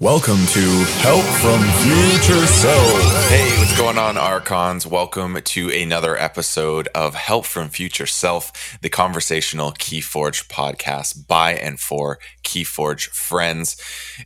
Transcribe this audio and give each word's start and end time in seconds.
Welcome 0.00 0.46
to 0.46 0.84
Help 1.02 1.26
from 1.42 1.60
Future 1.60 2.46
Self. 2.46 3.28
Hey, 3.28 3.58
what's 3.58 3.76
going 3.76 3.98
on, 3.98 4.16
Archons? 4.16 4.86
Welcome 4.86 5.38
to 5.42 5.68
another 5.68 6.16
episode 6.16 6.88
of 6.94 7.14
Help 7.14 7.44
from 7.44 7.68
Future 7.68 8.06
Self, 8.06 8.78
the 8.80 8.88
conversational 8.88 9.72
Keyforge 9.72 10.48
podcast 10.48 11.26
by 11.26 11.52
and 11.52 11.78
for 11.78 12.18
Keyforge 12.42 13.08
friends. 13.08 13.76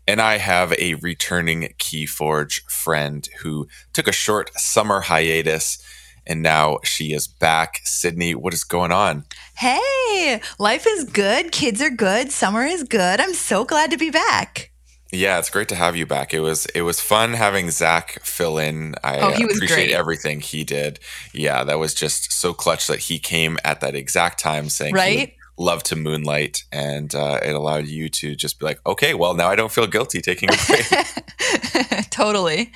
And 0.07 0.21
I 0.21 0.39
have 0.39 0.73
a 0.75 0.95
returning 0.95 1.75
Keyforge 1.81 2.63
friend 2.71 3.29
who 3.43 3.67
took 3.93 4.07
a 4.07 4.13
short 4.13 4.57
summer 4.57 5.01
hiatus 5.01 5.83
and 6.25 6.41
now 6.41 6.79
she 6.85 7.13
is 7.13 7.27
back. 7.27 7.81
Sydney, 7.83 8.37
what 8.37 8.55
is 8.55 8.63
going 8.63 8.93
on? 8.93 9.25
Hey, 9.57 10.41
life 10.61 10.87
is 10.89 11.03
good. 11.03 11.51
Kids 11.51 11.83
are 11.83 11.91
good. 11.91 12.31
Summer 12.31 12.63
is 12.63 12.85
good. 12.85 13.21
I'm 13.21 13.35
so 13.35 13.65
glad 13.65 13.91
to 13.91 13.97
be 13.97 14.11
back. 14.11 14.71
Yeah, 15.15 15.39
it's 15.39 15.51
great 15.51 15.69
to 15.69 15.75
have 15.77 15.97
you 15.97 16.07
back. 16.07 16.35
It 16.35 16.41
was 16.41 16.67
it 16.75 16.83
was 16.83 17.01
fun 17.01 17.35
having 17.35 17.71
Zach 17.71 18.21
fill 18.25 18.59
in. 18.59 18.95
I 19.05 19.19
Oh, 19.21 19.29
appreciate 19.33 19.69
great. 19.69 19.91
everything 19.93 20.41
he 20.41 20.65
did. 20.65 20.99
Yeah, 21.33 21.65
that 21.65 21.79
was 21.79 21.95
just 21.95 22.33
so 22.33 22.53
clutch 22.53 22.87
that 22.89 22.99
he 22.99 23.19
came 23.19 23.59
at 23.65 23.81
that 23.81 23.95
exact 23.95 24.39
time 24.41 24.69
saying 24.69 24.95
Right? 24.95 25.35
love 25.57 25.85
to 25.85 25.95
moonlight, 25.97 26.65
and 26.73 27.15
uh, 27.15 27.39
it 27.43 27.55
allowed 27.55 27.87
you 27.87 28.09
to 28.09 28.35
just 28.35 28.59
be 28.59 28.67
like, 28.67 28.81
okay, 28.87 29.15
well 29.15 29.35
now 29.35 29.49
I 29.49 29.55
don't 29.57 29.71
feel 29.71 29.87
guilty 29.87 30.21
taking 30.21 30.49
a 30.51 30.57
break. 30.67 32.11
totally. 32.11 32.73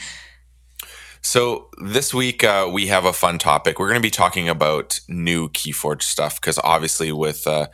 So 1.21 1.69
this 1.85 2.15
week 2.15 2.45
uh, 2.45 2.69
we 2.73 2.87
have 2.87 3.05
a 3.05 3.13
fun 3.13 3.39
topic. 3.39 3.79
We're 3.79 3.89
going 3.89 4.01
to 4.01 4.07
be 4.07 4.11
talking 4.11 4.49
about 4.49 5.01
new 5.09 5.49
KeyForge 5.49 6.03
stuff 6.03 6.41
because 6.41 6.59
obviously 6.63 7.11
with 7.13 7.47
uh, 7.47 7.67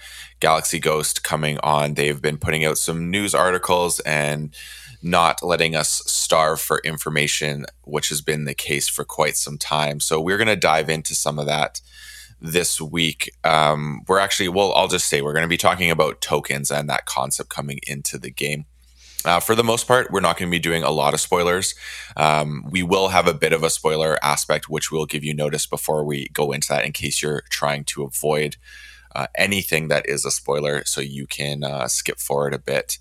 Galaxy 0.45 0.79
Ghost 0.79 1.25
coming 1.25 1.59
on, 1.63 1.95
they've 1.95 2.21
been 2.21 2.37
putting 2.37 2.67
out 2.67 2.77
some 2.77 3.11
news 3.11 3.35
articles 3.35 3.99
and 4.01 4.55
not 5.03 5.43
letting 5.43 5.75
us 5.75 6.03
starve 6.05 6.61
for 6.61 6.83
information, 6.85 7.65
which 7.85 8.11
has 8.11 8.21
been 8.21 8.45
the 8.45 8.53
case 8.53 8.87
for 8.87 9.07
quite 9.07 9.39
some 9.39 9.57
time. 9.57 10.01
So 10.01 10.21
we're 10.21 10.37
going 10.37 10.49
to 10.49 10.57
dive 10.57 10.91
into 10.91 11.15
some 11.15 11.39
of 11.39 11.47
that 11.47 11.81
this 12.43 12.79
week. 12.79 13.33
Um, 13.43 14.03
we're 14.07 14.19
actually, 14.19 14.51
well, 14.51 14.75
I'll 14.75 14.87
just 14.87 15.09
say 15.09 15.23
we're 15.23 15.33
going 15.33 15.45
to 15.45 15.49
be 15.49 15.57
talking 15.57 15.91
about 15.91 16.21
tokens 16.21 16.71
and 16.71 16.91
that 16.91 17.07
concept 17.07 17.49
coming 17.49 17.81
into 17.87 18.19
the 18.19 18.31
game. 18.31 18.67
Uh, 19.25 19.41
for 19.41 19.55
the 19.55 19.65
most 19.65 19.89
part, 19.89 20.11
we're 20.11 20.21
not 20.21 20.37
going 20.37 20.51
to 20.51 20.55
be 20.55 20.59
doing 20.59 20.83
a 20.83 20.91
lot 20.91 21.15
of 21.15 21.21
spoilers. 21.21 21.75
Um, 22.19 22.67
we 22.71 22.83
will 22.83 23.09
have 23.09 23.27
a 23.27 23.33
bit 23.33 23.55
of 23.55 23.63
a 23.63 23.71
spoiler 23.71 24.19
aspect, 24.23 24.69
which 24.69 24.93
we'll 24.93 25.07
give 25.07 25.25
you 25.25 25.33
notice 25.33 25.65
before 25.65 26.05
we 26.05 26.29
go 26.35 26.53
into 26.53 26.69
that 26.69 26.85
in 26.85 26.93
case 26.93 27.23
you're 27.23 27.45
trying 27.49 27.85
to 27.85 28.03
avoid 28.03 28.59
uh, 29.15 29.27
anything 29.37 29.89
that 29.89 30.09
is 30.09 30.25
a 30.25 30.31
spoiler 30.31 30.85
so 30.85 31.01
you 31.01 31.27
can 31.27 31.65
uh, 31.65 31.89
skip 31.89 32.19
forward 32.19 32.55
a 32.55 32.59
bit. 32.59 32.99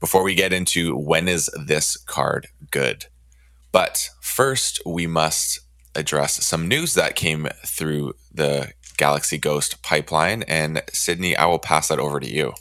Before 0.00 0.22
we 0.22 0.34
get 0.34 0.52
into 0.52 0.96
when 0.96 1.28
is 1.28 1.50
this 1.66 1.96
card 1.96 2.48
good? 2.70 3.06
But 3.72 4.10
first, 4.20 4.80
we 4.86 5.06
must 5.06 5.60
address 5.94 6.44
some 6.44 6.68
news 6.68 6.94
that 6.94 7.16
came 7.16 7.48
through 7.64 8.14
the 8.32 8.72
Galaxy 8.96 9.38
Ghost 9.38 9.82
pipeline. 9.82 10.42
And 10.44 10.82
Sydney, 10.92 11.36
I 11.36 11.46
will 11.46 11.58
pass 11.58 11.88
that 11.88 11.98
over 11.98 12.20
to 12.20 12.30
you. 12.30 12.52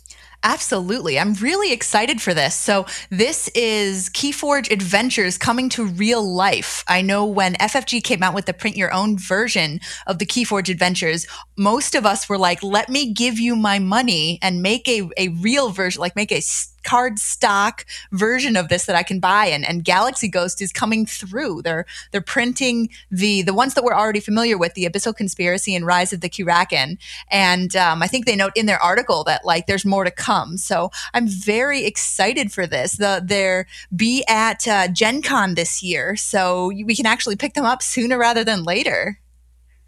Absolutely. 0.48 1.20
I'm 1.20 1.34
really 1.34 1.74
excited 1.74 2.22
for 2.22 2.34
this. 2.34 2.56
So, 2.56 2.86
this 3.10 3.50
is 3.50 4.08
Keyforge 4.12 4.72
Adventures 4.72 5.38
coming 5.38 5.68
to 5.72 5.86
real 5.86 6.24
life. 6.26 6.86
I 6.88 7.02
know 7.02 7.26
when 7.26 7.56
FFG 7.56 8.02
came 8.02 8.24
out 8.24 8.34
with 8.34 8.46
the 8.46 8.54
print 8.54 8.78
your 8.78 8.94
own 8.94 9.18
version 9.18 9.82
of 10.08 10.20
the 10.20 10.26
Keyforge 10.26 10.70
Adventures, 10.70 11.28
most 11.58 11.96
of 11.96 12.06
us 12.06 12.30
were 12.30 12.38
like, 12.38 12.64
let 12.64 12.88
me 12.88 13.12
give 13.12 13.38
you 13.38 13.58
my 13.58 13.78
money 13.78 14.40
and 14.42 14.62
make 14.62 14.88
a, 14.88 15.10
a 15.18 15.28
real 15.28 15.70
version, 15.70 16.00
like 16.00 16.16
make 16.16 16.32
a 16.32 16.38
s- 16.38 16.74
card 16.88 17.20
stock 17.20 17.86
version 18.12 18.56
of 18.56 18.70
this 18.70 18.86
that 18.86 18.96
I 18.96 19.04
can 19.04 19.20
buy. 19.20 19.46
And, 19.48 19.68
and 19.68 19.84
Galaxy 19.84 20.30
Ghost 20.30 20.62
is 20.62 20.72
coming 20.72 21.06
through. 21.06 21.62
They're 21.64 21.86
they're 22.12 22.22
printing 22.22 22.90
the 23.12 23.42
the 23.42 23.54
ones 23.54 23.74
that 23.74 23.84
we're 23.84 23.94
already 23.94 24.22
familiar 24.22 24.58
with, 24.58 24.74
the 24.74 24.86
Abyssal 24.86 25.16
Conspiracy 25.16 25.76
and 25.76 25.86
Rise 25.86 26.14
of 26.14 26.22
the 26.22 26.30
Keyraken. 26.30 26.98
And 27.30 27.76
um, 27.76 28.02
I 28.02 28.08
think 28.08 28.26
they 28.26 28.36
note 28.36 28.54
in 28.56 28.66
their 28.66 28.82
article 28.82 29.24
that 29.26 29.44
like 29.44 29.68
there's 29.68 29.86
more 29.86 30.06
to 30.06 30.12
come. 30.12 30.58
So 30.58 30.90
I'm 31.14 31.28
very 31.28 31.86
excited 31.86 32.52
for 32.52 32.66
this. 32.66 32.94
The 32.94 33.22
they're 33.24 33.68
be 33.96 34.24
at 34.28 34.68
uh, 34.68 34.88
Gen 34.88 35.22
Con 35.22 35.56
this 35.56 35.84
year, 35.84 36.16
so 36.16 36.68
we 36.68 36.96
can 36.96 37.06
actually 37.06 37.36
pick 37.36 37.54
them 37.54 37.66
up 37.66 37.82
sooner 37.82 38.18
rather 38.18 38.44
than 38.44 38.64
later. 38.64 39.20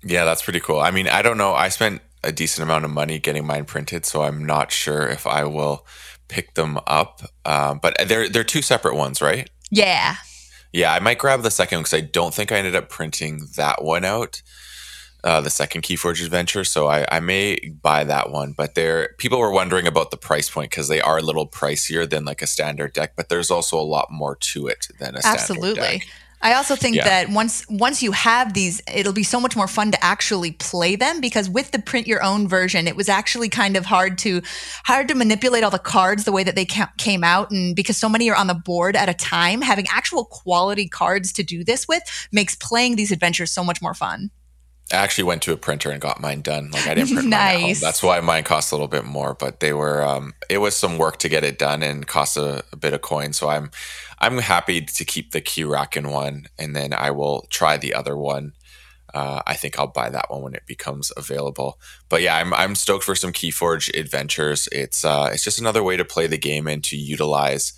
Yeah, 0.03 0.25
that's 0.25 0.41
pretty 0.41 0.59
cool. 0.59 0.79
I 0.79 0.91
mean, 0.91 1.07
I 1.07 1.21
don't 1.21 1.37
know. 1.37 1.53
I 1.53 1.69
spent 1.69 2.01
a 2.23 2.31
decent 2.31 2.63
amount 2.63 2.85
of 2.85 2.91
money 2.91 3.19
getting 3.19 3.45
mine 3.45 3.65
printed, 3.65 4.05
so 4.05 4.23
I'm 4.23 4.45
not 4.45 4.71
sure 4.71 5.07
if 5.07 5.25
I 5.25 5.43
will 5.45 5.85
pick 6.29 6.53
them 6.53 6.79
up. 6.87 7.21
Um, 7.43 7.79
but 7.81 7.95
they're 8.07 8.29
they're 8.29 8.43
two 8.45 8.61
separate 8.61 8.95
ones, 8.95 9.21
right? 9.21 9.49
Yeah. 9.69 10.15
Yeah, 10.71 10.93
I 10.93 10.99
might 10.99 11.17
grab 11.17 11.41
the 11.41 11.51
second 11.51 11.77
one 11.77 11.83
because 11.83 11.95
I 11.95 12.01
don't 12.01 12.33
think 12.33 12.51
I 12.51 12.57
ended 12.57 12.75
up 12.75 12.89
printing 12.89 13.47
that 13.57 13.83
one 13.83 14.05
out. 14.05 14.41
Uh, 15.21 15.41
the 15.41 15.49
second 15.49 15.81
Keyforge 15.81 16.23
Adventure, 16.23 16.63
so 16.63 16.87
I, 16.87 17.05
I 17.11 17.19
may 17.19 17.59
buy 17.81 18.05
that 18.05 18.31
one. 18.31 18.53
But 18.53 18.75
there, 18.75 19.15
people 19.17 19.37
were 19.39 19.51
wondering 19.51 19.85
about 19.85 20.11
the 20.11 20.17
price 20.17 20.49
point 20.49 20.69
because 20.69 20.87
they 20.87 21.01
are 21.01 21.17
a 21.17 21.21
little 21.21 21.45
pricier 21.45 22.09
than 22.09 22.23
like 22.23 22.41
a 22.41 22.47
standard 22.47 22.93
deck. 22.93 23.13
But 23.17 23.27
there's 23.27 23.51
also 23.51 23.77
a 23.77 23.83
lot 23.83 24.07
more 24.09 24.35
to 24.35 24.67
it 24.67 24.87
than 24.97 25.15
a 25.15 25.21
standard 25.21 25.37
deck. 25.37 25.49
Absolutely. 25.49 26.03
I 26.41 26.53
also 26.53 26.75
think 26.75 26.95
Yeah. 26.95 27.03
that 27.03 27.29
once 27.29 27.65
once 27.69 28.01
you 28.01 28.13
have 28.13 28.53
these, 28.53 28.81
it'll 28.93 29.13
be 29.13 29.23
so 29.23 29.39
much 29.39 29.55
more 29.55 29.67
fun 29.67 29.91
to 29.91 30.03
actually 30.03 30.53
play 30.53 30.95
them 30.95 31.19
because 31.19 31.49
with 31.49 31.71
the 31.71 31.79
print 31.79 32.07
your 32.07 32.23
own 32.23 32.47
version, 32.47 32.87
it 32.87 32.95
was 32.95 33.09
actually 33.09 33.49
kind 33.49 33.75
of 33.75 33.85
hard 33.85 34.17
to 34.19 34.41
hard 34.85 35.07
to 35.09 35.15
manipulate 35.15 35.63
all 35.63 35.71
the 35.71 35.79
cards 35.79 36.23
the 36.23 36.31
way 36.31 36.43
that 36.43 36.55
they 36.55 36.65
ca- 36.65 36.91
came 36.97 37.23
out, 37.23 37.51
and 37.51 37.75
because 37.75 37.97
so 37.97 38.07
many 38.07 38.29
are 38.29 38.35
on 38.37 38.47
the 38.47 38.53
board 38.53 38.95
at 38.95 39.09
a 39.09 39.13
time, 39.13 39.61
having 39.61 39.85
actual 39.91 40.25
quality 40.25 40.87
cards 40.87 41.33
to 41.33 41.43
do 41.43 41.63
this 41.63 41.87
with 41.87 42.03
makes 42.31 42.55
playing 42.55 42.95
these 42.95 43.11
adventures 43.11 43.51
so 43.51 43.63
much 43.63 43.81
more 43.81 43.93
fun. 43.93 44.31
I 44.91 44.97
actually 44.97 45.25
went 45.25 45.41
to 45.43 45.53
a 45.53 45.57
printer 45.57 45.91
and 45.91 46.01
got 46.01 46.19
mine 46.19 46.41
done. 46.41 46.71
Like 46.71 46.87
I 46.87 46.95
didn't 46.95 47.13
print 47.13 47.29
mine 47.29 47.55
at 47.55 47.61
home. 47.61 47.73
That's 47.81 48.01
why 48.01 48.19
mine 48.21 48.43
cost 48.43 48.71
a 48.71 48.75
little 48.75 48.87
bit 48.87 49.05
more. 49.05 49.33
But 49.33 49.59
they 49.59 49.73
were 49.73 50.03
um, 50.03 50.33
it 50.49 50.59
was 50.59 50.75
some 50.75 50.97
work 50.97 51.17
to 51.17 51.29
get 51.29 51.43
it 51.43 51.59
done 51.59 51.83
and 51.83 52.07
cost 52.07 52.37
a, 52.37 52.63
a 52.71 52.75
bit 52.75 52.93
of 52.93 53.01
coin. 53.01 53.33
So 53.33 53.49
I'm 53.49 53.71
I'm 54.19 54.39
happy 54.39 54.81
to 54.81 55.05
keep 55.05 55.31
the 55.31 55.41
Keyraken 55.41 56.11
one, 56.11 56.47
and 56.57 56.75
then 56.75 56.93
I 56.93 57.11
will 57.11 57.47
try 57.49 57.77
the 57.77 57.93
other 57.93 58.17
one. 58.17 58.53
Uh, 59.13 59.41
I 59.47 59.55
think 59.55 59.79
I'll 59.79 59.87
buy 59.87 60.09
that 60.09 60.29
one 60.29 60.41
when 60.43 60.53
it 60.53 60.67
becomes 60.67 61.11
available. 61.17 61.79
But 62.09 62.21
yeah, 62.21 62.37
I'm 62.37 62.53
I'm 62.53 62.75
stoked 62.75 63.03
for 63.03 63.15
some 63.15 63.33
Keyforge 63.33 63.95
adventures. 63.97 64.67
It's 64.71 65.05
uh, 65.05 65.29
it's 65.31 65.43
just 65.43 65.59
another 65.59 65.83
way 65.83 65.97
to 65.97 66.05
play 66.05 66.27
the 66.27 66.37
game 66.37 66.67
and 66.67 66.83
to 66.85 66.97
utilize 66.97 67.73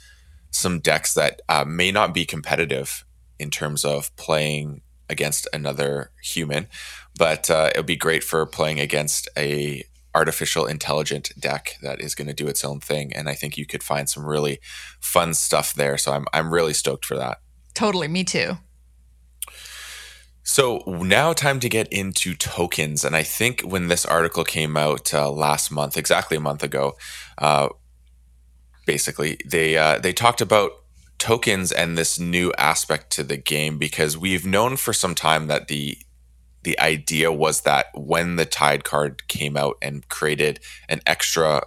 some 0.52 0.80
decks 0.80 1.14
that 1.14 1.42
uh, 1.48 1.66
may 1.66 1.92
not 1.92 2.14
be 2.14 2.26
competitive 2.26 3.06
in 3.40 3.50
terms 3.50 3.86
of 3.86 4.16
playing 4.18 4.82
against 5.12 5.48
another 5.54 6.12
human, 6.24 6.68
but 7.18 7.50
uh, 7.50 7.70
it'll 7.72 7.84
be 7.84 7.96
great 7.96 8.24
for 8.24 8.46
playing 8.46 8.80
against 8.80 9.30
a 9.38 9.84
artificial 10.14 10.66
intelligent 10.66 11.32
deck 11.40 11.78
that 11.82 12.02
is 12.02 12.16
going 12.16 12.28
to 12.28 12.34
do 12.34 12.48
its 12.48 12.66
own 12.66 12.80
thing. 12.80 13.14
And 13.14 13.30
I 13.30 13.34
think 13.34 13.58
you 13.58 13.66
could 13.66 13.84
find 13.84 14.10
some 14.10 14.26
really 14.26 14.60
fun 15.00 15.34
stuff 15.34 15.74
there. 15.74 15.98
So 15.98 16.14
I'm 16.14 16.26
I'm 16.34 16.54
really 16.54 16.74
stoked 16.74 17.06
for 17.06 17.18
that. 17.18 17.40
Totally, 17.74 18.08
me 18.08 18.24
too. 18.24 18.58
So 20.44 20.84
now 20.88 21.34
time 21.34 21.60
to 21.60 21.70
get 21.70 21.88
into 21.94 22.34
tokens, 22.34 23.06
and 23.06 23.16
I 23.16 23.24
think 23.24 23.62
when 23.62 23.88
this 23.88 24.06
article 24.06 24.44
came 24.44 24.76
out 24.76 25.14
uh, 25.14 25.32
last 25.32 25.72
month, 25.72 25.96
exactly 25.98 26.36
a 26.38 26.42
month 26.42 26.64
ago, 26.64 26.98
uh, 27.38 27.70
basically 28.86 29.40
they 29.46 29.78
uh, 29.78 30.00
they 30.00 30.14
talked 30.14 30.42
about 30.42 30.72
tokens 31.22 31.72
and 31.72 31.96
this 31.96 32.20
new 32.20 32.52
aspect 32.58 33.12
to 33.12 33.24
the 33.24 33.38
game 33.38 33.78
because 33.78 34.18
we've 34.18 34.44
known 34.44 34.76
for 34.76 34.92
some 34.92 35.14
time 35.14 35.46
that 35.46 35.68
the 35.68 35.96
the 36.64 36.80
idea 36.80 37.32
was 37.32 37.62
that 37.62 37.88
when 37.94 38.38
the 38.38 38.46
tide 38.46 38.84
card 38.84 39.28
came 39.28 39.56
out 39.56 39.78
and 39.84 40.08
created 40.10 40.60
an 40.90 41.00
extra, 41.06 41.62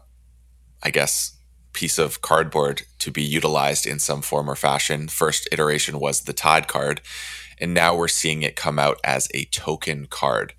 I 0.82 0.90
guess, 0.90 1.36
piece 1.72 1.98
of 1.98 2.20
cardboard 2.20 2.82
to 2.98 3.12
be 3.12 3.22
utilized 3.22 3.86
in 3.86 4.00
some 4.00 4.22
form 4.22 4.50
or 4.50 4.56
fashion. 4.56 5.06
First 5.06 5.48
iteration 5.52 6.00
was 6.00 6.22
the 6.22 6.32
tide 6.32 6.66
card, 6.66 7.00
and 7.58 7.72
now 7.72 7.94
we're 7.94 8.08
seeing 8.08 8.42
it 8.42 8.56
come 8.56 8.80
out 8.80 8.98
as 9.04 9.28
a 9.34 9.44
token 9.46 10.06
card. 10.06 10.52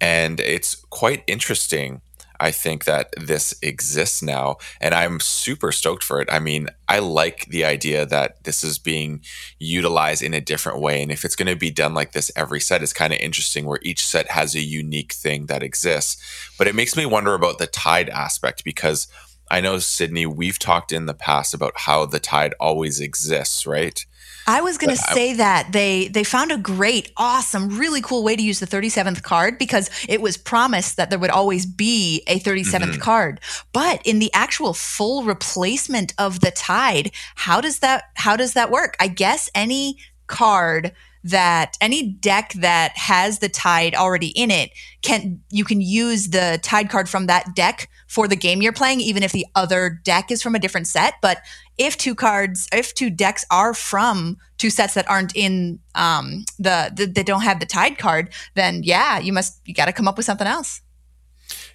And 0.00 0.38
it's 0.38 0.74
quite 0.74 1.24
interesting, 1.26 2.02
I 2.40 2.50
think, 2.50 2.84
that 2.84 3.12
this 3.16 3.54
exists 3.62 4.22
now. 4.22 4.56
And 4.80 4.94
I'm 4.94 5.20
super 5.20 5.72
stoked 5.72 6.04
for 6.04 6.20
it. 6.20 6.28
I 6.30 6.38
mean, 6.38 6.68
I 6.88 6.98
like 6.98 7.46
the 7.46 7.64
idea 7.64 8.06
that 8.06 8.44
this 8.44 8.64
is 8.64 8.78
being 8.78 9.22
utilized 9.58 10.22
in 10.22 10.34
a 10.34 10.40
different 10.40 10.80
way. 10.80 11.02
And 11.02 11.10
if 11.10 11.24
it's 11.24 11.36
going 11.36 11.48
to 11.48 11.56
be 11.56 11.70
done 11.70 11.94
like 11.94 12.12
this 12.12 12.30
every 12.36 12.60
set, 12.60 12.82
it's 12.82 12.92
kind 12.92 13.12
of 13.12 13.18
interesting 13.18 13.66
where 13.66 13.80
each 13.82 14.04
set 14.04 14.30
has 14.30 14.54
a 14.54 14.60
unique 14.60 15.12
thing 15.12 15.46
that 15.46 15.62
exists. 15.62 16.16
But 16.56 16.66
it 16.66 16.74
makes 16.74 16.96
me 16.96 17.06
wonder 17.06 17.34
about 17.34 17.58
the 17.58 17.66
tide 17.66 18.08
aspect 18.08 18.64
because 18.64 19.08
I 19.50 19.60
know 19.60 19.78
Sydney, 19.78 20.26
we've 20.26 20.58
talked 20.58 20.92
in 20.92 21.06
the 21.06 21.14
past 21.14 21.54
about 21.54 21.72
how 21.80 22.04
the 22.04 22.20
tide 22.20 22.54
always 22.60 23.00
exists, 23.00 23.66
right? 23.66 24.04
I 24.48 24.62
was 24.62 24.78
going 24.78 24.96
to 24.96 24.96
say 24.96 25.34
that 25.34 25.72
they 25.72 26.08
they 26.08 26.24
found 26.24 26.50
a 26.50 26.56
great, 26.56 27.12
awesome, 27.18 27.78
really 27.78 28.00
cool 28.00 28.24
way 28.24 28.34
to 28.34 28.42
use 28.42 28.60
the 28.60 28.66
37th 28.66 29.22
card 29.22 29.58
because 29.58 29.90
it 30.08 30.22
was 30.22 30.38
promised 30.38 30.96
that 30.96 31.10
there 31.10 31.18
would 31.18 31.30
always 31.30 31.66
be 31.66 32.22
a 32.26 32.40
37th 32.40 32.64
mm-hmm. 32.64 33.00
card. 33.00 33.40
But 33.74 34.00
in 34.06 34.20
the 34.20 34.32
actual 34.32 34.72
full 34.72 35.22
replacement 35.22 36.14
of 36.16 36.40
the 36.40 36.50
tide, 36.50 37.10
how 37.34 37.60
does 37.60 37.80
that 37.80 38.04
how 38.14 38.36
does 38.36 38.54
that 38.54 38.70
work? 38.70 38.96
I 38.98 39.08
guess 39.08 39.50
any 39.54 39.98
card 40.28 40.92
that 41.24 41.76
any 41.80 42.02
deck 42.12 42.52
that 42.54 42.96
has 42.96 43.40
the 43.40 43.48
tide 43.48 43.94
already 43.94 44.28
in 44.28 44.50
it 44.50 44.70
can 45.02 45.40
you 45.50 45.64
can 45.64 45.80
use 45.80 46.28
the 46.28 46.58
tide 46.62 46.90
card 46.90 47.08
from 47.08 47.26
that 47.26 47.54
deck 47.54 47.88
for 48.06 48.28
the 48.28 48.36
game 48.36 48.62
you're 48.62 48.72
playing 48.72 49.00
even 49.00 49.22
if 49.22 49.32
the 49.32 49.46
other 49.54 50.00
deck 50.04 50.30
is 50.30 50.42
from 50.42 50.54
a 50.54 50.58
different 50.58 50.86
set 50.86 51.14
but 51.20 51.38
if 51.76 51.96
two 51.96 52.14
cards 52.14 52.68
if 52.72 52.94
two 52.94 53.10
decks 53.10 53.44
are 53.50 53.74
from 53.74 54.36
two 54.58 54.70
sets 54.70 54.94
that 54.94 55.08
aren't 55.10 55.34
in 55.34 55.78
um 55.94 56.44
the, 56.58 56.92
the 56.94 57.06
that 57.06 57.26
don't 57.26 57.42
have 57.42 57.60
the 57.60 57.66
tide 57.66 57.98
card 57.98 58.32
then 58.54 58.82
yeah 58.82 59.18
you 59.18 59.32
must 59.32 59.60
you 59.66 59.74
got 59.74 59.86
to 59.86 59.92
come 59.92 60.08
up 60.08 60.16
with 60.16 60.26
something 60.26 60.46
else 60.46 60.80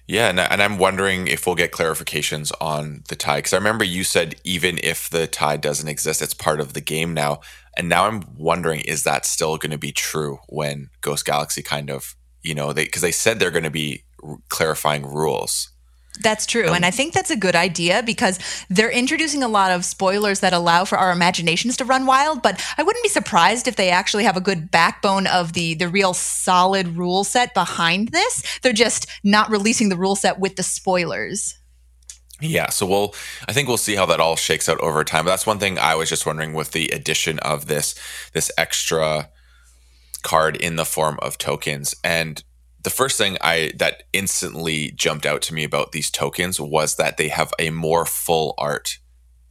yeah, 0.06 0.28
and, 0.28 0.38
and 0.38 0.62
I'm 0.62 0.76
wondering 0.76 1.28
if 1.28 1.46
we'll 1.46 1.54
get 1.54 1.72
clarifications 1.72 2.52
on 2.60 3.04
the 3.08 3.16
tide 3.16 3.38
because 3.38 3.54
I 3.54 3.56
remember 3.56 3.84
you 3.84 4.04
said 4.04 4.34
even 4.44 4.78
if 4.82 5.08
the 5.08 5.26
tide 5.26 5.62
doesn't 5.62 5.88
exist, 5.88 6.20
it's 6.20 6.34
part 6.34 6.60
of 6.60 6.74
the 6.74 6.82
game 6.82 7.14
now. 7.14 7.40
And 7.76 7.88
now 7.88 8.06
I'm 8.06 8.22
wondering, 8.36 8.80
is 8.80 9.02
that 9.04 9.26
still 9.26 9.56
going 9.56 9.72
to 9.72 9.78
be 9.78 9.92
true 9.92 10.38
when 10.48 10.90
Ghost 11.00 11.24
Galaxy 11.24 11.62
kind 11.62 11.90
of, 11.90 12.16
you 12.42 12.54
know, 12.54 12.72
they 12.72 12.84
because 12.84 13.02
they 13.02 13.12
said 13.12 13.38
they're 13.38 13.50
going 13.50 13.64
to 13.64 13.70
be 13.70 14.04
clarifying 14.48 15.06
rules. 15.06 15.70
That's 16.20 16.46
true. 16.46 16.68
Um, 16.68 16.74
and 16.76 16.86
I 16.86 16.92
think 16.92 17.12
that's 17.12 17.30
a 17.30 17.36
good 17.36 17.56
idea 17.56 18.02
because 18.02 18.38
they're 18.70 18.90
introducing 18.90 19.42
a 19.42 19.48
lot 19.48 19.72
of 19.72 19.84
spoilers 19.84 20.40
that 20.40 20.52
allow 20.52 20.84
for 20.84 20.96
our 20.96 21.10
imaginations 21.10 21.76
to 21.78 21.84
run 21.84 22.06
wild. 22.06 22.40
But 22.40 22.64
I 22.78 22.84
wouldn't 22.84 23.02
be 23.02 23.08
surprised 23.08 23.66
if 23.66 23.74
they 23.74 23.90
actually 23.90 24.24
have 24.24 24.36
a 24.36 24.40
good 24.40 24.70
backbone 24.70 25.26
of 25.26 25.54
the, 25.54 25.74
the 25.74 25.88
real 25.88 26.14
solid 26.14 26.96
rule 26.96 27.24
set 27.24 27.52
behind 27.52 28.08
this. 28.08 28.44
They're 28.62 28.72
just 28.72 29.08
not 29.24 29.50
releasing 29.50 29.88
the 29.88 29.96
rule 29.96 30.14
set 30.14 30.38
with 30.38 30.54
the 30.54 30.62
spoilers. 30.62 31.58
Yeah, 32.44 32.70
so 32.70 32.86
we'll 32.86 33.14
I 33.48 33.52
think 33.52 33.68
we'll 33.68 33.76
see 33.76 33.96
how 33.96 34.06
that 34.06 34.20
all 34.20 34.36
shakes 34.36 34.68
out 34.68 34.80
over 34.80 35.02
time. 35.04 35.24
But 35.24 35.30
that's 35.30 35.46
one 35.46 35.58
thing 35.58 35.78
I 35.78 35.94
was 35.94 36.08
just 36.08 36.26
wondering 36.26 36.52
with 36.52 36.72
the 36.72 36.88
addition 36.88 37.38
of 37.40 37.66
this 37.66 37.94
this 38.32 38.50
extra 38.58 39.30
card 40.22 40.56
in 40.56 40.76
the 40.76 40.84
form 40.84 41.18
of 41.22 41.38
tokens. 41.38 41.94
And 42.02 42.42
the 42.82 42.90
first 42.90 43.16
thing 43.16 43.36
I 43.40 43.72
that 43.76 44.04
instantly 44.12 44.90
jumped 44.90 45.26
out 45.26 45.42
to 45.42 45.54
me 45.54 45.64
about 45.64 45.92
these 45.92 46.10
tokens 46.10 46.60
was 46.60 46.96
that 46.96 47.16
they 47.16 47.28
have 47.28 47.52
a 47.58 47.70
more 47.70 48.04
full 48.04 48.54
art 48.58 48.98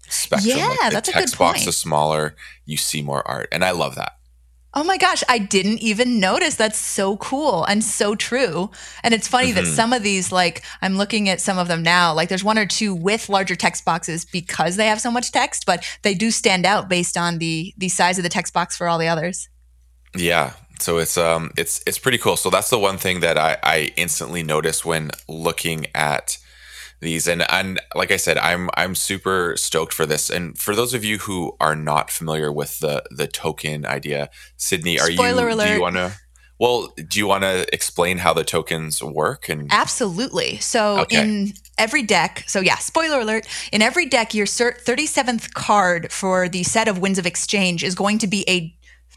spectrum. 0.07 0.57
Yeah, 0.57 0.67
like 0.67 0.91
that's 0.91 1.09
a 1.09 1.11
good 1.11 1.17
point. 1.17 1.29
text 1.29 1.37
box 1.37 1.67
is 1.67 1.77
smaller, 1.77 2.35
you 2.65 2.77
see 2.77 3.01
more 3.01 3.27
art, 3.27 3.47
and 3.51 3.63
I 3.65 3.71
love 3.71 3.95
that. 3.95 4.13
Oh 4.75 4.83
my 4.83 4.97
gosh, 4.97 5.23
I 5.29 5.37
didn't 5.37 5.79
even 5.79 6.19
notice. 6.19 6.55
That's 6.55 6.79
so 6.79 7.17
cool 7.17 7.63
and 7.65 7.83
so 7.83 8.15
true. 8.15 8.71
And 9.03 9.13
it's 9.13 9.27
funny 9.27 9.51
mm-hmm. 9.51 9.65
that 9.65 9.67
some 9.67 9.93
of 9.93 10.01
these, 10.01 10.31
like, 10.31 10.63
I'm 10.81 10.97
looking 10.97 11.29
at 11.29 11.39
some 11.39 11.59
of 11.59 11.67
them 11.67 11.83
now, 11.83 12.11
like, 12.13 12.27
there's 12.27 12.43
one 12.43 12.57
or 12.57 12.65
two 12.65 12.95
with 12.95 13.29
larger 13.29 13.55
text 13.55 13.85
boxes 13.85 14.25
because 14.25 14.75
they 14.75 14.87
have 14.87 14.99
so 14.99 15.11
much 15.11 15.31
text, 15.31 15.67
but 15.67 15.85
they 16.01 16.15
do 16.15 16.31
stand 16.31 16.65
out 16.65 16.89
based 16.89 17.17
on 17.17 17.37
the 17.37 17.73
the 17.77 17.89
size 17.89 18.17
of 18.17 18.23
the 18.23 18.29
text 18.29 18.53
box 18.53 18.75
for 18.75 18.87
all 18.87 18.97
the 18.97 19.07
others. 19.07 19.47
Yeah. 20.15 20.53
So 20.79 20.97
it's 20.97 21.17
um 21.17 21.51
it's 21.55 21.83
it's 21.85 21.99
pretty 21.99 22.17
cool. 22.17 22.35
So 22.35 22.49
that's 22.49 22.69
the 22.69 22.79
one 22.79 22.97
thing 22.97 23.19
that 23.19 23.37
I, 23.37 23.57
I 23.63 23.93
instantly 23.95 24.43
noticed 24.43 24.85
when 24.85 25.11
looking 25.27 25.85
at 25.93 26.37
these 27.03 27.27
and 27.27 27.49
and 27.51 27.79
like 27.95 28.11
I 28.11 28.17
said 28.17 28.37
I'm 28.37 28.69
I'm 28.75 28.95
super 28.95 29.55
stoked 29.57 29.93
for 29.93 30.05
this 30.05 30.29
and 30.29 30.57
for 30.57 30.75
those 30.75 30.93
of 30.93 31.03
you 31.03 31.19
who 31.19 31.55
are 31.59 31.75
not 31.75 32.09
familiar 32.09 32.51
with 32.51 32.79
the 32.79 33.03
the 33.11 33.27
token 33.27 33.85
idea 33.85 34.29
Sydney 34.57 34.99
are 34.99 35.11
Spoiler 35.11 35.49
you 35.49 35.55
alert. 35.55 35.67
do 35.67 35.73
you 35.73 35.81
want 35.81 35.95
to 35.95 36.13
well 36.59 36.93
do 37.07 37.19
you 37.19 37.27
want 37.27 37.43
to 37.43 37.65
explain 37.73 38.17
how 38.17 38.33
the 38.33 38.43
tokens 38.43 39.03
work 39.03 39.49
and 39.49 39.67
Absolutely. 39.71 40.57
So 40.59 41.01
okay. 41.01 41.21
in 41.21 41.53
every 41.77 42.03
deck 42.03 42.43
so 42.47 42.59
yeah 42.59 42.77
spoiler 42.77 43.19
alert 43.19 43.47
in 43.71 43.81
every 43.81 44.05
deck 44.05 44.33
your 44.33 44.45
37th 44.47 45.53
card 45.53 46.11
for 46.11 46.47
the 46.47 46.63
set 46.63 46.87
of 46.87 46.99
winds 46.99 47.19
of 47.19 47.25
exchange 47.25 47.83
is 47.83 47.95
going 47.95 48.17
to 48.19 48.27
be 48.27 48.43
a 48.49 48.73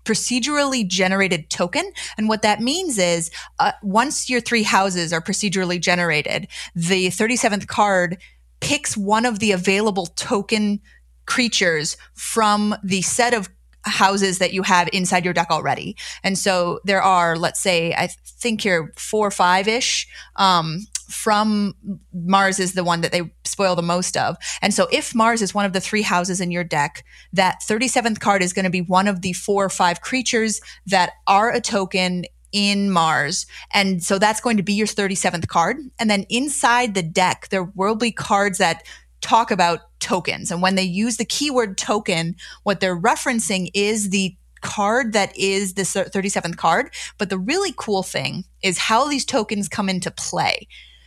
procedurally 0.07 0.87
generated 0.87 1.51
token. 1.51 1.93
And 2.17 2.29
what 2.29 2.43
that 2.43 2.61
means 2.61 2.97
is 2.99 3.31
uh, 3.59 3.73
once 3.83 4.31
your 4.31 4.41
three 4.41 4.63
houses 4.63 5.13
are 5.13 5.21
procedurally 5.21 5.81
generated, 5.81 6.49
the 6.75 7.09
37th 7.09 7.67
card 7.67 8.17
picks 8.61 8.97
one 8.97 9.27
of 9.27 9.41
the 9.41 9.53
available 9.53 10.07
token 10.07 10.81
creatures 11.27 11.97
from 12.15 12.75
the 12.83 13.03
set 13.03 13.35
of 13.35 13.49
houses 13.83 14.39
that 14.39 14.53
you 14.53 14.63
have 14.63 14.89
inside 14.93 15.25
your 15.25 15.35
deck 15.35 15.49
already. 15.51 15.97
And 16.23 16.39
so 16.39 16.81
there 16.85 17.03
are, 17.03 17.37
let's 17.37 17.61
say, 17.61 17.93
I 17.95 18.09
think 18.25 18.61
here 18.61 18.93
four 18.97 19.27
or 19.27 19.31
five 19.31 19.69
ish 19.69 20.09
um, 20.37 20.87
from 21.09 21.75
Mars 22.13 22.59
is 22.59 22.75
the 22.75 22.85
one 22.85 23.01
that 23.01 23.13
they 23.13 23.31
spoil 23.45 23.75
the 23.75 23.83
most 23.83 24.17
of. 24.17 24.37
And 24.61 24.75
so 24.75 24.89
if 24.93 25.15
Mars 25.15 25.43
is 25.43 25.55
one 25.55 25.65
of 25.65 25.73
the 25.73 25.81
three 25.81 26.03
houses 26.03 26.41
in 26.41 26.51
your 26.51 26.65
deck, 26.65 27.05
that 27.33 27.61
37th 27.67 28.21
card 28.21 28.43
is 28.43 28.53
going 28.53 28.65
to 28.65 28.71
be 28.71 28.83
one 28.83 29.09
of 29.09 29.23
the 29.23 29.33
four 29.33 29.65
or 29.65 29.71
five 29.71 30.01
creatures 30.01 30.61
that 30.87 31.13
are 31.27 31.51
a 31.51 31.61
token 31.61 32.25
in 32.53 32.91
Mars. 32.91 33.47
And 33.73 34.03
so 34.03 34.19
that's 34.19 34.41
going 34.41 34.57
to 34.57 34.63
be 34.63 34.73
your 34.73 34.87
37th 34.87 35.49
card. 35.49 35.79
And 35.99 36.11
then 36.11 36.25
inside 36.29 36.95
the 36.95 37.03
deck, 37.03 37.49
there 37.51 37.65
will 37.65 37.97
be 37.97 38.13
cards 38.13 38.59
that 38.59 38.83
talk 39.21 39.51
about 39.51 39.81
tokens. 40.01 40.51
And 40.51 40.63
when 40.63 40.75
they 40.75 40.83
use 40.83 41.17
the 41.17 41.25
keyword 41.25 41.77
token, 41.77 42.37
what 42.63 42.81
they're 42.81 42.99
referencing 42.99 43.71
is 43.75 44.11
the 44.11 44.37
card 44.63 45.13
that 45.13 45.37
is 45.37 45.75
the 45.75 45.83
37th 45.83 46.57
card. 46.57 46.93
But 47.19 47.31
the 47.31 47.39
really 47.39 47.75
cool 47.77 48.03
thing 48.03 48.45
is 48.63 48.79
how 48.79 49.09
these 49.09 49.25
tokens 49.25 49.69
come 49.69 49.89
into 49.89 50.11
play 50.11 50.67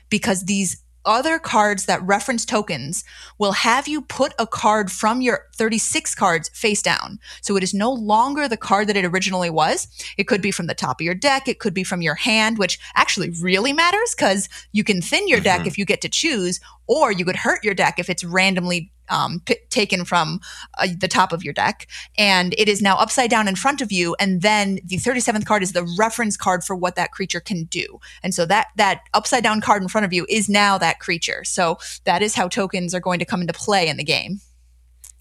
because 0.10 0.46
these 0.46 0.84
other 1.06 1.40
cards 1.40 1.86
that 1.86 2.04
reference 2.04 2.46
tokens 2.46 3.04
will 3.38 3.54
have 3.54 3.88
you 3.88 4.02
put 4.02 4.34
a 4.38 4.46
card 4.46 4.92
from 4.92 5.22
your 5.22 5.48
36 5.56 6.14
cards 6.16 6.50
face 6.50 6.82
down. 6.82 7.20
So 7.42 7.56
it 7.56 7.64
is 7.64 7.74
no 7.74 7.92
longer 7.92 8.48
the 8.48 8.58
card 8.58 8.88
that 8.88 8.98
it 8.98 9.06
originally 9.06 9.50
was. 9.50 9.88
It 10.18 10.26
could 10.26 10.42
be 10.42 10.52
from 10.52 10.68
the 10.68 10.76
top 10.76 11.00
of 11.00 11.06
your 11.06 11.16
deck, 11.16 11.48
it 11.48 11.60
could 11.60 11.74
be 11.74 11.84
from 11.84 12.02
your 12.02 12.16
hand, 12.16 12.58
which 12.58 12.80
actually 12.96 13.32
really 13.42 13.74
matters 13.74 14.14
because 14.16 14.50
you 14.72 14.84
can 14.84 15.02
thin 15.02 15.28
your 15.28 15.40
deck 15.40 15.60
mm-hmm. 15.60 15.68
if 15.68 15.78
you 15.78 15.86
get 15.86 16.02
to 16.02 16.10
choose, 16.10 16.60
or 16.88 17.12
you 17.12 17.26
could 17.26 17.38
hurt 17.38 17.64
your 17.64 17.74
deck 17.74 17.98
if 17.98 18.10
it's 18.10 18.24
randomly 18.24 18.92
um, 19.10 19.42
p- 19.46 19.58
taken 19.70 20.06
from 20.06 20.40
uh, 20.78 20.88
the 20.98 21.08
top 21.08 21.32
of 21.32 21.44
your 21.44 21.54
deck, 21.54 21.88
and 22.18 22.54
it 22.58 22.68
is 22.68 22.82
now 22.82 22.98
upside 22.98 23.30
down 23.30 23.48
in 23.48 23.56
front 23.56 23.82
of 23.82 23.92
you. 23.92 24.16
And 24.20 24.42
then 24.42 24.80
the 24.84 24.98
37th 24.98 25.46
card 25.46 25.64
is 25.64 25.74
the 25.74 25.88
reference 25.98 26.38
card 26.38 26.64
for 26.64 26.76
what 26.76 26.96
that 26.96 27.12
creature 27.12 27.40
can 27.40 27.66
do. 27.66 28.00
And 28.24 28.34
so 28.34 28.46
that 28.46 28.68
that 28.76 29.02
upside 29.14 29.44
down 29.44 29.62
card 29.62 29.82
in 29.82 29.88
front 29.88 30.06
of 30.06 30.14
you 30.14 30.26
is 30.30 30.50
now 30.50 30.78
that 30.78 31.00
creature. 31.00 31.44
So 31.44 31.78
that 32.06 32.22
is 32.22 32.36
how 32.36 32.48
tokens 32.48 32.94
are 32.94 33.00
going 33.00 33.20
to 33.20 33.26
come 33.26 33.42
into 33.42 33.54
play 33.54 33.88
in 33.88 33.98
the 33.98 34.04
game. 34.04 34.40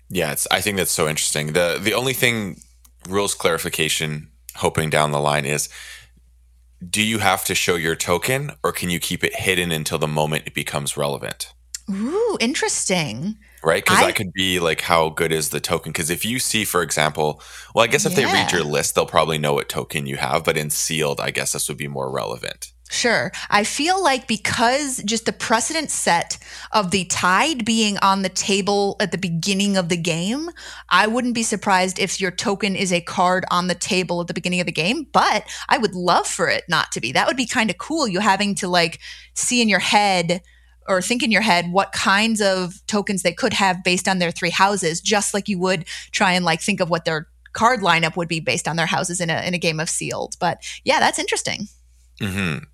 Yeah, 0.08 0.32
it's, 0.32 0.46
I 0.50 0.60
think 0.60 0.76
that's 0.76 0.90
so 0.90 1.08
interesting. 1.08 1.52
the 1.52 1.78
The 1.80 1.94
only 1.94 2.14
thing 2.14 2.62
rules 3.08 3.34
clarification, 3.34 4.28
hoping 4.56 4.90
down 4.90 5.12
the 5.12 5.20
line 5.20 5.44
is. 5.44 5.68
Do 6.88 7.02
you 7.02 7.18
have 7.18 7.44
to 7.46 7.56
show 7.56 7.74
your 7.74 7.96
token 7.96 8.52
or 8.62 8.70
can 8.70 8.88
you 8.88 9.00
keep 9.00 9.24
it 9.24 9.34
hidden 9.34 9.72
until 9.72 9.98
the 9.98 10.06
moment 10.06 10.44
it 10.46 10.54
becomes 10.54 10.96
relevant? 10.96 11.52
Ooh, 11.90 12.36
interesting 12.38 13.36
right? 13.62 13.84
Because 13.84 14.00
that 14.00 14.16
could 14.16 14.32
be 14.32 14.58
like 14.60 14.82
how 14.82 15.08
good 15.10 15.32
is 15.32 15.50
the 15.50 15.60
token? 15.60 15.92
Because 15.92 16.10
if 16.10 16.24
you 16.24 16.38
see, 16.38 16.64
for 16.64 16.82
example, 16.82 17.42
well, 17.74 17.84
I 17.84 17.88
guess 17.88 18.06
if 18.06 18.12
yeah. 18.12 18.26
they 18.26 18.32
read 18.32 18.52
your 18.52 18.64
list, 18.64 18.94
they'll 18.94 19.06
probably 19.06 19.38
know 19.38 19.54
what 19.54 19.68
token 19.68 20.06
you 20.06 20.16
have. 20.16 20.44
But 20.44 20.56
in 20.56 20.70
sealed, 20.70 21.20
I 21.20 21.30
guess 21.30 21.52
this 21.52 21.68
would 21.68 21.78
be 21.78 21.88
more 21.88 22.10
relevant. 22.10 22.72
Sure. 22.90 23.30
I 23.50 23.64
feel 23.64 24.02
like 24.02 24.26
because 24.26 25.02
just 25.04 25.26
the 25.26 25.32
precedent 25.32 25.90
set 25.90 26.38
of 26.72 26.90
the 26.90 27.04
tide 27.04 27.64
being 27.64 27.98
on 27.98 28.22
the 28.22 28.30
table 28.30 28.96
at 28.98 29.12
the 29.12 29.18
beginning 29.18 29.76
of 29.76 29.90
the 29.90 29.96
game, 29.96 30.48
I 30.88 31.06
wouldn't 31.06 31.34
be 31.34 31.42
surprised 31.42 31.98
if 31.98 32.20
your 32.20 32.30
token 32.30 32.74
is 32.74 32.92
a 32.92 33.02
card 33.02 33.44
on 33.50 33.66
the 33.66 33.74
table 33.74 34.22
at 34.22 34.26
the 34.26 34.34
beginning 34.34 34.60
of 34.60 34.66
the 34.66 34.72
game, 34.72 35.06
but 35.12 35.44
I 35.68 35.76
would 35.76 35.94
love 35.94 36.26
for 36.26 36.48
it 36.48 36.64
not 36.68 36.90
to 36.92 37.00
be. 37.00 37.12
That 37.12 37.26
would 37.26 37.36
be 37.36 37.46
kind 37.46 37.68
of 37.68 37.76
cool. 37.76 38.08
You 38.08 38.20
having 38.20 38.54
to 38.56 38.68
like 38.68 39.00
see 39.34 39.60
in 39.60 39.68
your 39.68 39.80
head 39.80 40.40
or 40.88 41.02
think 41.02 41.22
in 41.22 41.30
your 41.30 41.42
head 41.42 41.70
what 41.70 41.92
kinds 41.92 42.40
of 42.40 42.84
tokens 42.86 43.22
they 43.22 43.32
could 43.32 43.52
have 43.52 43.84
based 43.84 44.08
on 44.08 44.18
their 44.18 44.30
three 44.30 44.50
houses, 44.50 45.00
just 45.00 45.34
like 45.34 45.48
you 45.48 45.58
would 45.58 45.84
try 46.10 46.32
and 46.32 46.44
like 46.44 46.60
think 46.60 46.80
of 46.80 46.90
what 46.90 47.04
their 47.04 47.28
card 47.52 47.80
lineup 47.80 48.16
would 48.16 48.28
be 48.28 48.40
based 48.40 48.66
on 48.66 48.76
their 48.76 48.86
houses 48.86 49.20
in 49.20 49.30
a 49.30 49.46
in 49.46 49.54
a 49.54 49.58
game 49.58 49.80
of 49.80 49.90
sealed. 49.90 50.36
But 50.40 50.62
yeah, 50.84 51.00
that's 51.00 51.18
interesting. 51.18 51.68
Mm-hmm. 52.20 52.64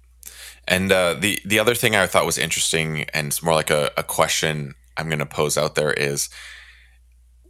And 0.67 0.93
uh, 0.93 1.15
the 1.15 1.41
the 1.45 1.59
other 1.59 1.75
thing 1.75 1.95
I 1.95 2.07
thought 2.07 2.27
was 2.27 2.39
interesting, 2.39 3.05
and 3.13 3.27
it's 3.29 3.43
more 3.43 3.55
like 3.55 3.71
a, 3.71 3.91
a 3.97 4.03
question 4.03 4.75
I'm 4.97 5.09
going 5.09 5.19
to 5.19 5.27
pose 5.27 5.59
out 5.59 5.75
there 5.75 5.93
is: 5.93 6.29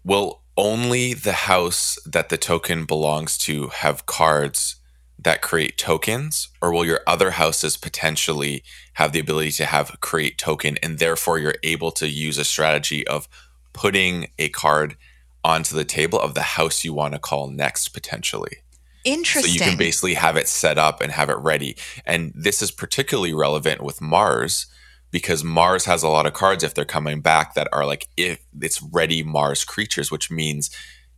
Will 0.04 0.40
only 0.56 1.14
the 1.14 1.32
house 1.32 1.98
that 2.06 2.28
the 2.28 2.36
token 2.36 2.84
belongs 2.84 3.36
to 3.38 3.68
have 3.68 4.06
cards 4.06 4.76
that 5.24 5.42
create 5.42 5.76
tokens, 5.76 6.48
or 6.62 6.72
will 6.72 6.84
your 6.84 7.00
other 7.06 7.32
houses 7.32 7.76
potentially 7.76 8.62
have 8.94 9.12
the 9.12 9.18
ability 9.18 9.50
to 9.52 9.66
have 9.66 9.96
create 10.00 10.38
token, 10.38 10.78
and 10.82 10.98
therefore 10.98 11.38
you're 11.38 11.56
able 11.62 11.90
to 11.92 12.08
use 12.08 12.38
a 12.38 12.44
strategy 12.44 13.06
of 13.06 13.28
putting 13.72 14.28
a 14.38 14.48
card 14.50 14.96
onto 15.42 15.74
the 15.74 15.84
table 15.84 16.20
of 16.20 16.34
the 16.34 16.42
house 16.42 16.84
you 16.84 16.94
want 16.94 17.12
to 17.14 17.18
call 17.18 17.50
next 17.50 17.88
potentially. 17.88 18.58
Interesting. 19.04 19.50
So 19.50 19.54
you 19.54 19.60
can 19.60 19.76
basically 19.76 20.14
have 20.14 20.36
it 20.36 20.48
set 20.48 20.78
up 20.78 21.02
and 21.02 21.12
have 21.12 21.28
it 21.28 21.36
ready. 21.38 21.76
And 22.06 22.32
this 22.34 22.62
is 22.62 22.70
particularly 22.70 23.34
relevant 23.34 23.82
with 23.82 24.00
Mars 24.00 24.66
because 25.10 25.44
Mars 25.44 25.84
has 25.84 26.02
a 26.02 26.08
lot 26.08 26.26
of 26.26 26.32
cards 26.32 26.64
if 26.64 26.74
they're 26.74 26.84
coming 26.84 27.20
back 27.20 27.54
that 27.54 27.68
are 27.72 27.84
like 27.84 28.08
if 28.16 28.40
it's 28.60 28.82
ready 28.82 29.22
Mars 29.22 29.64
creatures, 29.64 30.10
which 30.10 30.30
means 30.30 30.70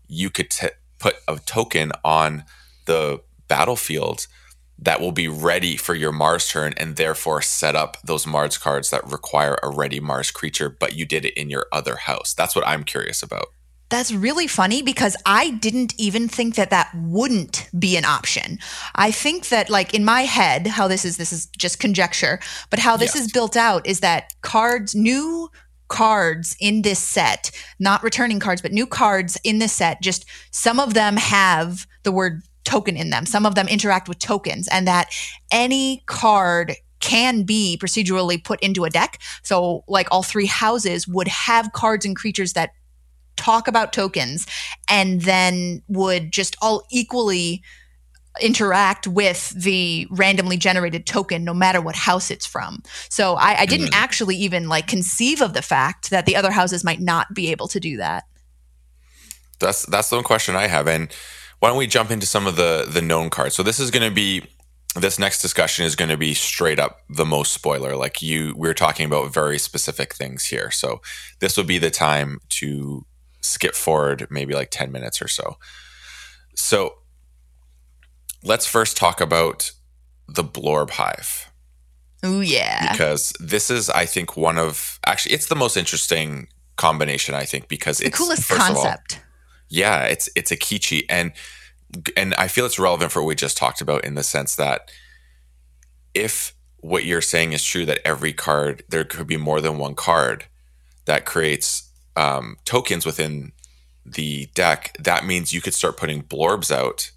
you 0.08 0.30
could 0.30 0.50
t- 0.50 0.68
put 0.98 1.16
a 1.28 1.38
token 1.46 1.92
on 2.04 2.44
the 2.86 3.20
battlefield 3.48 4.26
that 4.78 5.00
will 5.00 5.12
be 5.12 5.28
ready 5.28 5.76
for 5.76 5.94
your 5.94 6.12
Mars 6.12 6.48
turn 6.48 6.74
and 6.76 6.96
therefore 6.96 7.40
set 7.40 7.74
up 7.74 7.96
those 8.04 8.26
Mars 8.26 8.58
cards 8.58 8.90
that 8.90 9.10
require 9.10 9.56
a 9.62 9.70
ready 9.70 10.00
Mars 10.00 10.30
creature, 10.30 10.68
but 10.68 10.94
you 10.94 11.06
did 11.06 11.24
it 11.24 11.34
in 11.34 11.48
your 11.48 11.66
other 11.72 11.96
house. 11.96 12.34
That's 12.34 12.54
what 12.54 12.66
I'm 12.66 12.84
curious 12.84 13.22
about. 13.22 13.46
That's 13.88 14.12
really 14.12 14.48
funny 14.48 14.82
because 14.82 15.16
I 15.24 15.50
didn't 15.50 15.94
even 15.96 16.28
think 16.28 16.56
that 16.56 16.70
that 16.70 16.90
wouldn't 16.94 17.70
be 17.78 17.96
an 17.96 18.04
option. 18.04 18.58
I 18.96 19.12
think 19.12 19.48
that 19.48 19.70
like 19.70 19.94
in 19.94 20.04
my 20.04 20.22
head 20.22 20.66
how 20.66 20.88
this 20.88 21.04
is 21.04 21.18
this 21.18 21.32
is 21.32 21.46
just 21.56 21.78
conjecture, 21.78 22.40
but 22.68 22.80
how 22.80 22.96
this 22.96 23.14
yes. 23.14 23.26
is 23.26 23.32
built 23.32 23.56
out 23.56 23.86
is 23.86 24.00
that 24.00 24.34
cards 24.42 24.94
new 24.94 25.48
cards 25.88 26.56
in 26.58 26.82
this 26.82 26.98
set, 26.98 27.52
not 27.78 28.02
returning 28.02 28.40
cards, 28.40 28.60
but 28.60 28.72
new 28.72 28.86
cards 28.86 29.38
in 29.44 29.60
this 29.60 29.72
set, 29.72 30.02
just 30.02 30.26
some 30.50 30.80
of 30.80 30.94
them 30.94 31.16
have 31.16 31.86
the 32.02 32.10
word 32.10 32.42
token 32.66 32.96
in 32.96 33.08
them. 33.08 33.24
Some 33.24 33.46
of 33.46 33.54
them 33.54 33.68
interact 33.68 34.08
with 34.08 34.18
tokens 34.18 34.68
and 34.68 34.86
that 34.86 35.08
any 35.50 36.02
card 36.06 36.74
can 37.00 37.44
be 37.44 37.78
procedurally 37.80 38.42
put 38.42 38.60
into 38.60 38.84
a 38.84 38.90
deck. 38.90 39.20
So 39.42 39.84
like 39.86 40.08
all 40.10 40.22
three 40.22 40.46
houses 40.46 41.06
would 41.06 41.28
have 41.28 41.72
cards 41.72 42.04
and 42.04 42.16
creatures 42.16 42.52
that 42.54 42.70
talk 43.36 43.68
about 43.68 43.92
tokens 43.92 44.46
and 44.88 45.22
then 45.22 45.82
would 45.88 46.32
just 46.32 46.56
all 46.60 46.86
equally 46.90 47.62
interact 48.40 49.06
with 49.06 49.50
the 49.50 50.06
randomly 50.10 50.56
generated 50.56 51.06
token 51.06 51.44
no 51.44 51.54
matter 51.54 51.80
what 51.80 51.96
house 51.96 52.30
it's 52.30 52.44
from 52.44 52.82
so 53.08 53.34
i, 53.36 53.60
I 53.60 53.66
didn't 53.66 53.92
mm. 53.92 53.94
actually 53.94 54.36
even 54.36 54.68
like 54.68 54.86
conceive 54.86 55.40
of 55.40 55.54
the 55.54 55.62
fact 55.62 56.10
that 56.10 56.26
the 56.26 56.36
other 56.36 56.50
houses 56.50 56.84
might 56.84 57.00
not 57.00 57.32
be 57.32 57.50
able 57.50 57.66
to 57.68 57.80
do 57.80 57.96
that 57.96 58.24
that's 59.58 59.86
that's 59.86 60.10
the 60.10 60.16
one 60.16 60.24
question 60.24 60.54
i 60.54 60.66
have 60.66 60.86
and 60.86 61.10
why 61.60 61.68
don't 61.68 61.78
we 61.78 61.86
jump 61.86 62.10
into 62.10 62.26
some 62.26 62.46
of 62.46 62.56
the 62.56 62.86
the 62.88 63.02
known 63.02 63.30
cards 63.30 63.54
so 63.54 63.62
this 63.62 63.80
is 63.80 63.90
going 63.90 64.08
to 64.08 64.14
be 64.14 64.42
this 64.94 65.18
next 65.18 65.42
discussion 65.42 65.84
is 65.84 65.94
going 65.94 66.08
to 66.08 66.16
be 66.16 66.32
straight 66.32 66.78
up 66.78 67.00
the 67.10 67.24
most 67.24 67.52
spoiler 67.52 67.94
like 67.96 68.22
you 68.22 68.54
we're 68.56 68.74
talking 68.74 69.04
about 69.04 69.32
very 69.32 69.58
specific 69.58 70.14
things 70.14 70.46
here 70.46 70.70
so 70.70 71.00
this 71.40 71.56
would 71.56 71.66
be 71.66 71.78
the 71.78 71.90
time 71.90 72.40
to 72.48 73.04
skip 73.46 73.74
forward 73.74 74.26
maybe 74.30 74.54
like 74.54 74.70
10 74.70 74.92
minutes 74.92 75.22
or 75.22 75.28
so. 75.28 75.56
So 76.54 76.98
let's 78.42 78.66
first 78.66 78.96
talk 78.96 79.20
about 79.20 79.72
the 80.28 80.44
Blorb 80.44 80.90
Hive. 80.90 81.50
Oh, 82.22 82.40
yeah. 82.40 82.92
Because 82.92 83.32
this 83.38 83.70
is, 83.70 83.88
I 83.90 84.06
think, 84.06 84.36
one 84.36 84.58
of 84.58 84.98
actually, 85.06 85.34
it's 85.34 85.46
the 85.46 85.54
most 85.54 85.76
interesting 85.76 86.48
combination, 86.76 87.34
I 87.34 87.44
think, 87.44 87.68
because 87.68 88.00
it's 88.00 88.18
the 88.18 88.24
coolest 88.24 88.48
concept. 88.48 89.16
All, 89.16 89.22
yeah, 89.68 90.04
it's 90.04 90.28
it's 90.36 90.50
a 90.50 90.56
Kichi. 90.56 91.04
And 91.08 91.32
and 92.16 92.34
I 92.34 92.48
feel 92.48 92.66
it's 92.66 92.78
relevant 92.78 93.12
for 93.12 93.22
what 93.22 93.28
we 93.28 93.34
just 93.34 93.56
talked 93.56 93.80
about 93.80 94.04
in 94.04 94.14
the 94.14 94.22
sense 94.22 94.56
that 94.56 94.90
if 96.14 96.54
what 96.78 97.04
you're 97.04 97.20
saying 97.20 97.52
is 97.52 97.64
true 97.64 97.86
that 97.86 98.00
every 98.04 98.32
card 98.32 98.84
there 98.88 99.04
could 99.04 99.26
be 99.26 99.36
more 99.36 99.60
than 99.60 99.78
one 99.78 99.94
card 99.94 100.44
that 101.04 101.24
creates 101.24 101.90
um, 102.16 102.56
tokens 102.64 103.04
within 103.04 103.52
the 104.04 104.46
deck, 104.54 104.96
that 104.98 105.24
means 105.24 105.52
you 105.52 105.60
could 105.60 105.74
start 105.74 105.96
putting 105.96 106.22
blorbs 106.22 106.70
out 106.70 107.10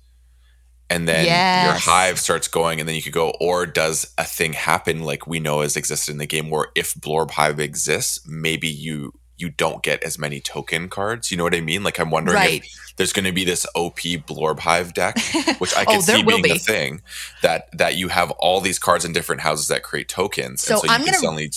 and 0.89 1.07
then 1.07 1.25
yes. 1.25 1.65
your 1.65 1.93
hive 1.93 2.19
starts 2.19 2.47
going 2.47 2.79
and 2.79 2.89
then 2.89 2.95
you 2.95 3.01
could 3.01 3.13
go 3.13 3.33
or 3.39 3.65
does 3.65 4.11
a 4.17 4.23
thing 4.23 4.53
happen 4.53 5.03
like 5.03 5.27
we 5.27 5.39
know 5.39 5.61
has 5.61 5.77
existed 5.77 6.11
in 6.11 6.17
the 6.17 6.25
game 6.25 6.49
where 6.49 6.67
if 6.75 6.93
blorb 6.95 7.31
hive 7.31 7.59
exists 7.59 8.19
maybe 8.27 8.67
you 8.67 9.13
you 9.39 9.49
don't 9.49 9.83
get 9.83 10.03
as 10.03 10.19
many 10.19 10.39
token 10.39 10.89
cards 10.89 11.31
you 11.31 11.37
know 11.37 11.43
what 11.43 11.55
i 11.55 11.61
mean 11.61 11.83
like 11.83 11.99
i'm 11.99 12.11
wondering 12.11 12.35
right. 12.35 12.63
if 12.63 12.93
there's 12.97 13.13
going 13.13 13.25
to 13.25 13.31
be 13.31 13.43
this 13.45 13.65
op 13.75 13.99
blorb 13.99 14.59
hive 14.59 14.93
deck 14.93 15.17
which 15.59 15.75
i 15.75 15.85
can 15.85 15.97
oh, 15.97 16.01
see 16.01 16.23
being 16.23 16.41
be. 16.41 16.51
a 16.51 16.55
thing 16.55 17.01
that 17.41 17.69
that 17.77 17.95
you 17.95 18.09
have 18.09 18.31
all 18.31 18.61
these 18.61 18.79
cards 18.79 19.05
in 19.05 19.13
different 19.13 19.41
houses 19.41 19.67
that 19.67 19.83
create 19.83 20.07
tokens 20.07 20.61
so, 20.61 20.75
and 20.75 20.81
so 20.81 20.87
you 20.87 20.93
I'm 20.93 20.99
can 21.01 21.05
gonna, 21.07 21.17
suddenly 21.17 21.51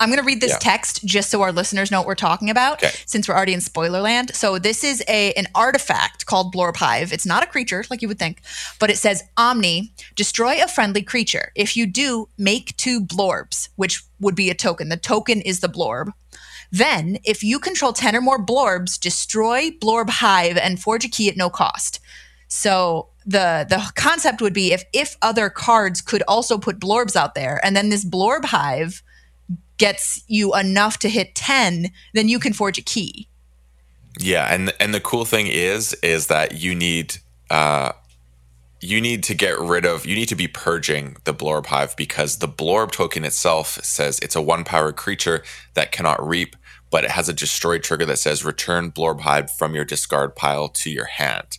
I'm 0.00 0.08
going 0.08 0.18
to 0.18 0.24
read 0.24 0.40
this 0.40 0.52
yeah. 0.52 0.58
text 0.58 1.04
just 1.04 1.28
so 1.28 1.42
our 1.42 1.52
listeners 1.52 1.90
know 1.90 2.00
what 2.00 2.06
we're 2.06 2.14
talking 2.14 2.48
about 2.48 2.82
okay. 2.82 2.94
since 3.04 3.28
we're 3.28 3.34
already 3.34 3.52
in 3.52 3.60
spoiler 3.60 4.00
land. 4.00 4.34
So 4.34 4.58
this 4.58 4.82
is 4.82 5.04
a 5.06 5.34
an 5.34 5.46
artifact 5.54 6.24
called 6.24 6.54
Blorb 6.54 6.76
Hive. 6.76 7.12
It's 7.12 7.26
not 7.26 7.42
a 7.42 7.46
creature 7.46 7.84
like 7.90 8.00
you 8.00 8.08
would 8.08 8.18
think, 8.18 8.40
but 8.78 8.88
it 8.88 8.96
says 8.96 9.22
Omni, 9.36 9.92
destroy 10.16 10.62
a 10.62 10.68
friendly 10.68 11.02
creature. 11.02 11.52
If 11.54 11.76
you 11.76 11.86
do, 11.86 12.28
make 12.38 12.74
two 12.78 13.02
blorbs, 13.02 13.68
which 13.76 14.02
would 14.20 14.34
be 14.34 14.48
a 14.48 14.54
token. 14.54 14.88
The 14.88 14.96
token 14.96 15.42
is 15.42 15.60
the 15.60 15.68
blorb. 15.68 16.12
Then, 16.72 17.18
if 17.24 17.42
you 17.42 17.58
control 17.58 17.92
10 17.92 18.14
or 18.14 18.20
more 18.20 18.44
blorbs, 18.44 18.98
destroy 18.98 19.70
Blorb 19.70 20.08
Hive 20.08 20.56
and 20.56 20.80
forge 20.80 21.04
a 21.04 21.08
key 21.08 21.28
at 21.28 21.36
no 21.36 21.50
cost. 21.50 22.00
So 22.48 23.08
the 23.26 23.66
the 23.68 23.92
concept 23.94 24.40
would 24.40 24.52
be 24.54 24.72
if 24.72 24.84
if 24.92 25.16
other 25.22 25.50
cards 25.50 26.00
could 26.00 26.22
also 26.26 26.58
put 26.58 26.80
blorbs 26.80 27.14
out 27.14 27.34
there 27.34 27.60
and 27.62 27.76
then 27.76 27.90
this 27.90 28.04
blorb 28.04 28.46
hive 28.46 29.02
gets 29.78 30.22
you 30.26 30.54
enough 30.54 30.98
to 30.98 31.08
hit 31.08 31.34
10, 31.34 31.90
then 32.12 32.28
you 32.28 32.38
can 32.38 32.52
forge 32.52 32.76
a 32.76 32.82
key. 32.82 33.28
Yeah, 34.18 34.52
and 34.52 34.72
and 34.80 34.92
the 34.92 35.00
cool 35.00 35.24
thing 35.24 35.46
is 35.46 35.94
is 36.02 36.26
that 36.26 36.60
you 36.60 36.74
need 36.74 37.16
uh 37.50 37.92
you 38.80 39.00
need 39.00 39.22
to 39.24 39.34
get 39.34 39.58
rid 39.58 39.84
of 39.84 40.06
you 40.06 40.14
need 40.14 40.28
to 40.28 40.34
be 40.34 40.48
purging 40.48 41.16
the 41.24 41.34
blorb 41.34 41.66
hive 41.66 41.96
because 41.96 42.38
the 42.38 42.48
blorb 42.48 42.90
token 42.90 43.24
itself 43.24 43.78
says 43.82 44.18
it's 44.20 44.36
a 44.36 44.42
one 44.42 44.64
power 44.64 44.92
creature 44.92 45.42
that 45.74 45.92
cannot 45.92 46.26
reap 46.26 46.56
but 46.90 47.04
it 47.04 47.10
has 47.10 47.28
a 47.28 47.32
destroy 47.32 47.78
trigger 47.78 48.06
that 48.06 48.18
says 48.18 48.44
return 48.44 48.90
blorb 48.90 49.20
hive 49.20 49.50
from 49.50 49.74
your 49.74 49.84
discard 49.84 50.34
pile 50.34 50.68
to 50.68 50.90
your 50.90 51.06
hand 51.06 51.58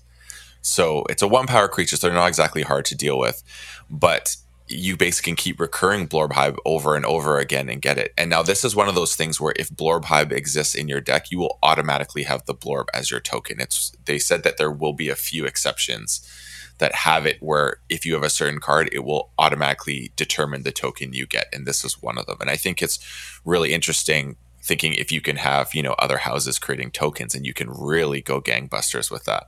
so 0.61 1.03
it's 1.09 1.21
a 1.21 1.27
one 1.27 1.47
power 1.47 1.67
creature 1.67 1.95
so 1.95 2.07
they're 2.07 2.15
not 2.15 2.27
exactly 2.27 2.61
hard 2.61 2.85
to 2.85 2.95
deal 2.95 3.17
with 3.17 3.43
but 3.89 4.35
you 4.71 4.95
basically 4.95 5.31
can 5.31 5.35
keep 5.35 5.59
recurring 5.59 6.07
Blorb 6.07 6.33
Hive 6.33 6.57
over 6.65 6.95
and 6.95 7.05
over 7.05 7.38
again 7.39 7.69
and 7.69 7.81
get 7.81 7.97
it. 7.97 8.13
And 8.17 8.29
now 8.29 8.41
this 8.41 8.63
is 8.63 8.75
one 8.75 8.88
of 8.88 8.95
those 8.95 9.15
things 9.15 9.39
where 9.39 9.53
if 9.55 9.69
Blorb 9.69 10.05
Hive 10.05 10.31
exists 10.31 10.75
in 10.75 10.88
your 10.88 11.01
deck, 11.01 11.31
you 11.31 11.39
will 11.39 11.59
automatically 11.61 12.23
have 12.23 12.45
the 12.45 12.55
Blorb 12.55 12.85
as 12.93 13.11
your 13.11 13.19
token. 13.19 13.59
It's 13.59 13.91
they 14.05 14.17
said 14.19 14.43
that 14.43 14.57
there 14.57 14.71
will 14.71 14.93
be 14.93 15.09
a 15.09 15.15
few 15.15 15.45
exceptions 15.45 16.25
that 16.77 16.95
have 16.95 17.25
it 17.25 17.38
where 17.41 17.77
if 17.89 18.05
you 18.05 18.13
have 18.15 18.23
a 18.23 18.29
certain 18.29 18.59
card, 18.59 18.89
it 18.91 19.03
will 19.03 19.29
automatically 19.38 20.11
determine 20.15 20.63
the 20.63 20.71
token 20.71 21.13
you 21.13 21.27
get. 21.27 21.47
And 21.53 21.65
this 21.65 21.85
is 21.85 22.01
one 22.01 22.17
of 22.17 22.25
them. 22.25 22.38
And 22.41 22.50
I 22.50 22.55
think 22.55 22.81
it's 22.81 23.00
really 23.45 23.73
interesting 23.73 24.35
thinking 24.62 24.94
if 24.94 25.12
you 25.12 25.22
can 25.22 25.38
have, 25.38 25.74
you 25.74 25.84
know, 25.84 25.94
other 25.94 26.18
houses 26.18 26.60
creating 26.60 26.91
tokens 26.91 27.36
and 27.36 27.46
you 27.46 27.53
can 27.53 27.70
really 27.70 28.22
go 28.22 28.41
gangbusters 28.41 29.10
with 29.12 29.25
that. 29.25 29.48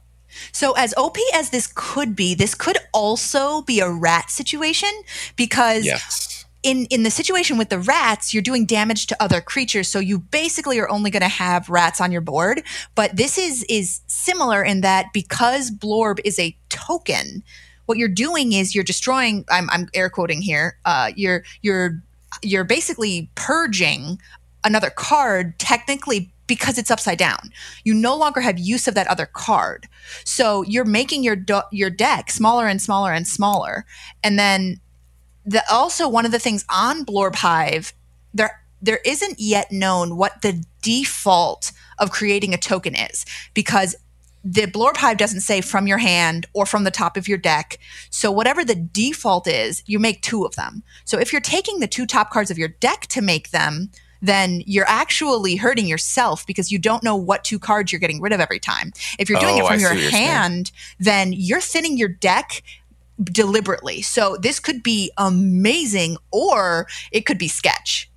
So, 0.51 0.74
as 0.74 0.93
OP 0.98 1.17
as 1.34 1.51
this 1.51 1.72
could 1.74 2.15
be, 2.15 2.34
this 2.34 2.55
could 2.55 2.77
also 2.91 3.62
be 3.62 3.79
a 3.79 3.89
rat 3.89 4.32
situation 4.32 4.89
because 5.36 5.86
yes. 5.86 6.46
in 6.63 6.86
in 6.86 7.03
the 7.03 7.12
situation 7.12 7.58
with 7.58 7.70
the 7.70 7.77
rats, 7.77 8.34
you're 8.34 8.41
doing 8.41 8.65
damage 8.65 9.05
to 9.08 9.24
other 9.24 9.41
creatures, 9.41 9.88
so 9.88 10.00
you 10.00 10.20
basically 10.20 10.79
are 10.79 10.89
only 10.89 11.12
going 11.12 11.22
to 11.22 11.27
have 11.27 11.70
rats 11.70 12.01
on 12.01 12.12
your 12.12 12.22
board. 12.22 12.63
But 12.96 13.15
this 13.15 13.38
is 13.38 13.63
is 13.70 14.01
similar 14.08 14.63
in 14.63 14.82
that 14.82 15.13
because 15.13 15.70
Blorb 15.70 16.20
is 16.25 16.39
a 16.39 16.58
token, 16.70 17.43
what 17.86 17.98
you're 17.98 18.08
doing 18.08 18.53
is 18.53 18.74
you're 18.74 18.84
destroying. 18.84 19.46
I'm, 19.51 19.70
I'm 19.70 19.89
air 19.93 20.10
quoting 20.10 20.41
here. 20.41 20.77
Uh, 20.86 21.12
you're 21.15 21.43
you're 21.62 22.01
you're 22.41 22.63
basically 22.63 23.29
purging 23.36 24.20
another 24.63 24.89
card 24.89 25.58
technically 25.60 26.32
because 26.48 26.77
it's 26.77 26.91
upside 26.91 27.17
down. 27.17 27.51
You 27.84 27.93
no 27.93 28.15
longer 28.15 28.41
have 28.41 28.60
use 28.60 28.88
of 28.88 28.96
that 28.96 29.08
other 29.08 29.25
card. 29.25 29.88
So 30.25 30.63
you're 30.63 30.86
making 30.86 31.24
your 31.24 31.36
do- 31.36 31.62
your 31.72 31.89
deck 31.89 32.29
smaller 32.32 32.67
and 32.67 32.82
smaller 32.82 33.12
and 33.12 33.27
smaller. 33.27 33.86
And 34.24 34.38
then 34.38 34.79
the 35.46 35.63
also 35.72 36.08
one 36.08 36.25
of 36.25 36.32
the 36.32 36.39
things 36.39 36.65
on 36.70 37.05
Blorb 37.05 37.36
Hive 37.36 37.93
there 38.34 38.60
there 38.82 39.00
isn't 39.05 39.39
yet 39.39 39.72
known 39.72 40.17
what 40.17 40.41
the 40.41 40.63
default 40.82 41.72
of 42.00 42.12
creating 42.12 42.53
a 42.53 42.58
token 42.58 42.96
is 42.96 43.25
because 43.53 43.96
the 44.43 44.65
Blorb 44.65 44.98
Hive 44.98 45.17
doesn't 45.17 45.41
say 45.41 45.62
from 45.62 45.88
your 45.88 46.00
hand 46.00 46.46
or 46.53 46.65
from 46.65 46.84
the 46.84 46.91
top 46.91 47.15
of 47.15 47.29
your 47.29 47.38
deck. 47.38 47.79
So 48.10 48.29
whatever 48.29 48.65
the 48.65 48.75
default 48.75 49.48
is, 49.48 49.84
you 49.86 50.00
make 50.00 50.22
two 50.22 50.43
of 50.43 50.55
them. 50.55 50.84
So 51.05 51.17
if 51.17 51.32
you're 51.32 51.41
taking 51.41 51.79
the 51.79 51.88
two 51.88 52.05
top 52.05 52.29
cards 52.29 52.51
of 52.51 52.58
your 52.58 52.67
deck 52.67 53.08
to 53.08 53.22
make 53.22 53.51
them, 53.51 53.89
then 54.24 54.63
you're 54.65 54.88
actually 54.88 55.58
hurting 55.58 55.86
yourself 55.86 56.48
because 56.48 56.72
you 56.72 56.80
don't 56.80 57.03
know 57.03 57.15
what 57.15 57.44
two 57.44 57.60
cards 57.60 57.92
you're 57.92 58.00
getting 58.00 58.22
rid 58.22 58.32
of 58.32 58.39
every 58.39 58.60
time. 58.60 58.94
If 59.20 59.30
you're 59.30 59.39
doing 59.39 59.62
oh, 59.62 59.65
it 59.65 59.68
from 59.68 59.80
your 59.80 59.94
hand, 60.10 60.72
then 60.98 61.34
you're 61.34 61.62
thinning 61.62 61.98
your 61.98 62.08
deck 62.08 62.63
deliberately. 63.22 64.01
So 64.01 64.38
this 64.38 64.60
could 64.60 64.82
be 64.82 65.12
amazing 65.18 66.18
or 66.32 66.88
it 67.12 67.25
could 67.25 67.38
be 67.38 67.50
sketch. 67.50 68.10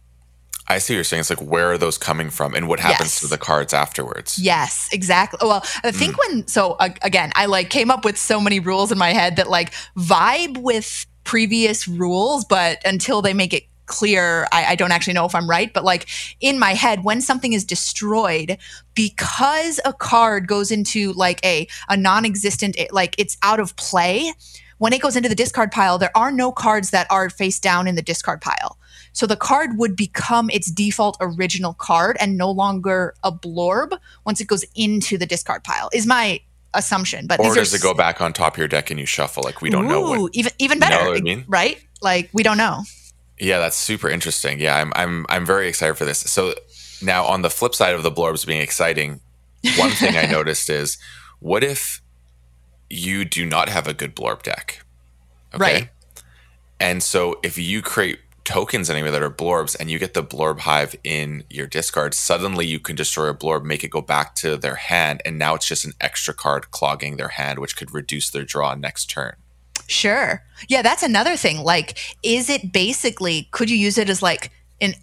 I 0.68 0.78
see 0.78 0.94
what 0.94 0.96
you're 0.96 1.04
saying. 1.04 1.20
It's 1.20 1.30
like 1.30 1.42
where 1.42 1.72
are 1.72 1.78
those 1.78 1.98
coming 1.98 2.30
from 2.30 2.54
and 2.54 2.68
what 2.68 2.80
happens 2.80 3.14
Yes. 3.14 3.20
to 3.20 3.26
the 3.26 3.38
cards 3.38 3.74
afterwards? 3.74 4.38
Yes, 4.38 4.88
exactly. 4.92 5.38
Well, 5.42 5.64
I 5.84 5.90
think 5.90 6.18
when 6.18 6.46
so 6.46 6.72
uh, 6.74 6.90
again, 7.02 7.32
I 7.34 7.46
like 7.46 7.70
came 7.70 7.90
up 7.90 8.04
with 8.04 8.16
so 8.16 8.40
many 8.40 8.60
rules 8.60 8.90
in 8.90 8.98
my 8.98 9.12
head 9.12 9.36
that 9.36 9.48
like 9.48 9.72
vibe 9.96 10.58
with 10.58 11.06
previous 11.24 11.86
rules, 11.86 12.44
but 12.44 12.80
until 12.84 13.22
they 13.22 13.34
make 13.34 13.52
it 13.52 13.64
clear, 13.86 14.46
I, 14.52 14.72
I 14.72 14.74
don't 14.74 14.92
actually 14.92 15.14
know 15.14 15.24
if 15.24 15.34
I'm 15.34 15.48
right. 15.48 15.72
But 15.72 15.84
like 15.84 16.06
in 16.40 16.58
my 16.58 16.74
head, 16.74 17.04
when 17.04 17.20
something 17.20 17.52
is 17.52 17.64
destroyed, 17.64 18.58
because 18.94 19.80
a 19.84 19.92
card 19.92 20.46
goes 20.46 20.70
into 20.70 21.12
like 21.14 21.44
a 21.44 21.66
a 21.88 21.96
non-existent, 21.96 22.76
like 22.90 23.14
it's 23.18 23.36
out 23.42 23.60
of 23.60 23.74
play. 23.76 24.32
When 24.78 24.92
it 24.92 25.00
goes 25.00 25.16
into 25.16 25.30
the 25.30 25.34
discard 25.34 25.72
pile, 25.72 25.96
there 25.96 26.14
are 26.14 26.30
no 26.30 26.52
cards 26.52 26.90
that 26.90 27.06
are 27.10 27.30
face 27.30 27.58
down 27.58 27.86
in 27.86 27.94
the 27.94 28.02
discard 28.02 28.42
pile. 28.42 28.78
So 29.12 29.26
the 29.26 29.36
card 29.36 29.78
would 29.78 29.96
become 29.96 30.50
its 30.50 30.70
default 30.70 31.16
original 31.18 31.72
card 31.72 32.18
and 32.20 32.36
no 32.36 32.50
longer 32.50 33.14
a 33.24 33.32
blorb 33.32 33.98
once 34.26 34.38
it 34.42 34.46
goes 34.46 34.66
into 34.74 35.16
the 35.16 35.24
discard 35.24 35.64
pile. 35.64 35.88
Is 35.94 36.06
my 36.06 36.40
assumption. 36.74 37.26
But 37.26 37.40
Or 37.40 37.54
does 37.54 37.72
it 37.74 37.82
go 37.82 37.94
back 37.94 38.20
on 38.20 38.32
top 38.32 38.54
of 38.54 38.58
your 38.58 38.68
deck 38.68 38.90
and 38.90 39.00
you 39.00 39.06
shuffle? 39.06 39.42
Like 39.42 39.62
we 39.62 39.70
don't 39.70 39.88
know 39.88 40.02
what 40.02 40.18
Ooh, 40.18 40.28
even 40.32 40.52
even 40.58 40.76
You 40.76 40.80
know 40.80 40.88
better, 40.90 41.08
what 41.08 41.16
I 41.18 41.20
mean? 41.22 41.44
right? 41.48 41.82
Like 42.02 42.28
we 42.32 42.42
don't 42.42 42.58
know. 42.58 42.82
Yeah, 43.38 43.58
that's 43.58 43.76
super 43.76 44.08
interesting. 44.08 44.60
Yeah, 44.60 44.76
I'm 44.76 44.92
I'm 44.96 45.26
I'm 45.28 45.46
very 45.46 45.68
excited 45.68 45.96
for 45.96 46.04
this. 46.04 46.20
So 46.20 46.54
now 47.02 47.24
on 47.24 47.42
the 47.42 47.50
flip 47.50 47.74
side 47.74 47.94
of 47.94 48.02
the 48.02 48.10
blorbs 48.10 48.46
being 48.46 48.60
exciting, 48.60 49.20
one 49.76 49.90
thing 49.90 50.16
I 50.16 50.26
noticed 50.30 50.70
is 50.70 50.98
what 51.40 51.62
if 51.62 52.00
you 52.88 53.24
do 53.24 53.44
not 53.44 53.68
have 53.68 53.86
a 53.86 53.94
good 53.94 54.16
blorb 54.16 54.42
deck? 54.42 54.84
Right. 55.56 55.88
And 56.80 57.02
so 57.02 57.38
if 57.42 57.58
you 57.58 57.82
create 57.82 58.20
tokens 58.44 58.88
anyway 58.88 59.10
that 59.10 59.22
are 59.22 59.30
blorbs 59.30 59.76
and 59.78 59.90
you 59.90 59.98
get 59.98 60.14
the 60.14 60.22
blorb 60.22 60.60
hive 60.60 60.94
in 61.02 61.44
your 61.50 61.66
discard, 61.66 62.14
suddenly 62.14 62.66
you 62.66 62.78
can 62.78 62.96
destroy 62.96 63.28
a 63.28 63.34
blorb, 63.34 63.64
make 63.64 63.82
it 63.82 63.90
go 63.90 64.00
back 64.00 64.34
to 64.36 64.56
their 64.56 64.76
hand, 64.76 65.20
and 65.24 65.38
now 65.38 65.54
it's 65.54 65.66
just 65.66 65.84
an 65.84 65.92
extra 66.00 66.32
card 66.32 66.70
clogging 66.70 67.16
their 67.16 67.28
hand, 67.28 67.58
which 67.58 67.76
could 67.76 67.92
reduce 67.92 68.30
their 68.30 68.44
draw 68.44 68.74
next 68.74 69.06
turn. 69.06 69.34
Sure. 69.86 70.42
Yeah, 70.68 70.82
that's 70.82 71.02
another 71.02 71.36
thing. 71.36 71.62
Like, 71.62 71.98
is 72.22 72.50
it 72.50 72.72
basically 72.72 73.48
could 73.52 73.70
you 73.70 73.76
use 73.76 73.98
it 73.98 74.10
as 74.10 74.22
like 74.22 74.50
an 74.80 74.94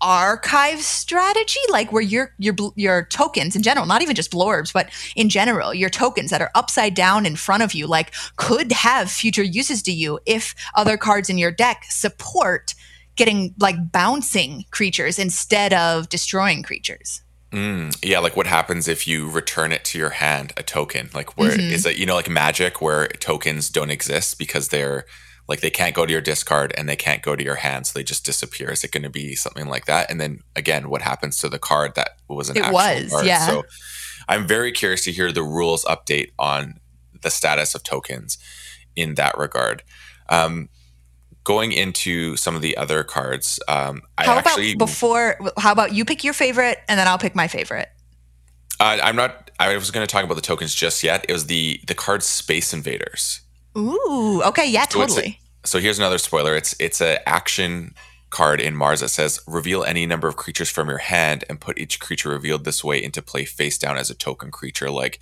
archive 0.00 0.80
strategy 0.80 1.58
like 1.70 1.90
where 1.90 2.02
your 2.02 2.32
your 2.38 2.54
your 2.76 3.04
tokens 3.06 3.56
in 3.56 3.62
general 3.62 3.84
not 3.84 4.00
even 4.00 4.14
just 4.14 4.30
blorbs 4.30 4.72
but 4.72 4.88
in 5.16 5.28
general 5.28 5.74
your 5.74 5.90
tokens 5.90 6.30
that 6.30 6.40
are 6.40 6.52
upside 6.54 6.94
down 6.94 7.26
in 7.26 7.34
front 7.34 7.64
of 7.64 7.72
you 7.74 7.84
like 7.84 8.14
could 8.36 8.70
have 8.70 9.10
future 9.10 9.42
uses 9.42 9.82
to 9.82 9.90
you 9.90 10.20
if 10.24 10.54
other 10.76 10.96
cards 10.96 11.28
in 11.28 11.36
your 11.36 11.50
deck 11.50 11.82
support 11.88 12.76
getting 13.16 13.52
like 13.58 13.90
bouncing 13.90 14.64
creatures 14.70 15.18
instead 15.18 15.72
of 15.72 16.08
destroying 16.08 16.62
creatures 16.62 17.22
Mm, 17.52 17.96
yeah, 18.04 18.18
like 18.18 18.36
what 18.36 18.46
happens 18.46 18.88
if 18.88 19.08
you 19.08 19.28
return 19.30 19.72
it 19.72 19.84
to 19.86 19.98
your 19.98 20.10
hand, 20.10 20.52
a 20.56 20.62
token? 20.62 21.08
Like 21.14 21.38
where 21.38 21.52
is 21.58 21.82
Mm-hmm. 21.84 21.90
it, 21.90 21.96
you 21.98 22.04
know, 22.06 22.14
like 22.14 22.28
magic 22.28 22.82
where 22.82 23.08
tokens 23.08 23.70
don't 23.70 23.90
exist 23.90 24.38
because 24.38 24.68
they're 24.68 25.04
like 25.48 25.60
they 25.60 25.70
can't 25.70 25.94
go 25.94 26.04
to 26.04 26.12
your 26.12 26.20
discard 26.20 26.74
and 26.76 26.86
they 26.86 26.96
can't 26.96 27.22
go 27.22 27.34
to 27.34 27.42
your 27.42 27.54
hand, 27.54 27.86
so 27.86 27.98
they 27.98 28.02
just 28.04 28.26
disappear. 28.26 28.70
Is 28.70 28.84
it 28.84 28.90
going 28.92 29.02
to 29.04 29.08
be 29.10 29.34
something 29.34 29.66
like 29.66 29.86
that? 29.86 30.10
And 30.10 30.20
then 30.20 30.40
again, 30.54 30.90
what 30.90 31.00
happens 31.00 31.38
to 31.38 31.48
the 31.48 31.58
card 31.58 31.94
that 31.94 32.10
was 32.28 32.50
an 32.50 32.58
It 32.58 32.64
actual 32.64 32.74
was, 32.74 33.10
card? 33.10 33.26
yeah. 33.26 33.46
So 33.46 33.64
I'm 34.28 34.46
very 34.46 34.70
curious 34.70 35.04
to 35.04 35.12
hear 35.12 35.32
the 35.32 35.42
rules 35.42 35.86
update 35.86 36.32
on 36.38 36.80
the 37.22 37.30
status 37.30 37.74
of 37.74 37.82
tokens 37.82 38.36
in 38.94 39.14
that 39.14 39.38
regard. 39.38 39.82
Um, 40.28 40.68
going 41.44 41.72
into 41.72 42.36
some 42.36 42.54
of 42.56 42.62
the 42.62 42.76
other 42.76 43.02
cards, 43.04 43.58
um, 43.68 44.02
I 44.18 44.24
how 44.24 44.36
actually 44.38 44.72
about 44.72 44.78
before 44.86 45.38
how 45.58 45.72
about 45.72 45.92
you 45.94 46.04
pick 46.04 46.22
your 46.24 46.34
favorite 46.34 46.78
and 46.88 46.98
then 46.98 47.06
i'll 47.08 47.18
pick 47.18 47.34
my 47.34 47.48
favorite 47.48 47.88
Uh, 48.80 48.98
I'm 49.02 49.16
not. 49.16 49.50
I 49.58 49.74
was 49.76 49.90
going 49.90 50.06
to 50.06 50.10
talk 50.12 50.22
about 50.24 50.34
the 50.36 50.40
tokens 50.52 50.72
just 50.74 51.02
yet. 51.02 51.24
It 51.28 51.32
was 51.32 51.46
the 51.46 51.80
the 51.86 51.94
card 51.94 52.22
Space 52.22 52.72
Invaders. 52.72 53.40
ooh 53.76 54.42
okay 54.44 54.68
yeah 54.70 54.86
So 54.88 55.02
it's 55.02 55.12
a- 55.14 55.16
totally 55.16 55.40
So 55.64 55.80
here's 55.80 55.98
another 55.98 56.18
spoiler. 56.18 56.54
It's 56.56 56.74
it's 56.78 57.00
a 57.00 57.26
action 57.28 57.94
card 58.30 58.60
in 58.60 58.76
Mars 58.76 59.00
that 59.00 59.08
says 59.08 59.40
reveal 59.46 59.82
any 59.84 60.04
number 60.06 60.28
of 60.28 60.36
creatures 60.36 60.68
from 60.70 60.88
your 60.88 60.98
hand 60.98 61.44
and 61.48 61.58
put 61.60 61.78
each 61.78 61.98
creature 61.98 62.28
revealed 62.28 62.64
this 62.64 62.84
way 62.84 63.02
into 63.02 63.20
play 63.22 63.44
face 63.46 63.78
down 63.78 63.96
as 63.96 64.10
a 64.10 64.14
token 64.14 64.50
creature. 64.50 64.90
Like, 64.90 65.18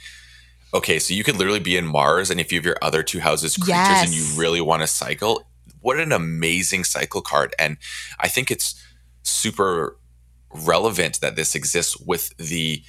okay, 0.75 0.99
so 0.99 1.15
you 1.15 1.23
could 1.25 1.37
literally 1.37 1.61
be 1.61 1.77
in 1.77 1.87
Mars, 1.87 2.31
and 2.31 2.41
if 2.41 2.51
you 2.53 2.59
have 2.59 2.67
your 2.67 2.77
other 2.83 3.03
two 3.05 3.21
houses 3.21 3.57
creatures 3.57 4.03
and 4.05 4.11
you 4.13 4.25
really 4.39 4.61
want 4.61 4.83
to 4.83 4.87
cycle, 4.89 5.47
what 5.81 5.99
an 5.99 6.13
amazing 6.13 6.85
cycle 6.85 7.21
card! 7.21 7.55
And 7.59 7.77
I 8.21 8.29
think 8.29 8.51
it's 8.51 8.75
super 9.23 9.99
relevant 10.51 11.21
that 11.21 11.37
this 11.37 11.55
exists 11.55 11.97
with 11.99 12.37
the 12.37 12.83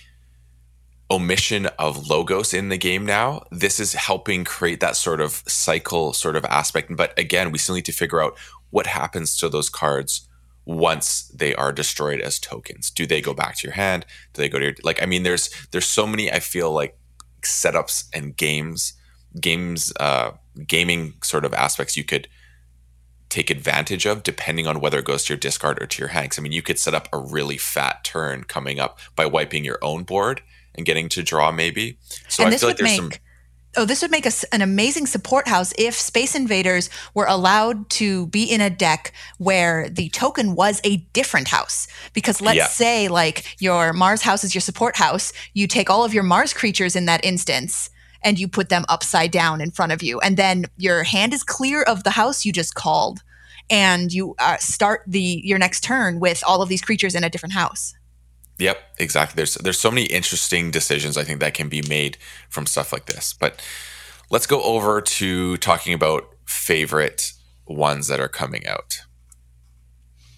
omission 1.10 1.67
of 1.80 2.10
logos 2.10 2.54
in 2.54 2.69
the 2.69 2.78
game 2.78 3.06
now. 3.06 3.43
This 3.52 3.80
is 3.80 3.93
helping 3.93 4.43
create 4.43 4.80
that 4.82 4.95
sort 4.95 5.21
of 5.21 5.43
cycle 5.47 6.13
sort 6.13 6.36
of 6.36 6.45
aspect. 6.45 6.95
But 6.95 7.17
again 7.17 7.52
we 7.52 7.58
still 7.58 7.76
need 7.76 7.86
to 7.86 7.91
figure 7.91 8.21
out 8.21 8.38
what 8.69 8.88
happens 8.88 9.38
to 9.38 9.50
those 9.50 9.69
cards 9.69 10.28
once 10.65 11.30
they 11.30 11.56
are 11.56 11.71
destroyed 11.71 12.19
as 12.19 12.39
tokens. 12.39 12.91
Do 12.91 13.06
they 13.06 13.21
go 13.21 13.34
back 13.34 13.56
to 13.58 13.67
your 13.67 13.76
hand? 13.76 14.06
Do 14.34 14.41
they 14.41 14.50
go 14.50 14.60
to 14.60 14.65
your 14.65 14.76
like 14.84 15.02
i 15.02 15.06
mean 15.06 15.23
there's 15.23 15.50
there's 15.71 15.86
so 15.86 16.06
many 16.06 16.32
i 16.32 16.39
feel 16.39 16.71
like 16.71 16.97
setups 17.41 18.10
and 18.13 18.36
games 18.36 18.93
games 19.39 19.93
uh 20.00 20.32
gaming 20.65 21.13
sort 21.23 21.45
of 21.45 21.54
aspects 21.54 21.95
you 21.95 22.04
could 22.04 22.28
take 23.29 23.49
advantage 23.49 24.05
of 24.05 24.23
depending 24.23 24.67
on 24.67 24.79
whether 24.79 24.99
it 24.99 25.05
goes 25.05 25.25
to 25.25 25.33
your 25.33 25.37
discard 25.39 25.81
or 25.81 25.85
to 25.85 26.01
your 26.01 26.09
hanks. 26.09 26.37
i 26.39 26.41
mean 26.41 26.51
you 26.51 26.61
could 26.61 26.79
set 26.79 26.93
up 26.93 27.07
a 27.11 27.17
really 27.17 27.57
fat 27.57 28.03
turn 28.03 28.43
coming 28.43 28.79
up 28.79 28.99
by 29.15 29.25
wiping 29.25 29.63
your 29.65 29.79
own 29.81 30.03
board 30.03 30.41
and 30.75 30.85
getting 30.85 31.09
to 31.09 31.23
draw 31.23 31.51
maybe 31.51 31.97
so 32.27 32.43
and 32.43 32.47
i 32.47 32.51
this 32.51 32.61
feel 32.61 32.69
would 32.69 32.79
like 32.79 32.87
there's 32.87 33.01
make 33.01 33.13
some 33.13 33.21
oh 33.75 33.85
this 33.85 34.01
would 34.01 34.11
make 34.11 34.25
us 34.25 34.43
an 34.45 34.61
amazing 34.61 35.05
support 35.05 35.47
house 35.47 35.73
if 35.77 35.93
space 35.93 36.35
invaders 36.35 36.89
were 37.13 37.25
allowed 37.27 37.89
to 37.89 38.27
be 38.27 38.43
in 38.43 38.61
a 38.61 38.69
deck 38.69 39.13
where 39.37 39.89
the 39.89 40.09
token 40.09 40.55
was 40.55 40.79
a 40.83 40.97
different 41.13 41.47
house 41.49 41.87
because 42.13 42.41
let's 42.41 42.57
Yeah. 42.57 42.67
say 42.67 43.07
like 43.07 43.43
your 43.59 43.93
mars 43.93 44.21
house 44.21 44.43
is 44.43 44.55
your 44.55 44.61
support 44.61 44.95
house 44.95 45.33
you 45.53 45.67
take 45.67 45.89
all 45.89 46.03
of 46.05 46.13
your 46.13 46.23
mars 46.23 46.53
creatures 46.53 46.95
in 46.95 47.05
that 47.05 47.23
instance 47.25 47.89
and 48.23 48.39
you 48.39 48.47
put 48.47 48.69
them 48.69 48.86
upside 48.89 49.32
down 49.32 49.62
in 49.62 49.71
front 49.71 49.91
of 49.91 50.01
you 50.03 50.19
and 50.19 50.38
then 50.38 50.65
your 50.77 51.03
hand 51.03 51.34
is 51.34 51.43
clear 51.43 51.84
of 51.84 52.03
the 52.03 52.12
house 52.12 52.45
you 52.45 52.51
just 52.51 52.75
called 52.75 53.19
and 53.69 54.13
you 54.13 54.36
uh, 54.39 54.58
start 54.58 55.01
the 55.08 55.41
your 55.43 55.60
next 55.60 55.84
turn 55.84 56.19
with 56.19 56.43
all 56.47 56.62
of 56.62 56.69
these 56.69 56.82
creatures 56.82 57.15
in 57.15 57.23
a 57.23 57.30
different 57.30 57.53
house 57.53 57.93
Yep, 58.60 58.77
exactly. 58.97 59.36
There's 59.36 59.56
there's 59.56 59.80
so 59.80 59.91
many 59.91 60.06
interesting 60.06 60.71
decisions 60.71 61.17
I 61.17 61.23
think 61.23 61.39
that 61.39 61.53
can 61.53 61.69
be 61.69 61.84
made 61.88 62.17
from 62.49 62.65
stuff 62.65 62.91
like 62.91 63.06
this. 63.06 63.34
But 63.34 63.62
let's 64.30 64.47
go 64.47 64.62
over 64.63 65.01
to 65.01 65.58
talking 65.58 65.93
about 65.93 66.23
favorite 66.45 67.34
ones 67.67 68.08
that 68.08 68.19
are 68.19 68.27
coming 68.27 68.65
out. 68.65 69.01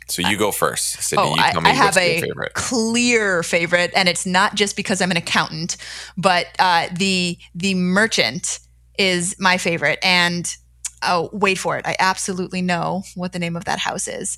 So 0.09 0.27
you 0.27 0.37
go 0.37 0.51
first, 0.51 1.03
Sydney. 1.03 1.23
Oh, 1.23 1.35
you 1.35 1.41
I, 1.41 1.51
tell 1.51 1.61
me 1.61 1.69
I 1.69 1.73
have 1.73 1.95
what's 1.95 1.97
your 1.97 2.15
a 2.15 2.21
favorite. 2.21 2.53
clear 2.53 3.43
favorite, 3.43 3.91
and 3.95 4.09
it's 4.09 4.25
not 4.25 4.55
just 4.55 4.75
because 4.75 5.01
I'm 5.01 5.11
an 5.11 5.17
accountant, 5.17 5.77
but 6.17 6.47
uh, 6.57 6.87
the 6.91 7.37
the 7.53 7.75
merchant 7.75 8.59
is 8.97 9.35
my 9.39 9.57
favorite. 9.57 9.99
And 10.03 10.51
oh, 11.03 11.29
wait 11.31 11.59
for 11.59 11.77
it! 11.77 11.85
I 11.85 11.95
absolutely 11.99 12.61
know 12.61 13.03
what 13.15 13.33
the 13.33 13.39
name 13.39 13.55
of 13.55 13.65
that 13.65 13.79
house 13.79 14.07
is. 14.07 14.37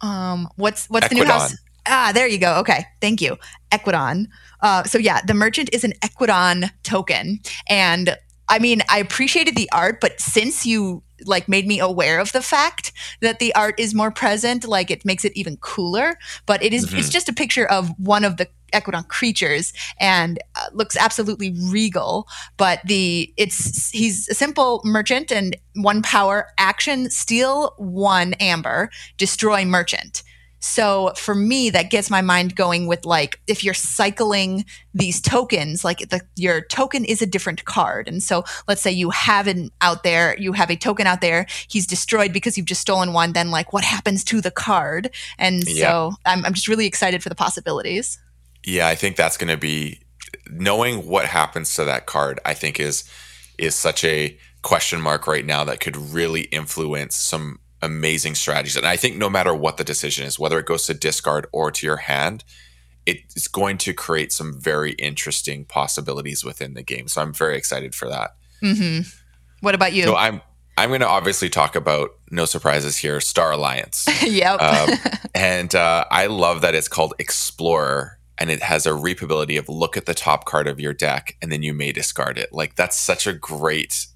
Um, 0.00 0.48
what's 0.56 0.88
what's 0.88 1.08
the 1.08 1.16
new 1.16 1.24
house? 1.24 1.54
Ah, 1.86 2.12
there 2.14 2.26
you 2.26 2.38
go. 2.38 2.58
Okay, 2.60 2.84
thank 3.00 3.20
you, 3.20 3.36
Equidon. 3.72 4.26
Uh, 4.62 4.84
so 4.84 4.98
yeah, 4.98 5.20
the 5.26 5.34
merchant 5.34 5.68
is 5.72 5.84
an 5.84 5.92
Equidon 6.02 6.70
token, 6.82 7.40
and 7.68 8.16
I 8.48 8.58
mean, 8.58 8.82
I 8.90 8.98
appreciated 8.98 9.56
the 9.56 9.68
art, 9.72 10.00
but 10.00 10.20
since 10.20 10.66
you 10.66 11.02
like 11.26 11.48
made 11.48 11.66
me 11.66 11.78
aware 11.80 12.18
of 12.20 12.32
the 12.32 12.42
fact 12.42 12.92
that 13.20 13.38
the 13.38 13.54
art 13.54 13.78
is 13.78 13.94
more 13.94 14.10
present, 14.10 14.66
like 14.66 14.90
it 14.90 15.04
makes 15.04 15.24
it 15.24 15.32
even 15.36 15.56
cooler. 15.58 16.18
But 16.46 16.62
it 16.62 16.72
is- 16.72 16.92
it's 16.98 17.08
just 17.08 17.28
a 17.28 17.32
picture 17.32 17.66
of 17.66 17.90
one 17.98 18.24
of 18.24 18.36
the 18.36 18.48
Equidon 18.72 19.06
creatures 19.08 19.72
and 20.00 20.38
uh, 20.56 20.68
looks 20.72 20.96
absolutely 20.96 21.54
regal. 21.68 22.26
But 22.56 22.80
the 22.86 23.32
it's 23.36 23.90
he's 23.90 24.28
a 24.30 24.34
simple 24.34 24.80
merchant 24.84 25.30
and 25.30 25.56
one 25.74 26.00
power 26.02 26.48
action, 26.58 27.10
steal 27.10 27.74
one 27.76 28.32
amber, 28.40 28.88
destroy 29.18 29.64
merchant. 29.66 30.22
So 30.62 31.12
for 31.16 31.34
me, 31.34 31.70
that 31.70 31.90
gets 31.90 32.08
my 32.08 32.22
mind 32.22 32.54
going 32.54 32.86
with 32.86 33.04
like 33.04 33.40
if 33.48 33.64
you're 33.64 33.74
cycling 33.74 34.64
these 34.94 35.20
tokens, 35.20 35.84
like 35.84 36.08
the, 36.10 36.20
your 36.36 36.60
token 36.60 37.04
is 37.04 37.20
a 37.20 37.26
different 37.26 37.64
card. 37.64 38.06
And 38.06 38.22
so 38.22 38.44
let's 38.68 38.80
say 38.80 38.92
you 38.92 39.10
have 39.10 39.48
an 39.48 39.70
out 39.80 40.04
there, 40.04 40.38
you 40.38 40.52
have 40.52 40.70
a 40.70 40.76
token 40.76 41.06
out 41.06 41.20
there, 41.20 41.46
he's 41.68 41.86
destroyed 41.86 42.32
because 42.32 42.56
you've 42.56 42.66
just 42.66 42.80
stolen 42.80 43.12
one, 43.12 43.32
then 43.32 43.50
like 43.50 43.72
what 43.72 43.82
happens 43.82 44.22
to 44.24 44.40
the 44.40 44.52
card? 44.52 45.10
And 45.36 45.64
Yeah. 45.66 45.88
so 45.88 46.12
I'm, 46.24 46.44
I'm 46.44 46.54
just 46.54 46.68
really 46.68 46.86
excited 46.86 47.24
for 47.24 47.28
the 47.28 47.34
possibilities. 47.34 48.18
Yeah, 48.64 48.86
I 48.86 48.94
think 48.94 49.16
that's 49.16 49.36
going 49.36 49.50
to 49.50 49.56
be 49.56 49.98
knowing 50.48 51.08
what 51.08 51.26
happens 51.26 51.74
to 51.74 51.84
that 51.84 52.06
card. 52.06 52.38
I 52.44 52.54
think 52.54 52.78
is 52.78 53.02
is 53.58 53.74
such 53.74 54.04
a 54.04 54.38
question 54.62 55.00
mark 55.00 55.26
right 55.26 55.44
now 55.44 55.64
that 55.64 55.80
could 55.80 55.96
really 55.96 56.42
influence 56.42 57.16
some 57.16 57.58
amazing 57.82 58.34
strategies. 58.34 58.76
And 58.76 58.86
I 58.86 58.96
think 58.96 59.16
no 59.16 59.28
matter 59.28 59.54
what 59.54 59.76
the 59.76 59.84
decision 59.84 60.24
is, 60.24 60.38
whether 60.38 60.58
it 60.58 60.66
goes 60.66 60.86
to 60.86 60.94
discard 60.94 61.46
or 61.52 61.70
to 61.70 61.86
your 61.86 61.96
hand, 61.96 62.44
it's 63.04 63.48
going 63.48 63.78
to 63.78 63.92
create 63.92 64.32
some 64.32 64.58
very 64.58 64.92
interesting 64.92 65.64
possibilities 65.64 66.44
within 66.44 66.74
the 66.74 66.82
game. 66.82 67.08
So 67.08 67.20
I'm 67.20 67.32
very 67.32 67.56
excited 67.56 67.94
for 67.94 68.08
that. 68.08 68.36
Mm-hmm. 68.62 69.08
What 69.60 69.74
about 69.74 69.92
you? 69.92 70.04
So 70.04 70.16
I'm 70.16 70.40
I'm 70.78 70.88
going 70.90 71.00
to 71.00 71.08
obviously 71.08 71.48
talk 71.48 71.76
about 71.76 72.10
no 72.30 72.44
surprises 72.44 72.96
here, 72.96 73.20
Star 73.20 73.52
Alliance. 73.52 74.06
yep. 74.22 74.60
um, 74.60 74.90
and 75.34 75.74
uh, 75.74 76.04
I 76.10 76.26
love 76.26 76.62
that 76.62 76.74
it's 76.74 76.88
called 76.88 77.14
Explorer, 77.18 78.18
and 78.38 78.50
it 78.50 78.62
has 78.62 78.86
a 78.86 78.94
reapability 78.94 79.56
of 79.56 79.68
look 79.68 79.96
at 79.96 80.06
the 80.06 80.14
top 80.14 80.44
card 80.44 80.66
of 80.66 80.80
your 80.80 80.94
deck, 80.94 81.36
and 81.42 81.52
then 81.52 81.62
you 81.62 81.74
may 81.74 81.92
discard 81.92 82.38
it. 82.38 82.52
Like 82.52 82.76
that's 82.76 82.96
such 82.96 83.26
a 83.26 83.32
great 83.32 84.06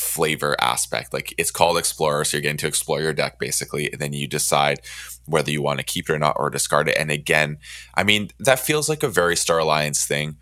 flavor 0.00 0.56
aspect. 0.60 1.12
Like 1.12 1.34
it's 1.38 1.50
called 1.50 1.78
Explorer, 1.78 2.24
so 2.24 2.36
you're 2.36 2.42
getting 2.42 2.56
to 2.58 2.66
explore 2.66 3.00
your 3.00 3.12
deck 3.12 3.38
basically, 3.38 3.92
and 3.92 4.00
then 4.00 4.12
you 4.12 4.26
decide 4.26 4.80
whether 5.26 5.50
you 5.50 5.62
want 5.62 5.78
to 5.78 5.84
keep 5.84 6.08
it 6.08 6.14
or 6.14 6.18
not 6.18 6.36
or 6.38 6.50
discard 6.50 6.88
it. 6.88 6.96
And 6.98 7.10
again, 7.10 7.58
I 7.94 8.02
mean, 8.02 8.30
that 8.38 8.58
feels 8.58 8.88
like 8.88 9.02
a 9.02 9.08
very 9.08 9.36
Star 9.36 9.58
Alliance 9.58 10.04
thing, 10.04 10.36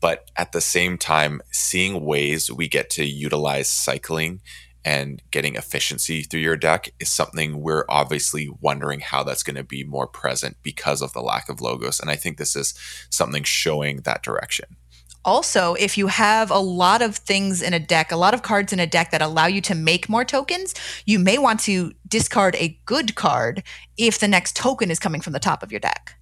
but 0.00 0.30
at 0.36 0.52
the 0.52 0.60
same 0.60 0.98
time, 0.98 1.40
seeing 1.52 2.04
ways 2.04 2.50
we 2.50 2.68
get 2.68 2.90
to 2.90 3.04
utilize 3.04 3.70
cycling 3.70 4.40
and 4.84 5.22
getting 5.30 5.54
efficiency 5.54 6.22
through 6.22 6.40
your 6.40 6.56
deck 6.56 6.90
is 7.00 7.10
something 7.10 7.62
we're 7.62 7.86
obviously 7.88 8.50
wondering 8.60 9.00
how 9.00 9.22
that's 9.22 9.42
going 9.42 9.56
to 9.56 9.64
be 9.64 9.82
more 9.82 10.06
present 10.06 10.56
because 10.62 11.00
of 11.00 11.14
the 11.14 11.22
lack 11.22 11.48
of 11.48 11.62
logos. 11.62 12.00
And 12.00 12.10
I 12.10 12.16
think 12.16 12.36
this 12.36 12.54
is 12.54 12.74
something 13.08 13.44
showing 13.44 13.98
that 13.98 14.22
direction 14.22 14.76
also, 15.24 15.74
if 15.74 15.96
you 15.96 16.08
have 16.08 16.50
a 16.50 16.58
lot 16.58 17.02
of 17.02 17.16
things 17.16 17.62
in 17.62 17.72
a 17.72 17.80
deck, 17.80 18.12
a 18.12 18.16
lot 18.16 18.34
of 18.34 18.42
cards 18.42 18.72
in 18.72 18.80
a 18.80 18.86
deck 18.86 19.10
that 19.10 19.22
allow 19.22 19.46
you 19.46 19.60
to 19.62 19.74
make 19.74 20.08
more 20.08 20.24
tokens, 20.24 20.74
you 21.04 21.18
may 21.18 21.38
want 21.38 21.60
to 21.60 21.92
discard 22.06 22.56
a 22.56 22.78
good 22.84 23.14
card 23.14 23.62
if 23.96 24.18
the 24.18 24.28
next 24.28 24.56
token 24.56 24.90
is 24.90 24.98
coming 24.98 25.20
from 25.20 25.32
the 25.32 25.40
top 25.40 25.62
of 25.62 25.72
your 25.72 25.80
deck. 25.80 26.16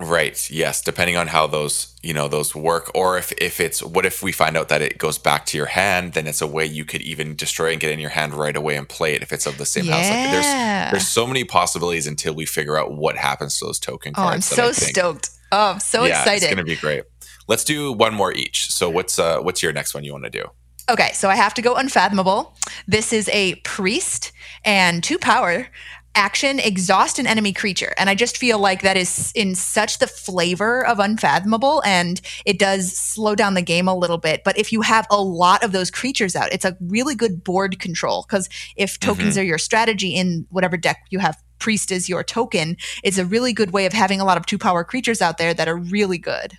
Right. 0.00 0.50
Yes, 0.50 0.80
depending 0.80 1.18
on 1.18 1.26
how 1.26 1.46
those, 1.46 1.94
you 2.02 2.14
know, 2.14 2.26
those 2.26 2.54
work 2.54 2.90
or 2.94 3.18
if 3.18 3.32
if 3.32 3.60
it's 3.60 3.82
what 3.82 4.06
if 4.06 4.22
we 4.22 4.32
find 4.32 4.56
out 4.56 4.70
that 4.70 4.80
it 4.80 4.96
goes 4.96 5.18
back 5.18 5.44
to 5.46 5.58
your 5.58 5.66
hand, 5.66 6.14
then 6.14 6.26
it's 6.26 6.40
a 6.40 6.46
way 6.46 6.64
you 6.64 6.86
could 6.86 7.02
even 7.02 7.36
destroy 7.36 7.72
and 7.72 7.80
get 7.80 7.92
in 7.92 7.98
your 7.98 8.10
hand 8.10 8.32
right 8.32 8.56
away 8.56 8.76
and 8.76 8.88
play 8.88 9.14
it 9.14 9.22
if 9.22 9.30
it's 9.30 9.46
of 9.46 9.58
the 9.58 9.66
same 9.66 9.84
yeah. 9.84 9.92
house. 9.92 10.08
Like 10.08 10.30
there's 10.30 10.92
there's 10.92 11.08
so 11.08 11.26
many 11.26 11.44
possibilities 11.44 12.06
until 12.06 12.34
we 12.34 12.46
figure 12.46 12.78
out 12.78 12.92
what 12.92 13.18
happens 13.18 13.58
to 13.58 13.66
those 13.66 13.78
token 13.78 14.14
cards. 14.14 14.30
Oh, 14.30 14.62
I'm 14.62 14.72
so 14.72 14.72
stoked. 14.72 15.30
Oh, 15.52 15.72
I'm 15.72 15.80
so 15.80 16.04
yeah, 16.04 16.20
excited. 16.20 16.44
It's 16.44 16.54
going 16.54 16.56
to 16.56 16.64
be 16.64 16.76
great. 16.76 17.04
Let's 17.50 17.64
do 17.64 17.92
one 17.92 18.14
more 18.14 18.32
each. 18.32 18.70
So 18.70 18.88
what's 18.88 19.18
uh 19.18 19.40
what's 19.40 19.60
your 19.60 19.72
next 19.72 19.92
one 19.92 20.04
you 20.04 20.12
want 20.12 20.22
to 20.22 20.30
do? 20.30 20.44
Okay, 20.88 21.10
so 21.12 21.28
I 21.28 21.34
have 21.34 21.52
to 21.54 21.62
go 21.62 21.74
unfathomable. 21.74 22.56
This 22.86 23.12
is 23.12 23.28
a 23.30 23.56
priest 23.56 24.30
and 24.64 25.02
two 25.02 25.18
power 25.18 25.66
action 26.14 26.60
exhaust 26.60 27.20
an 27.20 27.26
enemy 27.26 27.52
creature 27.52 27.94
and 27.96 28.10
i 28.10 28.16
just 28.16 28.36
feel 28.36 28.58
like 28.58 28.82
that 28.82 28.96
is 28.96 29.30
in 29.36 29.54
such 29.54 30.00
the 30.00 30.08
flavor 30.08 30.84
of 30.84 30.98
unfathomable 30.98 31.80
and 31.86 32.20
it 32.44 32.58
does 32.58 32.96
slow 32.96 33.36
down 33.36 33.54
the 33.54 33.62
game 33.62 33.86
a 33.86 33.94
little 33.94 34.18
bit 34.18 34.42
but 34.44 34.58
if 34.58 34.72
you 34.72 34.80
have 34.80 35.06
a 35.08 35.22
lot 35.22 35.62
of 35.62 35.70
those 35.70 35.88
creatures 35.88 36.34
out 36.34 36.52
it's 36.52 36.64
a 36.64 36.76
really 36.80 37.14
good 37.14 37.44
board 37.44 37.78
control 37.78 38.24
because 38.28 38.48
if 38.76 38.98
tokens 38.98 39.34
mm-hmm. 39.34 39.42
are 39.42 39.44
your 39.44 39.56
strategy 39.56 40.10
in 40.10 40.44
whatever 40.50 40.76
deck 40.76 40.98
you 41.10 41.20
have 41.20 41.40
priest 41.60 41.92
is 41.92 42.08
your 42.08 42.24
token 42.24 42.76
it's 43.04 43.18
a 43.18 43.24
really 43.24 43.52
good 43.52 43.70
way 43.70 43.86
of 43.86 43.92
having 43.92 44.20
a 44.20 44.24
lot 44.24 44.36
of 44.36 44.44
two 44.46 44.58
power 44.58 44.82
creatures 44.82 45.22
out 45.22 45.38
there 45.38 45.54
that 45.54 45.68
are 45.68 45.76
really 45.76 46.18
good 46.18 46.58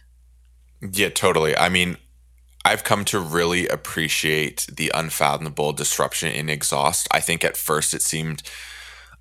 yeah, 0.82 1.10
totally. 1.10 1.56
I 1.56 1.70
mean, 1.70 1.98
I've 2.64 2.84
come 2.84 3.06
to 3.06 3.20
really 3.20 3.68
appreciate 3.68 4.68
the 4.72 4.92
unfathomable 4.94 5.74
disruption 5.74 6.32
in 6.32 6.50
exhaust. 6.50 7.08
I 7.12 7.20
think 7.20 7.44
at 7.44 7.58
first 7.58 7.94
it 7.94 8.02
seemed 8.02 8.44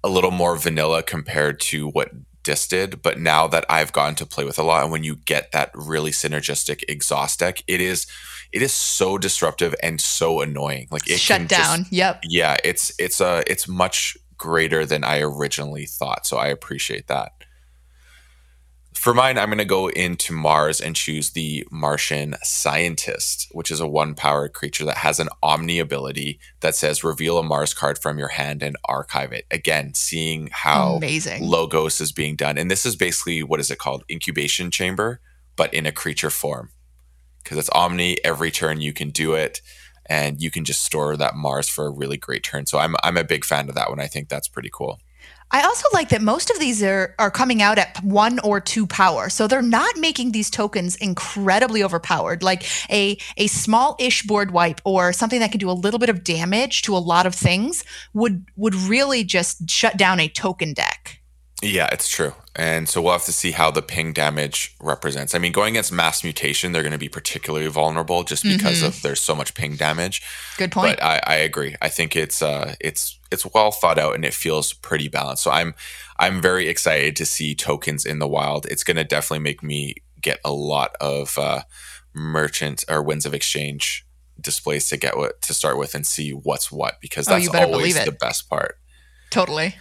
a 0.05 0.09
little 0.09 0.31
more 0.31 0.57
vanilla 0.57 1.03
compared 1.03 1.61
to 1.61 1.89
what 1.89 2.11
Dis 2.43 2.67
did, 2.67 3.03
but 3.03 3.19
now 3.19 3.47
that 3.47 3.67
I've 3.69 3.93
gotten 3.93 4.15
to 4.17 4.27
play 4.27 4.45
with 4.45 4.59
a 4.59 4.63
lot, 4.63 4.83
and 4.83 4.93
when 4.93 5.05
you 5.05 5.17
get 5.17 5.53
that 5.53 5.71
really 5.75 6.11
synergistic 6.11 6.83
exhaust 6.89 7.41
deck, 7.41 7.63
it 7.67 7.81
is 7.81 8.07
it 8.53 8.63
is 8.63 8.73
so 8.73 9.19
disruptive 9.19 9.75
and 9.83 10.01
so 10.01 10.41
annoying. 10.41 10.89
Like 10.91 11.09
it 11.09 11.21
shut 11.21 11.49
down. 11.49 11.81
Just, 11.81 11.93
yep. 11.93 12.21
Yeah, 12.25 12.57
it's 12.65 12.93
it's 12.99 13.21
a 13.21 13.43
it's 13.47 13.69
much 13.69 14.17
greater 14.37 14.87
than 14.87 15.05
I 15.05 15.21
originally 15.21 15.87
thought. 15.87 16.27
So 16.27 16.39
I 16.39 16.49
appreciate 16.49 17.09
that. 17.09 17.33
For 19.01 19.15
mine, 19.15 19.39
I'm 19.39 19.49
going 19.49 19.57
to 19.57 19.65
go 19.65 19.89
into 19.89 20.35
Mars 20.35 20.79
and 20.79 20.95
choose 20.95 21.31
the 21.31 21.67
Martian 21.71 22.37
Scientist, 22.43 23.49
which 23.51 23.71
is 23.71 23.81
a 23.81 23.89
one 23.89 24.15
power 24.15 24.47
creature 24.47 24.85
that 24.85 24.99
has 24.99 25.19
an 25.19 25.31
Omni 25.43 25.79
ability 25.79 26.39
that 26.61 26.75
says 26.75 27.03
reveal 27.03 27.39
a 27.39 27.43
Mars 27.43 27.73
card 27.73 27.97
from 27.97 28.19
your 28.19 28.29
hand 28.29 28.63
and 28.63 28.77
archive 28.85 29.33
it. 29.33 29.47
Again, 29.51 29.95
seeing 29.95 30.51
how 30.53 30.97
Amazing. 30.97 31.43
Logos 31.49 31.99
is 32.03 32.13
being 32.13 32.37
done. 32.37 32.59
And 32.59 32.71
this 32.71 32.85
is 32.85 32.95
basically 32.95 33.43
what 33.43 33.59
is 33.59 33.71
it 33.71 33.79
called? 33.79 34.05
Incubation 34.11 34.71
chamber, 34.71 35.23
but 35.57 35.73
in 35.73 35.87
a 35.87 35.93
creature 35.93 36.29
form. 36.29 36.69
Because 37.43 37.57
it's 37.57 37.71
Omni, 37.71 38.23
every 38.23 38.51
turn 38.51 38.83
you 38.83 38.93
can 38.93 39.09
do 39.09 39.33
it 39.33 39.63
and 40.05 40.43
you 40.43 40.51
can 40.51 40.67
just 40.67 40.85
store 40.85 41.17
that 41.17 41.35
Mars 41.35 41.71
for 41.71 41.87
a 41.87 41.91
really 41.91 42.19
great 42.19 42.45
turn. 42.45 42.67
So 42.67 42.79
I'm 42.79 42.97
I'm 43.03 43.17
a 43.17 43.25
big 43.25 43.47
fan 43.47 43.71
of 43.71 43.75
that 43.77 43.89
one. 43.89 43.99
I 43.99 44.09
think 44.09 44.29
that's 44.29 44.49
pretty 44.49 44.69
cool. 44.71 45.01
I 45.51 45.63
also 45.63 45.87
like 45.93 46.11
that 46.11 46.23
most 46.23 46.51
of 46.51 46.59
these 46.59 46.83
are, 46.83 47.15
are 47.19 47.31
coming 47.31 47.61
out 47.61 47.79
at 47.79 48.03
one 48.05 48.39
or 48.41 48.61
two 48.61 48.87
power. 48.87 49.29
So 49.29 49.47
they're 49.47 49.63
not 49.63 49.97
making 49.97 50.33
these 50.33 50.51
tokens 50.51 50.97
incredibly 50.97 51.83
overpowered. 51.83 52.43
Like 52.43 52.65
a, 52.91 53.19
a 53.37 53.49
small 53.49 53.97
ish 53.99 54.23
board 54.23 54.53
wipe 54.53 54.81
or 54.85 55.13
something 55.13 55.41
that 55.41 55.51
can 55.51 55.59
do 55.59 55.71
a 55.71 55.73
little 55.73 55.99
bit 55.99 56.09
of 56.09 56.23
damage 56.23 56.83
to 56.83 56.97
a 56.97 56.99
lot 56.99 57.27
of 57.27 57.35
things 57.35 57.85
would 58.15 58.45
would 58.57 58.75
really 58.75 59.25
just 59.25 59.69
shut 59.69 59.97
down 59.97 60.21
a 60.21 60.29
token 60.29 60.73
deck. 60.73 61.21
Yeah, 61.63 61.89
it's 61.93 62.09
true. 62.09 62.33
And 62.57 62.89
so 62.89 63.01
we'll 63.01 63.13
have 63.13 63.25
to 63.27 63.33
see 63.33 63.53
how 63.53 63.71
the 63.71 63.81
ping 63.81 64.13
damage 64.13 64.75
represents. 64.81 65.35
I 65.35 65.39
mean, 65.39 65.53
going 65.53 65.75
against 65.75 65.93
mass 65.93 66.25
mutation, 66.25 66.73
they're 66.73 66.83
going 66.83 66.91
to 66.93 66.99
be 66.99 67.09
particularly 67.09 67.69
vulnerable 67.69 68.25
just 68.25 68.43
because 68.43 68.79
mm-hmm. 68.79 68.87
of 68.87 69.03
there's 69.03 69.21
so 69.21 69.37
much 69.37 69.55
ping 69.55 69.77
damage. 69.77 70.21
Good 70.59 70.73
point. 70.73 70.99
But 70.99 71.03
I, 71.05 71.21
I 71.25 71.35
agree. 71.37 71.77
I 71.81 71.89
think 71.89 72.17
it's 72.17 72.43
uh 72.43 72.75
it's 72.81 73.19
it's 73.31 73.47
well 73.55 73.71
thought 73.71 73.99
out 73.99 74.17
and 74.17 74.25
it 74.25 74.35
feels 74.35 74.73
pretty 74.73 75.07
balanced. 75.07 75.45
So 75.45 75.53
I'm 75.53 75.75
I'm 76.19 76.43
very 76.43 76.69
excited 76.69 77.15
to 77.17 77.25
see 77.25 77.55
tokens 77.55 78.05
in 78.05 78.19
the 78.19 78.29
wild. 78.29 78.67
It's 78.67 78.85
going 78.85 78.97
to 78.97 79.05
definitely 79.05 79.45
make 79.45 79.63
me 79.63 79.95
get 80.21 80.39
a 80.45 80.53
lot 80.53 80.97
of 81.01 81.39
uh, 81.39 81.63
merchant 82.13 82.85
or 82.89 83.03
winds 83.03 83.25
of 83.25 83.33
exchange 83.33 84.07
displays 84.41 84.89
to 84.89 84.97
get 84.97 85.17
what 85.17 85.41
to 85.43 85.55
start 85.55 85.79
with 85.79 85.95
and 85.95 86.07
see 86.07 86.33
what's 86.33 86.73
what 86.73 87.01
because 87.01 87.29
oh, 87.29 87.33
that's 87.33 87.49
oh, 87.49 87.73
always 87.73 88.03
the 88.05 88.13
best 88.13 88.49
part. 88.49 88.79
Totally. 89.31 89.77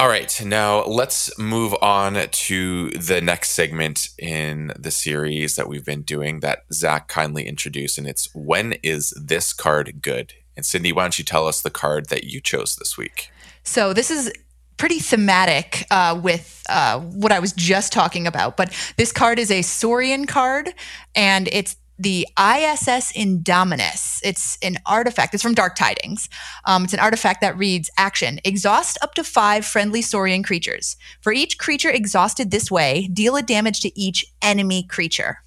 All 0.00 0.08
right, 0.08 0.42
now 0.42 0.82
let's 0.84 1.38
move 1.38 1.74
on 1.82 2.14
to 2.14 2.90
the 2.92 3.20
next 3.20 3.50
segment 3.50 4.08
in 4.16 4.72
the 4.74 4.90
series 4.90 5.56
that 5.56 5.68
we've 5.68 5.84
been 5.84 6.00
doing 6.00 6.40
that 6.40 6.64
Zach 6.72 7.06
kindly 7.08 7.46
introduced, 7.46 7.98
and 7.98 8.06
it's 8.06 8.34
when 8.34 8.76
is 8.82 9.10
this 9.10 9.52
card 9.52 10.00
good? 10.00 10.32
And 10.56 10.64
Cindy, 10.64 10.90
why 10.90 11.02
don't 11.02 11.18
you 11.18 11.24
tell 11.26 11.46
us 11.46 11.60
the 11.60 11.68
card 11.68 12.08
that 12.08 12.24
you 12.24 12.40
chose 12.40 12.76
this 12.76 12.96
week? 12.96 13.30
So 13.62 13.92
this 13.92 14.10
is 14.10 14.32
pretty 14.78 15.00
thematic 15.00 15.84
uh, 15.90 16.18
with 16.22 16.62
uh, 16.70 17.00
what 17.00 17.30
I 17.30 17.38
was 17.38 17.52
just 17.52 17.92
talking 17.92 18.26
about, 18.26 18.56
but 18.56 18.74
this 18.96 19.12
card 19.12 19.38
is 19.38 19.50
a 19.50 19.60
Saurian 19.60 20.24
card, 20.24 20.72
and 21.14 21.46
it's 21.52 21.76
the 22.00 22.26
ISS 22.38 23.12
Indominus. 23.12 24.20
It's 24.24 24.56
an 24.62 24.78
artifact. 24.86 25.34
It's 25.34 25.42
from 25.42 25.52
Dark 25.52 25.76
Tidings. 25.76 26.30
Um, 26.64 26.84
it's 26.84 26.94
an 26.94 26.98
artifact 26.98 27.42
that 27.42 27.58
reads 27.58 27.90
Action 27.98 28.40
Exhaust 28.42 28.96
up 29.02 29.12
to 29.14 29.22
five 29.22 29.66
friendly 29.66 30.00
Saurian 30.00 30.42
creatures. 30.42 30.96
For 31.20 31.30
each 31.30 31.58
creature 31.58 31.90
exhausted 31.90 32.50
this 32.50 32.70
way, 32.70 33.08
deal 33.12 33.36
a 33.36 33.42
damage 33.42 33.80
to 33.80 34.00
each 34.00 34.24
enemy 34.40 34.82
creature. 34.84 35.42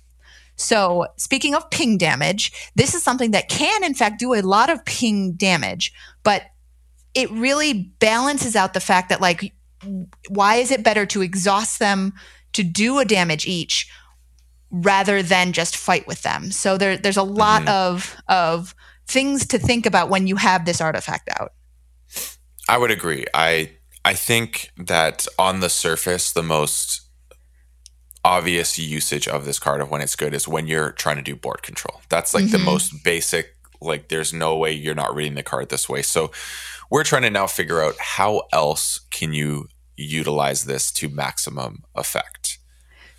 So, 0.56 1.08
speaking 1.18 1.56
of 1.56 1.72
ping 1.72 1.98
damage, 1.98 2.72
this 2.76 2.94
is 2.94 3.02
something 3.02 3.32
that 3.32 3.50
can, 3.50 3.84
in 3.84 3.96
fact, 3.96 4.20
do 4.20 4.36
a 4.36 4.42
lot 4.42 4.70
of 4.70 4.86
ping 4.86 5.32
damage, 5.32 5.92
but 6.22 6.44
it 7.16 7.32
really 7.32 7.92
balances 8.00 8.56
out 8.56 8.76
the 8.76 8.80
fact 8.80 9.10
that, 9.10 9.22
like, 9.22 9.56
why 10.30 10.56
is 10.56 10.70
it 10.70 10.84
better 10.84 11.08
to 11.08 11.24
exhaust 11.24 11.80
them 11.80 12.14
to 12.54 12.64
do 12.64 13.00
a 13.00 13.06
damage 13.06 13.48
each 13.48 13.90
rather 14.74 15.22
than 15.22 15.54
just 15.54 15.78
fight 15.78 16.06
with 16.08 16.24
them. 16.24 16.52
So 16.52 16.78
there, 16.78 16.98
there's 16.98 17.16
a 17.16 17.24
lot 17.24 17.62
mm-hmm. 17.62 17.70
of 17.70 18.18
of 18.28 18.76
things 19.06 19.46
to 19.48 19.60
think 19.60 19.86
about 19.86 20.10
when 20.10 20.28
you 20.28 20.36
have 20.38 20.66
this 20.66 20.82
artifact 20.82 21.30
out. 21.40 21.54
I 22.68 22.78
would 22.78 22.92
agree. 22.92 23.26
I 23.34 23.72
I 24.04 24.16
think 24.16 24.72
that 24.78 25.28
on 25.38 25.60
the 25.60 25.70
surface, 25.70 26.32
the 26.32 26.44
most 26.44 27.02
obvious 28.26 28.80
usage 28.80 29.28
of 29.28 29.46
this 29.46 29.60
card 29.60 29.82
of 29.82 29.92
when 29.92 30.02
it's 30.02 30.16
good 30.16 30.34
is 30.34 30.48
when 30.48 30.68
you're 30.68 30.92
trying 30.94 31.18
to 31.18 31.22
do 31.22 31.36
board 31.36 31.62
control. 31.62 32.02
That's 32.10 32.34
like 32.34 32.46
mm-hmm. 32.46 32.54
the 32.54 32.60
most 32.60 33.04
basic. 33.04 33.56
Like, 33.82 34.08
there's 34.08 34.34
no 34.34 34.56
way 34.56 34.72
you're 34.72 34.96
not 34.96 35.14
reading 35.14 35.36
the 35.36 35.44
card 35.44 35.68
this 35.68 35.90
way. 35.90 36.02
So 36.02 36.32
we're 36.90 37.04
trying 37.04 37.24
to 37.24 37.30
now 37.30 37.48
figure 37.48 37.82
out 37.82 37.96
how 38.00 38.44
else 38.54 39.02
can 39.12 39.34
you 39.34 39.68
utilize 39.98 40.64
this 40.64 40.90
to 40.94 41.10
maximum 41.10 41.84
effect. 41.94 42.60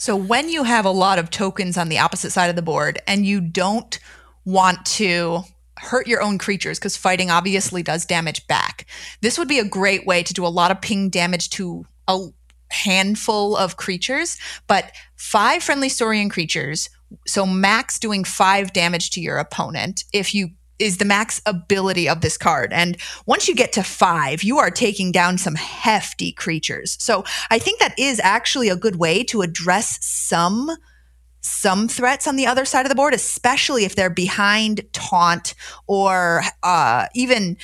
So 0.05 0.17
when 0.17 0.51
you 0.51 0.64
have 0.64 0.85
a 0.85 0.90
lot 0.90 1.19
of 1.19 1.31
tokens 1.31 1.79
on 1.79 1.88
the 1.88 1.99
opposite 1.99 2.31
side 2.31 2.51
of 2.51 2.57
the 2.57 2.61
board 2.61 2.99
and 3.07 3.25
you 3.25 3.40
don't 3.40 3.99
want 4.45 4.85
to 4.85 5.45
hurt 5.79 6.07
your 6.07 6.21
own 6.21 6.37
creatures 6.37 6.79
because 6.79 6.95
fighting 6.95 7.31
obviously 7.31 7.83
does 7.83 8.05
damage 8.05 8.47
back. 8.47 8.85
This 9.23 9.38
would 9.38 9.49
be 9.49 9.61
a 9.61 9.64
great 9.64 10.07
way 10.07 10.23
to 10.23 10.35
do 10.35 10.47
a 10.47 10.49
lot 10.49 10.71
of 10.71 10.83
ping 10.83 11.09
damage 11.09 11.49
to 11.53 11.87
a 12.07 12.27
handful 12.71 13.57
of 13.57 13.79
creatures, 13.79 14.37
but 14.67 14.93
five 15.17 15.62
friendly 15.62 15.88
Saurian 15.88 16.29
creatures, 16.29 16.90
so 17.27 17.47
max 17.47 17.99
doing 17.99 18.25
five 18.25 18.75
damage 18.75 19.09
to 19.12 19.23
your 19.23 19.38
opponent 19.38 20.05
if 20.12 20.35
you 20.35 20.51
is 20.78 20.98
the 20.98 21.04
max 21.04 21.40
ability 21.46 22.08
of 22.08 22.20
this 22.20 22.37
card. 22.37 22.72
And 22.72 22.96
once 23.26 23.48
you 23.48 23.54
get 23.54 23.72
to 23.74 23.82
five, 23.82 24.42
you 24.42 24.58
are 24.58 24.70
taking 24.70 25.12
down 25.12 25.38
some 25.38 25.54
hefty 25.54 26.32
creatures. 26.32 26.96
So 27.00 27.24
I 27.50 27.58
think 27.58 27.78
that 27.80 27.98
is 27.98 28.20
actually 28.22 28.68
a 28.68 28.76
good 28.76 28.96
way 28.96 29.22
to 29.24 29.42
address 29.42 29.98
some 30.04 30.70
some 31.46 31.88
threats 31.88 32.26
on 32.26 32.37
the 32.37 32.46
other 32.46 32.64
side 32.64 32.87
of 32.87 32.88
the 32.88 32.94
board, 32.94 33.12
especially 33.12 33.84
if 33.84 33.94
they're 33.94 34.08
behind 34.08 34.80
taunt 34.92 35.54
or 35.87 36.42
uh, 36.62 37.06
even. 37.14 37.56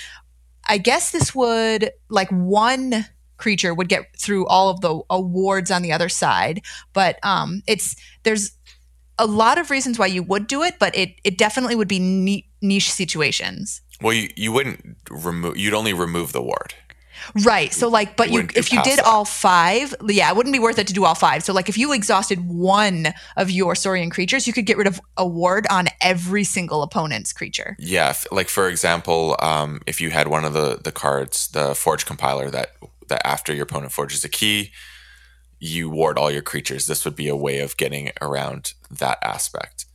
I 0.68 0.78
guess 0.78 1.10
this 1.10 1.34
would 1.34 1.90
like 2.10 2.30
one 2.30 3.06
creature 3.38 3.74
would 3.74 3.88
get 3.88 4.06
through 4.16 4.46
all 4.46 4.68
of 4.68 4.82
the 4.82 5.00
awards 5.10 5.70
on 5.70 5.82
the 5.82 5.90
other 5.90 6.08
side, 6.08 6.62
but 6.92 7.18
um, 7.24 7.62
it's 7.66 7.96
there's 8.22 8.52
a 9.20 9.26
lot 9.26 9.59
of 9.59 9.70
reasons 9.70 9.98
why 9.98 10.06
you 10.06 10.22
would 10.22 10.46
do 10.46 10.62
it, 10.62 10.78
but 10.78 10.96
it 10.96 11.20
it 11.22 11.38
definitely 11.38 11.76
would 11.76 11.88
be 11.88 12.44
niche 12.61 12.90
situations. 12.90 13.83
Well, 14.00 14.14
you, 14.14 14.30
you 14.35 14.50
wouldn't 14.50 14.96
remove. 15.11 15.56
You'd 15.56 15.74
only 15.74 15.92
remove 15.92 16.33
the 16.33 16.42
ward. 16.42 16.74
Right. 17.44 17.72
So 17.72 17.88
like, 17.88 18.16
but 18.16 18.30
you, 18.30 18.48
if 18.56 18.72
you 18.72 18.83
did 18.83 18.98
that. 18.98 19.04
all 19.04 19.26
five, 19.26 19.94
yeah, 20.09 20.30
it 20.30 20.37
wouldn't 20.37 20.54
be 20.54 20.59
worth 20.59 20.78
it 20.78 20.87
to 20.87 20.94
do 20.94 21.04
all 21.04 21.14
five. 21.14 21.44
So 21.44 21.52
like, 21.52 21.68
if 21.68 21.76
you 21.76 21.92
exhausted 21.92 22.48
one 22.48 23.09
of 23.37 23.50
your 23.50 23.74
Saurian 23.74 24.09
creatures, 24.09 24.46
you 24.46 24.54
could 24.54 24.64
get 24.64 24.78
rid 24.78 24.87
of 24.87 25.00
a 25.18 25.26
ward 25.26 25.66
on 25.70 25.88
every 26.00 26.44
single 26.44 26.83
opponent's 26.83 27.33
creature. 27.35 27.76
Yeah. 27.78 28.14
Like 28.33 28.48
for 28.48 28.68
example, 28.68 29.37
um, 29.40 29.83
if 29.87 30.00
you 30.00 30.11
had 30.11 30.28
one 30.28 30.46
of 30.46 30.54
the 30.54 30.80
the 30.83 30.92
cards, 30.92 31.48
the 31.48 31.74
Forge 31.74 32.06
Compiler, 32.06 32.50
that 32.50 32.70
that 33.09 33.26
after 33.26 33.52
your 33.52 33.64
opponent 33.64 33.92
forges 33.92 34.24
a 34.24 34.28
key, 34.28 34.72
you 35.59 35.90
ward 35.90 36.18
all 36.18 36.30
your 36.30 36.42
creatures. 36.42 36.87
This 36.87 37.04
would 37.04 37.16
be 37.16 37.28
a 37.28 37.37
way 37.37 37.59
of 37.59 37.76
getting 37.76 38.12
around 38.22 38.72
that 38.90 39.18
aspect. 39.22 39.87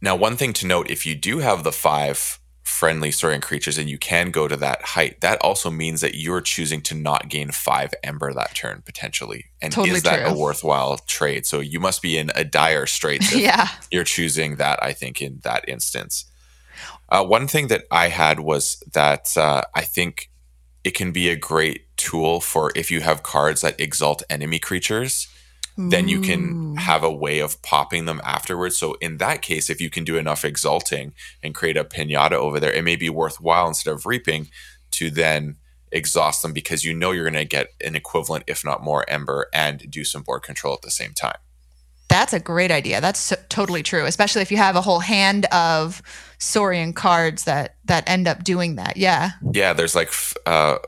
Now, 0.00 0.14
one 0.14 0.36
thing 0.36 0.52
to 0.54 0.66
note 0.66 0.90
if 0.90 1.04
you 1.06 1.14
do 1.14 1.38
have 1.38 1.64
the 1.64 1.72
five 1.72 2.38
friendly 2.62 3.10
Saurian 3.10 3.40
creatures 3.40 3.78
and 3.78 3.88
you 3.88 3.98
can 3.98 4.30
go 4.30 4.46
to 4.46 4.56
that 4.56 4.82
height, 4.82 5.20
that 5.22 5.40
also 5.40 5.70
means 5.70 6.00
that 6.02 6.14
you're 6.14 6.40
choosing 6.40 6.80
to 6.82 6.94
not 6.94 7.28
gain 7.28 7.50
five 7.50 7.92
Ember 8.04 8.32
that 8.34 8.54
turn 8.54 8.82
potentially. 8.84 9.46
And 9.60 9.72
totally 9.72 9.96
is 9.96 10.02
that 10.04 10.20
true. 10.20 10.34
a 10.34 10.38
worthwhile 10.38 10.98
trade? 10.98 11.46
So 11.46 11.60
you 11.60 11.80
must 11.80 12.02
be 12.02 12.16
in 12.16 12.30
a 12.34 12.44
dire 12.44 12.86
straits. 12.86 13.34
yeah. 13.36 13.68
You're 13.90 14.04
choosing 14.04 14.56
that, 14.56 14.78
I 14.82 14.92
think, 14.92 15.20
in 15.20 15.40
that 15.42 15.64
instance. 15.66 16.26
Uh, 17.08 17.24
one 17.24 17.48
thing 17.48 17.68
that 17.68 17.84
I 17.90 18.08
had 18.08 18.40
was 18.40 18.82
that 18.92 19.36
uh, 19.36 19.62
I 19.74 19.80
think 19.80 20.30
it 20.84 20.94
can 20.94 21.10
be 21.10 21.30
a 21.30 21.36
great 21.36 21.86
tool 21.96 22.40
for 22.40 22.70
if 22.76 22.90
you 22.90 23.00
have 23.00 23.22
cards 23.22 23.62
that 23.62 23.80
exalt 23.80 24.22
enemy 24.30 24.58
creatures 24.58 25.26
then 25.78 26.08
you 26.08 26.20
can 26.20 26.76
have 26.76 27.04
a 27.04 27.10
way 27.10 27.38
of 27.38 27.62
popping 27.62 28.04
them 28.04 28.20
afterwards. 28.24 28.76
So 28.76 28.94
in 28.94 29.18
that 29.18 29.42
case, 29.42 29.70
if 29.70 29.80
you 29.80 29.90
can 29.90 30.02
do 30.02 30.16
enough 30.16 30.44
exalting 30.44 31.12
and 31.40 31.54
create 31.54 31.76
a 31.76 31.84
pinata 31.84 32.32
over 32.32 32.58
there, 32.58 32.72
it 32.72 32.82
may 32.82 32.96
be 32.96 33.08
worthwhile 33.08 33.68
instead 33.68 33.92
of 33.92 34.04
reaping 34.04 34.50
to 34.92 35.08
then 35.08 35.56
exhaust 35.92 36.42
them 36.42 36.52
because 36.52 36.84
you 36.84 36.94
know 36.94 37.12
you're 37.12 37.30
going 37.30 37.34
to 37.34 37.44
get 37.44 37.68
an 37.84 37.94
equivalent, 37.94 38.44
if 38.48 38.64
not 38.64 38.82
more, 38.82 39.08
ember 39.08 39.46
and 39.54 39.88
do 39.88 40.02
some 40.02 40.22
board 40.22 40.42
control 40.42 40.74
at 40.74 40.82
the 40.82 40.90
same 40.90 41.12
time. 41.12 41.38
That's 42.08 42.32
a 42.32 42.40
great 42.40 42.70
idea. 42.70 43.00
That's 43.00 43.20
so, 43.20 43.36
totally 43.48 43.82
true, 43.82 44.04
especially 44.06 44.42
if 44.42 44.50
you 44.50 44.56
have 44.56 44.76
a 44.76 44.80
whole 44.80 45.00
hand 45.00 45.44
of 45.46 46.02
Saurian 46.38 46.92
cards 46.92 47.44
that 47.44 47.76
that 47.84 48.08
end 48.08 48.26
up 48.26 48.44
doing 48.44 48.76
that. 48.76 48.96
Yeah. 48.96 49.32
Yeah, 49.52 49.74
there's 49.74 49.94
like 49.94 50.12
uh, 50.46 50.78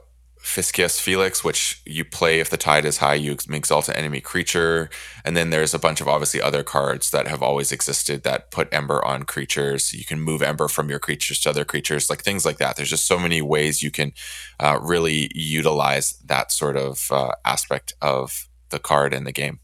Fiscus 0.43 0.99
Felix, 0.99 1.45
which 1.45 1.83
you 1.85 2.05
play 2.05 2.41
if 2.41 2.49
the 2.49 2.57
tide 2.57 2.85
is 2.85 2.99
high, 2.99 3.15
you 3.15 3.37
exalt 3.51 3.89
an 3.89 3.95
enemy 3.95 4.21
creature. 4.21 4.89
And 5.25 5.37
then 5.37 5.51
there's 5.51 5.75
a 5.75 5.79
bunch 5.79 6.01
of 6.01 6.09
obviously 6.09 6.41
other 6.41 6.63
cards 6.63 7.11
that 7.11 7.29
have 7.29 7.43
always 7.43 7.71
existed 7.71 8.23
that 8.23 8.51
put 8.51 8.73
Ember 8.73 9.05
on 9.05 9.25
creatures. 9.25 9.93
You 9.93 10.05
can 10.05 10.19
move 10.19 10.43
Ember 10.43 10.69
from 10.69 10.89
your 10.89 10.99
creatures 10.99 11.41
to 11.41 11.51
other 11.51 11.65
creatures, 11.65 12.09
like 12.09 12.23
things 12.23 12.45
like 12.45 12.57
that. 12.57 12.77
There's 12.77 12.91
just 12.91 13.07
so 13.07 13.19
many 13.19 13.43
ways 13.43 13.83
you 13.83 13.91
can 13.91 14.13
uh, 14.59 14.79
really 14.83 15.31
utilize 15.35 16.13
that 16.25 16.51
sort 16.53 16.77
of 16.77 17.09
uh, 17.11 17.33
aspect 17.45 17.93
of 18.01 18.49
the 18.71 18.79
card 18.79 19.13
in 19.13 19.25
the 19.25 19.33
game. 19.33 19.61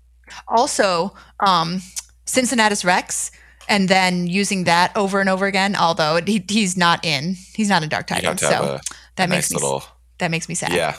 Also, 0.48 1.14
um, 1.40 1.80
Cincinnatus 2.26 2.84
Rex 2.84 3.30
and 3.68 3.88
then 3.88 4.26
using 4.26 4.64
that 4.64 4.96
over 4.96 5.20
and 5.20 5.28
over 5.28 5.46
again. 5.46 5.74
Although 5.74 6.20
he, 6.24 6.44
he's 6.48 6.76
not 6.76 7.04
in, 7.04 7.36
he's 7.54 7.68
not 7.68 7.82
in 7.82 7.88
Dark 7.88 8.06
Tidings, 8.06 8.40
so 8.40 8.48
a, 8.48 8.80
that 9.16 9.24
a 9.24 9.28
makes 9.28 9.50
nice 9.50 9.52
me 9.52 9.56
little 9.56 9.84
that 10.18 10.30
makes 10.30 10.48
me 10.48 10.54
sad. 10.54 10.72
Yeah. 10.72 10.96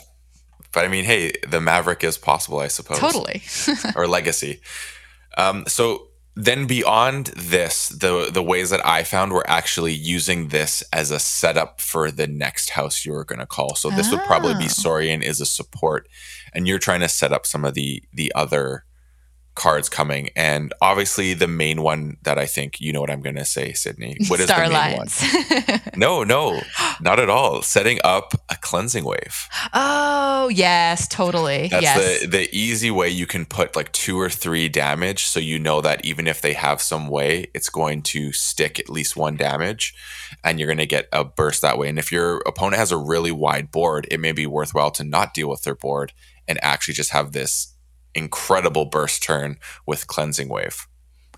But 0.73 0.85
I 0.85 0.87
mean, 0.89 1.05
hey, 1.05 1.33
the 1.47 1.61
Maverick 1.61 2.03
is 2.03 2.17
possible, 2.17 2.59
I 2.59 2.67
suppose. 2.67 2.99
Totally. 2.99 3.41
or 3.95 4.07
legacy. 4.07 4.61
Um, 5.37 5.65
so 5.67 6.07
then 6.35 6.67
beyond 6.67 7.27
this, 7.35 7.89
the 7.89 8.29
the 8.31 8.43
ways 8.43 8.69
that 8.69 8.85
I 8.85 9.03
found 9.03 9.31
were 9.31 9.49
actually 9.49 9.93
using 9.93 10.49
this 10.49 10.83
as 10.93 11.09
a 11.09 11.19
setup 11.19 11.81
for 11.81 12.11
the 12.11 12.27
next 12.27 12.71
house 12.71 13.05
you 13.05 13.13
were 13.13 13.25
going 13.25 13.39
to 13.39 13.47
call. 13.47 13.75
So 13.75 13.89
this 13.89 14.11
oh. 14.11 14.17
would 14.17 14.25
probably 14.25 14.53
be 14.53 14.65
oh. 14.65 14.67
Saurian 14.67 15.23
is 15.23 15.41
a 15.41 15.45
support, 15.45 16.07
and 16.53 16.67
you're 16.67 16.79
trying 16.79 16.99
to 16.99 17.09
set 17.09 17.31
up 17.31 17.45
some 17.45 17.65
of 17.65 17.73
the 17.73 18.03
the 18.13 18.31
other 18.35 18.85
cards 19.57 19.89
coming, 19.89 20.29
and 20.35 20.71
obviously 20.81 21.33
the 21.33 21.47
main 21.47 21.81
one 21.81 22.17
that 22.21 22.37
I 22.37 22.45
think 22.45 22.79
you 22.79 22.93
know 22.93 23.01
what 23.01 23.09
I'm 23.09 23.21
going 23.21 23.35
to 23.35 23.45
say, 23.45 23.73
Sydney. 23.73 24.17
What 24.27 24.39
is 24.39 24.47
Star 24.47 24.67
the 24.67 24.73
main 24.73 24.97
one? 24.97 25.81
no, 25.95 26.23
no, 26.23 26.61
not 27.01 27.19
at 27.19 27.29
all. 27.29 27.61
Setting 27.61 27.99
up 28.03 28.33
a 28.49 28.55
cleansing 28.55 29.03
wave. 29.03 29.47
Oh 29.73 30.49
yes, 30.49 31.07
totally. 31.07 31.69
That's 31.69 31.81
yes. 31.81 32.21
the 32.21 32.27
the 32.27 32.55
easy 32.55 32.91
way 32.91 33.09
you 33.09 33.25
can 33.25 33.45
put 33.45 33.75
like 33.75 33.91
two 33.91 34.19
or 34.19 34.29
three 34.29 34.69
damage, 34.69 35.23
so 35.23 35.39
you 35.39 35.59
know 35.59 35.81
that 35.81 36.05
even 36.05 36.27
if 36.27 36.41
they 36.41 36.53
have 36.53 36.81
some 36.81 37.07
way, 37.07 37.47
it's 37.53 37.69
going 37.69 38.03
to 38.03 38.31
stick 38.31 38.79
at 38.79 38.89
least 38.89 39.17
one 39.17 39.37
damage, 39.37 39.95
and 40.43 40.59
you're 40.59 40.67
going 40.67 40.77
to 40.77 40.85
get 40.85 41.07
a 41.11 41.23
burst 41.23 41.61
that 41.61 41.77
way. 41.77 41.89
And 41.89 41.97
if 41.97 42.11
your 42.11 42.37
opponent 42.45 42.77
has 42.77 42.91
a 42.91 42.97
really 42.97 43.31
wide 43.31 43.71
board, 43.71 44.07
it 44.11 44.19
may 44.19 44.33
be 44.33 44.45
worthwhile 44.45 44.91
to 44.91 45.03
not 45.03 45.33
deal 45.33 45.49
with 45.49 45.63
their 45.63 45.75
board 45.75 46.13
and 46.47 46.59
actually 46.63 46.93
just 46.93 47.11
have 47.11 47.31
this 47.31 47.73
incredible 48.15 48.85
burst 48.85 49.23
turn 49.23 49.57
with 49.85 50.07
cleansing 50.07 50.49
wave. 50.49 50.87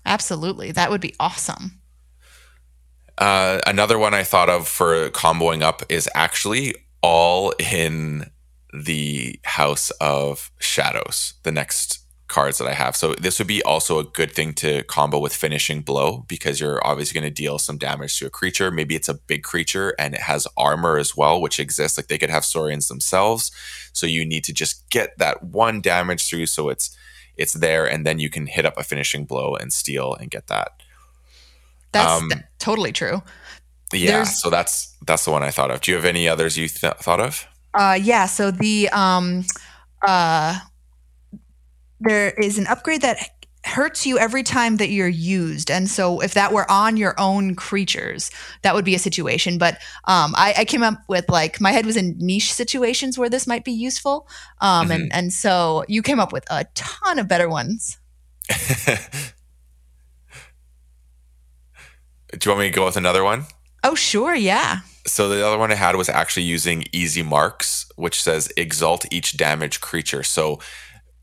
Absolutely. 0.06 0.72
That 0.72 0.90
would 0.90 1.00
be 1.00 1.14
awesome. 1.20 1.80
Uh, 3.18 3.60
another 3.66 3.98
one 3.98 4.14
I 4.14 4.22
thought 4.22 4.48
of 4.48 4.66
for 4.66 5.10
comboing 5.10 5.62
up 5.62 5.82
is 5.90 6.08
actually 6.14 6.74
all 7.02 7.52
in 7.58 8.30
the 8.72 9.38
House 9.44 9.90
of 10.00 10.50
Shadows, 10.58 11.34
the 11.42 11.52
next 11.52 11.99
cards 12.30 12.58
that 12.58 12.66
I 12.66 12.72
have. 12.72 12.96
So 12.96 13.14
this 13.14 13.38
would 13.38 13.48
be 13.48 13.62
also 13.64 13.98
a 13.98 14.04
good 14.04 14.32
thing 14.32 14.54
to 14.54 14.82
combo 14.84 15.18
with 15.18 15.34
finishing 15.34 15.82
blow 15.82 16.24
because 16.28 16.60
you're 16.60 16.84
obviously 16.86 17.20
going 17.20 17.28
to 17.30 17.34
deal 17.34 17.58
some 17.58 17.76
damage 17.76 18.18
to 18.18 18.26
a 18.26 18.30
creature. 18.30 18.70
Maybe 18.70 18.94
it's 18.94 19.08
a 19.08 19.14
big 19.14 19.42
creature 19.42 19.94
and 19.98 20.14
it 20.14 20.22
has 20.22 20.46
armor 20.56 20.96
as 20.96 21.16
well, 21.16 21.40
which 21.40 21.60
exists. 21.60 21.98
Like 21.98 22.06
they 22.06 22.16
could 22.16 22.30
have 22.30 22.44
Saurians 22.44 22.88
themselves. 22.88 23.50
So 23.92 24.06
you 24.06 24.24
need 24.24 24.44
to 24.44 24.54
just 24.54 24.88
get 24.88 25.18
that 25.18 25.42
one 25.42 25.82
damage 25.82 26.26
through 26.28 26.46
so 26.46 26.70
it's 26.70 26.96
it's 27.36 27.54
there 27.54 27.86
and 27.86 28.06
then 28.06 28.18
you 28.18 28.30
can 28.30 28.46
hit 28.46 28.64
up 28.64 28.76
a 28.78 28.84
finishing 28.84 29.24
blow 29.24 29.54
and 29.54 29.72
steal 29.72 30.14
and 30.14 30.30
get 30.30 30.46
that. 30.46 30.72
That's 31.92 32.22
um, 32.22 32.30
th- 32.30 32.44
totally 32.58 32.92
true. 32.92 33.22
Yeah, 33.92 34.18
There's, 34.18 34.40
so 34.40 34.50
that's 34.50 34.96
that's 35.04 35.24
the 35.24 35.32
one 35.32 35.42
I 35.42 35.50
thought 35.50 35.70
of. 35.70 35.80
Do 35.80 35.90
you 35.90 35.96
have 35.96 36.04
any 36.04 36.28
others 36.28 36.56
you 36.56 36.68
th- 36.68 36.94
thought 37.00 37.20
of? 37.20 37.46
Uh 37.74 37.98
yeah, 38.00 38.26
so 38.26 38.50
the 38.50 38.88
um 38.90 39.44
uh 40.06 40.60
there 42.00 42.30
is 42.30 42.58
an 42.58 42.66
upgrade 42.66 43.02
that 43.02 43.18
hurts 43.64 44.06
you 44.06 44.18
every 44.18 44.42
time 44.42 44.78
that 44.78 44.88
you're 44.88 45.06
used. 45.06 45.70
And 45.70 45.88
so 45.88 46.20
if 46.20 46.34
that 46.34 46.52
were 46.52 46.70
on 46.70 46.96
your 46.96 47.14
own 47.18 47.54
creatures, 47.54 48.30
that 48.62 48.74
would 48.74 48.84
be 48.84 48.94
a 48.94 48.98
situation. 48.98 49.58
But 49.58 49.74
um, 50.04 50.34
I, 50.36 50.54
I, 50.58 50.64
came 50.64 50.82
up 50.82 50.98
with 51.08 51.28
like 51.28 51.60
my 51.60 51.70
head 51.70 51.84
was 51.84 51.96
in 51.96 52.16
niche 52.18 52.54
situations 52.54 53.18
where 53.18 53.28
this 53.28 53.46
might 53.46 53.64
be 53.64 53.72
useful. 53.72 54.26
Um, 54.62 54.88
mm-hmm. 54.88 54.92
and, 54.92 55.12
and 55.12 55.32
so 55.32 55.84
you 55.88 56.00
came 56.00 56.18
up 56.18 56.32
with 56.32 56.44
a 56.50 56.64
ton 56.74 57.18
of 57.18 57.28
better 57.28 57.50
ones. 57.50 57.98
Do 58.48 58.54
you 62.44 62.50
want 62.50 62.60
me 62.60 62.70
to 62.70 62.74
go 62.74 62.86
with 62.86 62.96
another 62.96 63.24
one? 63.24 63.44
Oh, 63.84 63.94
sure. 63.94 64.34
Yeah. 64.34 64.78
So 65.06 65.28
the 65.28 65.46
other 65.46 65.58
one 65.58 65.72
I 65.72 65.74
had 65.74 65.96
was 65.96 66.08
actually 66.08 66.44
using 66.44 66.84
easy 66.92 67.22
marks, 67.22 67.90
which 67.96 68.22
says 68.22 68.50
exalt 68.56 69.04
each 69.10 69.36
damaged 69.36 69.80
creature. 69.80 70.22
So 70.22 70.60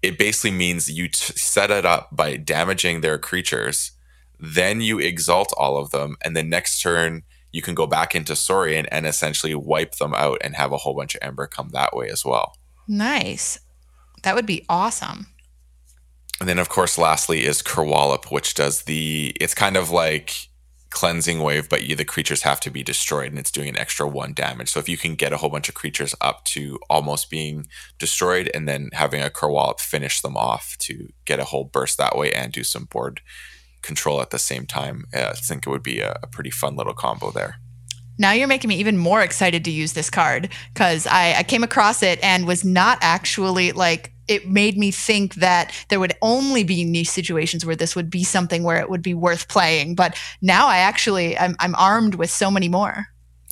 it 0.01 0.17
basically 0.17 0.51
means 0.51 0.89
you 0.89 1.07
t- 1.07 1.33
set 1.36 1.71
it 1.71 1.86
up 1.86 2.15
by 2.15 2.38
damaging 2.38 3.01
their 3.01 3.17
creatures, 3.17 3.91
then 4.39 4.81
you 4.81 4.99
exalt 4.99 5.53
all 5.57 5.77
of 5.77 5.91
them, 5.91 6.17
and 6.23 6.36
then 6.36 6.49
next 6.49 6.81
turn 6.81 7.23
you 7.51 7.62
can 7.62 7.75
go 7.75 7.88
back 7.88 8.13
into 8.13 8.36
Saurian 8.36 8.86
and 8.88 9.07
essentially 9.07 9.55
wipe 9.55 9.95
them 9.95 10.13
out 10.13 10.38
and 10.41 10.55
have 10.55 10.71
a 10.71 10.77
whole 10.77 10.93
bunch 10.93 11.15
of 11.15 11.23
Ember 11.23 11.47
come 11.47 11.69
that 11.69 11.95
way 11.95 12.10
as 12.10 12.23
well. 12.23 12.55
Nice. 12.88 13.60
That 14.23 14.36
would 14.36 14.45
be 14.45 14.65
awesome. 14.69 15.27
And 16.39 16.47
then, 16.47 16.60
of 16.60 16.69
course, 16.69 16.97
lastly 16.97 17.45
is 17.45 17.63
Kerwallop, 17.63 18.31
which 18.31 18.53
does 18.53 18.83
the. 18.83 19.36
It's 19.41 19.55
kind 19.55 19.75
of 19.75 19.89
like 19.89 20.49
cleansing 20.89 21.41
wave, 21.41 21.69
but 21.69 21.84
you, 21.84 21.95
the 21.95 22.06
creatures 22.06 22.43
have 22.43 22.60
to 22.62 22.69
be 22.69 22.84
destroyed, 22.84 23.30
and 23.30 23.39
it's 23.39 23.52
doing 23.52 23.69
an 23.69 23.78
extra 23.78 24.08
one 24.08 24.34
damage. 24.34 24.69
So 24.69 24.80
if 24.80 24.89
you 24.89 24.97
can 24.97 25.15
get 25.15 25.34
a 25.34 25.38
whole 25.38 25.50
bunch 25.50 25.69
of 25.69 25.76
creatures 25.76 26.15
up 26.21 26.43
to 26.45 26.80
almost 26.89 27.30
being 27.30 27.67
destroyed, 28.00 28.50
and 28.54 28.67
then 28.67 28.89
having 28.93 29.21
a 29.21 29.30
Kerwallop 29.30 29.80
finish 29.80 30.21
them 30.21 30.38
off 30.38 30.78
to 30.80 31.10
get 31.26 31.39
a 31.39 31.45
whole 31.45 31.65
burst 31.65 31.97
that 31.97 32.17
way, 32.17 32.32
and 32.32 32.52
do 32.52 32.63
some 32.63 32.86
board 32.86 33.21
control 33.82 34.21
at 34.21 34.32
the 34.32 34.39
same 34.39 34.65
time, 34.65 35.06
uh, 35.13 35.30
I 35.32 35.34
think 35.34 35.65
it 35.65 35.69
would 35.69 35.84
be 35.84 36.00
a, 36.00 36.17
a 36.23 36.28
pretty 36.28 36.52
fun 36.52 36.76
little 36.76 36.93
combo 36.93 37.32
there. 37.32 37.58
Now 38.17 38.32
you're 38.32 38.47
making 38.47 38.69
me 38.69 38.78
even 38.78 38.97
more 38.97 39.21
excited 39.21 39.63
to 39.65 39.71
use 39.71 39.93
this 39.93 40.10
card 40.10 40.50
because 40.73 41.06
I, 41.06 41.36
I 41.38 41.43
came 41.43 41.63
across 41.63 42.02
it 42.02 42.19
and 42.23 42.47
was 42.47 42.65
not 42.65 42.97
actually 43.02 43.71
like 43.73 44.12
it 44.28 44.48
made 44.48 44.78
me 44.78 44.92
think 44.92 45.36
that 45.36 45.74
there 45.90 46.00
would 46.00 46.13
only 46.22 46.63
be 46.63 46.84
niche 46.84 47.10
situations 47.10 47.66
where 47.66 47.76
this 47.76 47.96
would 47.96 48.10
be 48.10 48.24
something 48.24 48.63
where 48.63 48.80
it 48.80 48.90
would 48.90 49.02
be 49.02 49.13
worth 49.13 49.48
playing. 49.48 49.96
But 49.96 50.16
now 50.42 50.68
I 50.68 50.78
actually 50.78 51.38
I'm, 51.38 51.56
I'm 51.60 51.76
armed 51.76 52.16
with 52.16 52.30
so 52.30 52.52
many 52.52 52.70
more. 52.70 53.08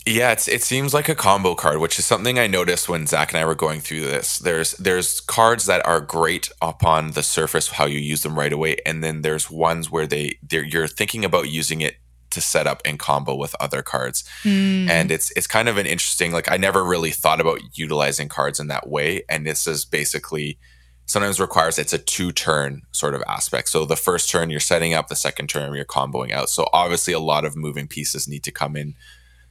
Yeah, 0.07 0.33
it's 0.33 0.47
it 0.47 0.61
seems 0.61 0.93
like 0.93 1.09
a 1.09 1.15
combo 1.15 1.55
card, 1.55 1.79
which 1.79 1.97
is 1.97 2.05
something 2.05 2.37
I 2.37 2.45
noticed 2.45 2.87
when 2.87 3.07
Zach 3.07 3.31
and 3.31 3.39
I 3.39 3.45
were 3.45 3.55
going 3.55 3.79
through 3.79 4.01
this. 4.01 4.37
There's 4.37 4.73
there's 4.73 5.19
cards 5.19 5.65
that 5.65 5.83
are 5.83 5.99
great 5.99 6.51
upon 6.61 7.11
the 7.11 7.23
surface, 7.23 7.69
how 7.69 7.85
you 7.85 7.97
use 7.97 8.21
them 8.21 8.37
right 8.37 8.53
away, 8.53 8.77
and 8.85 9.03
then 9.03 9.23
there's 9.23 9.49
ones 9.49 9.89
where 9.89 10.05
they 10.05 10.37
you're 10.47 10.87
thinking 10.87 11.25
about 11.25 11.49
using 11.49 11.81
it 11.81 11.97
to 12.35 12.41
set 12.41 12.67
up 12.67 12.81
in 12.85 12.97
combo 12.97 13.33
with 13.33 13.55
other 13.59 13.81
cards. 13.81 14.23
Mm. 14.43 14.89
And 14.89 15.09
it's 15.09 15.31
it's 15.31 15.47
kind 15.47 15.67
of 15.67 15.77
an 15.77 15.85
interesting 15.85 16.31
like 16.31 16.51
I 16.51 16.57
never 16.57 16.83
really 16.83 17.11
thought 17.11 17.41
about 17.41 17.59
utilizing 17.73 18.29
cards 18.29 18.59
in 18.59 18.67
that 18.67 18.89
way 18.89 19.23
and 19.29 19.47
this 19.47 19.65
is 19.65 19.85
basically 19.85 20.59
sometimes 21.05 21.39
requires 21.39 21.79
it's 21.79 21.93
a 21.93 21.97
two 21.97 22.33
turn 22.33 22.81
sort 22.91 23.15
of 23.15 23.23
aspect. 23.27 23.69
So 23.69 23.85
the 23.85 23.95
first 23.95 24.29
turn 24.29 24.49
you're 24.49 24.59
setting 24.59 24.93
up, 24.93 25.07
the 25.07 25.15
second 25.15 25.47
turn 25.47 25.73
you're 25.73 25.85
comboing 25.85 26.31
out. 26.31 26.49
So 26.49 26.67
obviously 26.73 27.13
a 27.13 27.19
lot 27.19 27.45
of 27.45 27.55
moving 27.55 27.87
pieces 27.87 28.27
need 28.27 28.43
to 28.43 28.51
come 28.51 28.75
in 28.75 28.95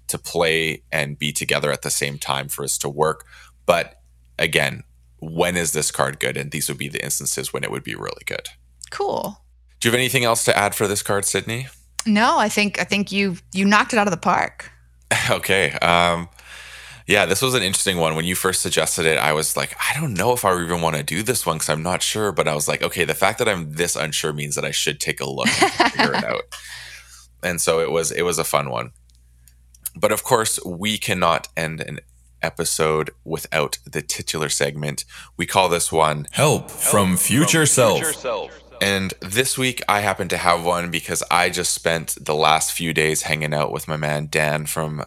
to 0.09 0.19
play 0.19 0.83
and 0.93 1.19
be 1.19 1.33
together 1.33 1.73
at 1.73 1.83
the 1.83 1.91
same 1.91 2.19
time 2.19 2.49
for 2.49 2.65
us 2.65 2.77
to 2.79 2.89
work. 2.89 3.25
But 3.65 3.95
again, 4.39 4.83
when 5.21 5.57
is 5.57 5.73
this 5.73 5.91
card 5.91 6.21
good? 6.21 6.37
And 6.37 6.51
these 6.51 6.69
would 6.69 6.77
be 6.77 6.89
the 6.89 7.03
instances 7.03 7.53
when 7.53 7.65
it 7.65 7.71
would 7.71 7.85
be 7.85 7.95
really 7.95 8.25
good. 8.27 8.49
Cool. 8.91 9.41
Do 9.81 9.89
you 9.89 9.93
have 9.93 9.99
anything 9.99 10.25
else 10.25 10.45
to 10.45 10.57
add 10.57 10.75
for 10.75 10.87
this 10.87 11.03
card, 11.03 11.25
Sydney? 11.25 11.69
No, 12.07 12.39
I 12.39 12.49
think 12.49 12.81
I 12.81 12.85
think 12.85 13.13
you 13.13 13.37
you 13.53 13.65
knocked 13.65 13.93
it 13.93 13.99
out 13.99 14.07
of 14.07 14.11
the 14.13 14.17
park. 14.19 14.71
okay. 15.31 15.73
Um, 15.73 16.29
yeah, 17.07 17.27
this 17.27 17.43
was 17.43 17.55
an 17.55 17.63
interesting 17.63 17.99
one. 17.99 18.17
When 18.17 18.25
you 18.25 18.35
first 18.35 18.63
suggested 18.63 19.05
it, 19.05 19.19
I 19.19 19.33
was 19.33 19.57
like, 19.57 19.77
I 19.79 19.99
don't 20.01 20.15
know 20.15 20.33
if 20.33 20.45
I 20.45 20.59
even 20.63 20.81
want 20.81 20.97
to 20.97 21.03
do 21.03 21.23
this 21.23 21.45
one 21.45 21.57
because 21.57 21.69
I'm 21.69 21.83
not 21.83 22.03
sure. 22.03 22.33
But 22.33 22.49
I 22.49 22.55
was 22.55 22.67
like, 22.67 22.83
okay, 22.83 23.05
the 23.05 23.15
fact 23.15 23.39
that 23.39 23.49
I'm 23.49 23.75
this 23.75 23.95
unsure 23.95 24.33
means 24.33 24.55
that 24.55 24.65
I 24.65 24.71
should 24.71 25.01
take 25.01 25.21
a 25.21 25.29
look 25.29 25.49
and 25.49 25.73
figure 25.73 26.15
it 26.15 26.25
out. 26.25 26.43
And 27.43 27.61
so 27.61 27.81
it 27.81 27.91
was 27.91 28.11
it 28.11 28.23
was 28.23 28.39
a 28.39 28.45
fun 28.45 28.71
one. 28.71 28.93
But 29.97 30.13
of 30.13 30.25
course, 30.25 30.59
we 30.65 30.99
cannot 30.99 31.49
end 31.57 31.81
an 31.81 32.01
episode 32.43 33.11
without 33.25 33.79
the 33.85 34.03
titular 34.03 34.49
segment. 34.49 35.05
We 35.37 35.47
call 35.47 35.69
this 35.69 35.91
one 35.93 36.27
Help, 36.33 36.71
Help 36.71 36.71
from, 36.71 37.17
Future, 37.17 37.61
from 37.61 37.67
self. 37.67 37.99
future 37.99 38.13
Self. 38.13 38.64
And 38.81 39.15
this 39.21 39.57
week 39.57 39.83
I 39.89 40.01
happen 40.01 40.29
to 40.29 40.37
have 40.37 40.65
one 40.65 40.91
because 40.91 41.23
I 41.31 41.51
just 41.51 41.75
spent 41.75 42.17
the 42.21 42.35
last 42.35 42.73
few 42.73 42.93
days 42.93 43.23
hanging 43.23 43.55
out 43.55 43.73
with 43.73 43.89
my 43.89 43.97
man 43.97 44.29
Dan 44.31 44.67
from 44.67 45.05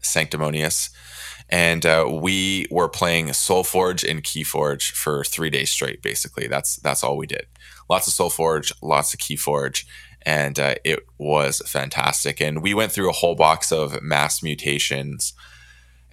Sanctimonious. 0.00 0.90
And 1.50 1.86
uh, 1.86 2.06
we 2.10 2.66
were 2.70 2.88
playing 2.88 3.28
SolForge 3.28 4.08
and 4.08 4.22
Keyforge 4.22 4.90
for 4.92 5.24
three 5.24 5.50
days 5.50 5.70
straight. 5.70 6.02
Basically, 6.02 6.46
that's 6.46 6.76
that's 6.76 7.02
all 7.02 7.16
we 7.16 7.26
did. 7.26 7.46
Lots 7.88 8.06
of 8.06 8.12
SolForge, 8.12 8.70
lots 8.82 9.14
of 9.14 9.20
Keyforge, 9.20 9.86
and 10.22 10.60
uh, 10.60 10.74
it 10.84 11.06
was 11.16 11.62
fantastic. 11.66 12.42
And 12.42 12.62
we 12.62 12.74
went 12.74 12.92
through 12.92 13.08
a 13.08 13.14
whole 13.14 13.34
box 13.34 13.72
of 13.72 14.02
mass 14.02 14.42
mutations 14.42 15.32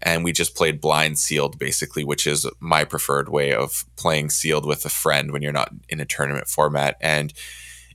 and 0.05 0.23
we 0.23 0.31
just 0.31 0.55
played 0.55 0.79
blind 0.79 1.17
sealed 1.19 1.57
basically 1.59 2.05
which 2.05 2.25
is 2.27 2.47
my 2.59 2.85
preferred 2.85 3.27
way 3.27 3.51
of 3.51 3.83
playing 3.97 4.29
sealed 4.29 4.65
with 4.65 4.85
a 4.85 4.89
friend 4.89 5.31
when 5.31 5.41
you're 5.41 5.51
not 5.51 5.71
in 5.89 5.99
a 5.99 6.05
tournament 6.05 6.47
format. 6.47 6.95
And 7.01 7.33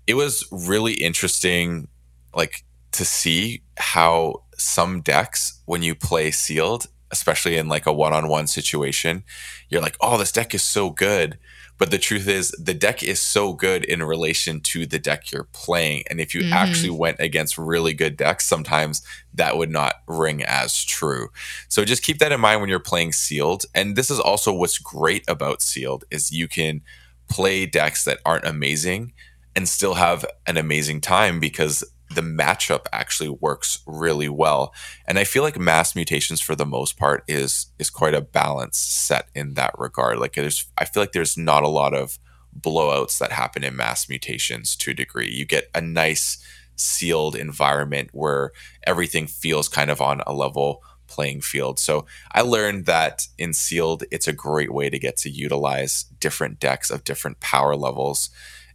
it 0.06 0.14
was 0.14 0.46
really 0.50 0.94
interesting 0.94 1.88
like 2.34 2.64
to 2.92 3.04
see 3.04 3.62
how 3.78 4.42
some 4.58 5.00
decks 5.00 5.62
when 5.64 5.82
you 5.82 5.94
play 5.94 6.30
sealed 6.30 6.86
especially 7.12 7.56
in 7.56 7.68
like 7.68 7.86
a 7.86 7.92
one-on-one 7.92 8.46
situation 8.46 9.24
you're 9.68 9.80
like 9.80 9.96
oh 10.00 10.18
this 10.18 10.32
deck 10.32 10.54
is 10.54 10.62
so 10.62 10.90
good 10.90 11.38
but 11.80 11.90
the 11.90 11.98
truth 11.98 12.28
is, 12.28 12.50
the 12.62 12.74
deck 12.74 13.02
is 13.02 13.22
so 13.22 13.54
good 13.54 13.86
in 13.86 14.02
relation 14.02 14.60
to 14.60 14.84
the 14.84 14.98
deck 14.98 15.32
you're 15.32 15.48
playing. 15.54 16.04
And 16.10 16.20
if 16.20 16.34
you 16.34 16.42
mm-hmm. 16.42 16.52
actually 16.52 16.90
went 16.90 17.16
against 17.20 17.56
really 17.56 17.94
good 17.94 18.18
decks, 18.18 18.44
sometimes 18.44 19.00
that 19.32 19.56
would 19.56 19.70
not 19.70 19.94
ring 20.06 20.44
as 20.44 20.84
true. 20.84 21.30
So 21.68 21.86
just 21.86 22.02
keep 22.02 22.18
that 22.18 22.32
in 22.32 22.40
mind 22.40 22.60
when 22.60 22.68
you're 22.68 22.80
playing 22.80 23.12
sealed. 23.12 23.64
And 23.74 23.96
this 23.96 24.10
is 24.10 24.20
also 24.20 24.52
what's 24.52 24.76
great 24.76 25.24
about 25.26 25.62
sealed 25.62 26.04
is 26.10 26.30
you 26.30 26.48
can 26.48 26.82
play 27.30 27.64
decks 27.64 28.04
that 28.04 28.20
aren't 28.26 28.44
amazing 28.44 29.14
and 29.56 29.66
still 29.66 29.94
have 29.94 30.26
an 30.46 30.58
amazing 30.58 31.00
time 31.00 31.40
because 31.40 31.82
the 32.12 32.22
matchup 32.22 32.86
actually 32.92 33.28
works 33.28 33.80
really 33.86 34.28
well. 34.28 34.74
And 35.06 35.18
I 35.18 35.24
feel 35.24 35.42
like 35.42 35.58
mass 35.58 35.94
mutations 35.94 36.40
for 36.40 36.56
the 36.56 36.66
most 36.66 36.96
part 36.96 37.24
is 37.28 37.66
is 37.78 37.88
quite 37.88 38.14
a 38.14 38.20
balanced 38.20 39.06
set 39.06 39.28
in 39.34 39.54
that 39.54 39.78
regard. 39.78 40.18
Like 40.18 40.34
there's 40.34 40.66
I 40.76 40.84
feel 40.84 41.02
like 41.02 41.12
there's 41.12 41.38
not 41.38 41.62
a 41.62 41.68
lot 41.68 41.94
of 41.94 42.18
blowouts 42.58 43.18
that 43.18 43.32
happen 43.32 43.62
in 43.62 43.76
mass 43.76 44.08
mutations 44.08 44.74
to 44.76 44.90
a 44.90 44.94
degree. 44.94 45.30
You 45.30 45.44
get 45.44 45.70
a 45.74 45.80
nice 45.80 46.44
sealed 46.74 47.36
environment 47.36 48.10
where 48.12 48.52
everything 48.84 49.26
feels 49.26 49.68
kind 49.68 49.90
of 49.90 50.00
on 50.00 50.22
a 50.26 50.32
level 50.32 50.82
playing 51.06 51.42
field. 51.42 51.78
So 51.78 52.06
I 52.32 52.40
learned 52.40 52.86
that 52.86 53.26
in 53.38 53.52
sealed 53.52 54.04
it's 54.10 54.28
a 54.28 54.32
great 54.32 54.72
way 54.72 54.90
to 54.90 54.98
get 54.98 55.16
to 55.18 55.30
utilize 55.30 56.04
different 56.18 56.58
decks 56.58 56.90
of 56.90 57.04
different 57.04 57.40
power 57.40 57.76
levels 57.76 58.30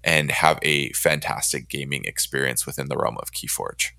and 0.06 0.32
have 0.32 0.60
a 0.62 0.92
fantastic 0.94 1.68
gaming 1.68 2.06
experience 2.06 2.66
within 2.66 2.88
the 2.88 2.96
realm 2.96 3.18
of 3.18 3.32
Keyforge. 3.32 3.92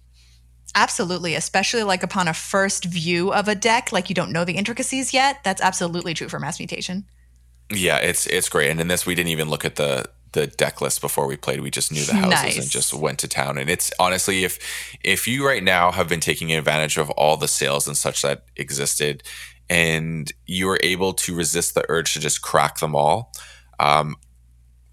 Absolutely, 0.74 1.34
especially 1.34 1.82
like 1.82 2.02
upon 2.02 2.28
a 2.28 2.34
first 2.34 2.84
view 2.84 3.32
of 3.32 3.48
a 3.48 3.54
deck, 3.54 3.92
like 3.92 4.08
you 4.08 4.14
don't 4.14 4.32
know 4.32 4.44
the 4.44 4.56
intricacies 4.56 5.12
yet. 5.12 5.42
That's 5.42 5.60
absolutely 5.60 6.14
true 6.14 6.28
for 6.28 6.38
mass 6.38 6.58
mutation. 6.58 7.04
Yeah, 7.70 7.96
it's 7.98 8.26
it's 8.26 8.48
great. 8.48 8.70
And 8.70 8.80
in 8.80 8.88
this, 8.88 9.04
we 9.04 9.14
didn't 9.14 9.30
even 9.30 9.48
look 9.50 9.64
at 9.64 9.76
the 9.76 10.08
the 10.32 10.46
deck 10.46 10.80
list 10.80 11.00
before 11.00 11.26
we 11.26 11.36
played. 11.36 11.60
We 11.60 11.70
just 11.70 11.90
knew 11.90 12.04
the 12.04 12.14
houses 12.14 12.30
nice. 12.30 12.58
and 12.58 12.70
just 12.70 12.92
went 12.92 13.18
to 13.20 13.28
town. 13.28 13.58
And 13.58 13.70
it's 13.70 13.90
honestly, 13.98 14.44
if 14.44 14.58
if 15.02 15.26
you 15.26 15.46
right 15.46 15.64
now 15.64 15.90
have 15.90 16.08
been 16.08 16.20
taking 16.20 16.52
advantage 16.52 16.98
of 16.98 17.10
all 17.10 17.36
the 17.36 17.48
sales 17.48 17.88
and 17.88 17.96
such 17.96 18.22
that 18.22 18.44
existed, 18.54 19.22
and 19.68 20.30
you 20.46 20.68
are 20.68 20.78
able 20.82 21.14
to 21.14 21.34
resist 21.34 21.74
the 21.74 21.84
urge 21.88 22.12
to 22.12 22.20
just 22.20 22.42
crack 22.42 22.78
them 22.78 22.94
all, 22.94 23.32
um, 23.80 24.16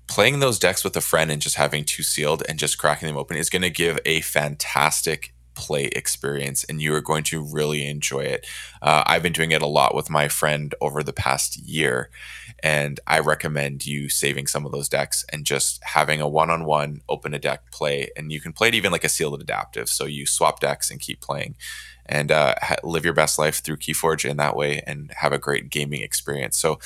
playing 0.07 0.39
those 0.39 0.59
decks 0.59 0.83
with 0.83 0.95
a 0.95 1.01
friend 1.01 1.31
and 1.31 1.41
just 1.41 1.55
having 1.55 1.83
two 1.85 2.03
sealed 2.03 2.43
and 2.47 2.59
just 2.59 2.77
cracking 2.77 3.07
them 3.07 3.17
open 3.17 3.37
is 3.37 3.49
going 3.49 3.61
to 3.61 3.69
give 3.69 3.99
a 4.05 4.21
fantastic 4.21 5.33
play 5.55 5.85
experience 5.85 6.63
and 6.63 6.81
you 6.81 6.93
are 6.93 7.01
going 7.01 7.23
to 7.23 7.43
really 7.43 7.87
enjoy 7.87 8.21
it. 8.21 8.45
Uh, 8.81 9.03
I've 9.05 9.23
been 9.23 9.33
doing 9.33 9.51
it 9.51 9.61
a 9.61 9.67
lot 9.67 9.95
with 9.95 10.09
my 10.09 10.27
friend 10.27 10.73
over 10.81 11.03
the 11.03 11.13
past 11.13 11.57
year, 11.57 12.09
and 12.61 12.99
I 13.07 13.19
recommend 13.19 13.85
you 13.85 14.09
saving 14.09 14.47
some 14.47 14.65
of 14.65 14.71
those 14.71 14.89
decks 14.89 15.25
and 15.31 15.45
just 15.45 15.83
having 15.83 16.21
a 16.21 16.27
one 16.27 16.49
on 16.49 16.65
one 16.65 17.01
open 17.09 17.33
a 17.33 17.39
deck 17.39 17.71
play. 17.71 18.09
And 18.15 18.31
you 18.31 18.41
can 18.41 18.53
play 18.53 18.69
it 18.69 18.75
even 18.75 18.91
like 18.91 19.03
a 19.03 19.09
sealed 19.09 19.39
adaptive. 19.41 19.89
So 19.89 20.05
you 20.05 20.25
swap 20.25 20.59
decks 20.59 20.89
and 20.89 20.99
keep 20.99 21.21
playing 21.21 21.55
and 22.05 22.31
uh, 22.31 22.55
live 22.83 23.05
your 23.05 23.13
best 23.13 23.39
life 23.39 23.61
through 23.63 23.77
Keyforge 23.77 24.29
in 24.29 24.37
that 24.37 24.55
way 24.55 24.81
and 24.85 25.11
have 25.17 25.33
a 25.33 25.37
great 25.37 25.69
gaming 25.69 26.01
experience. 26.01 26.57
So 26.57 26.79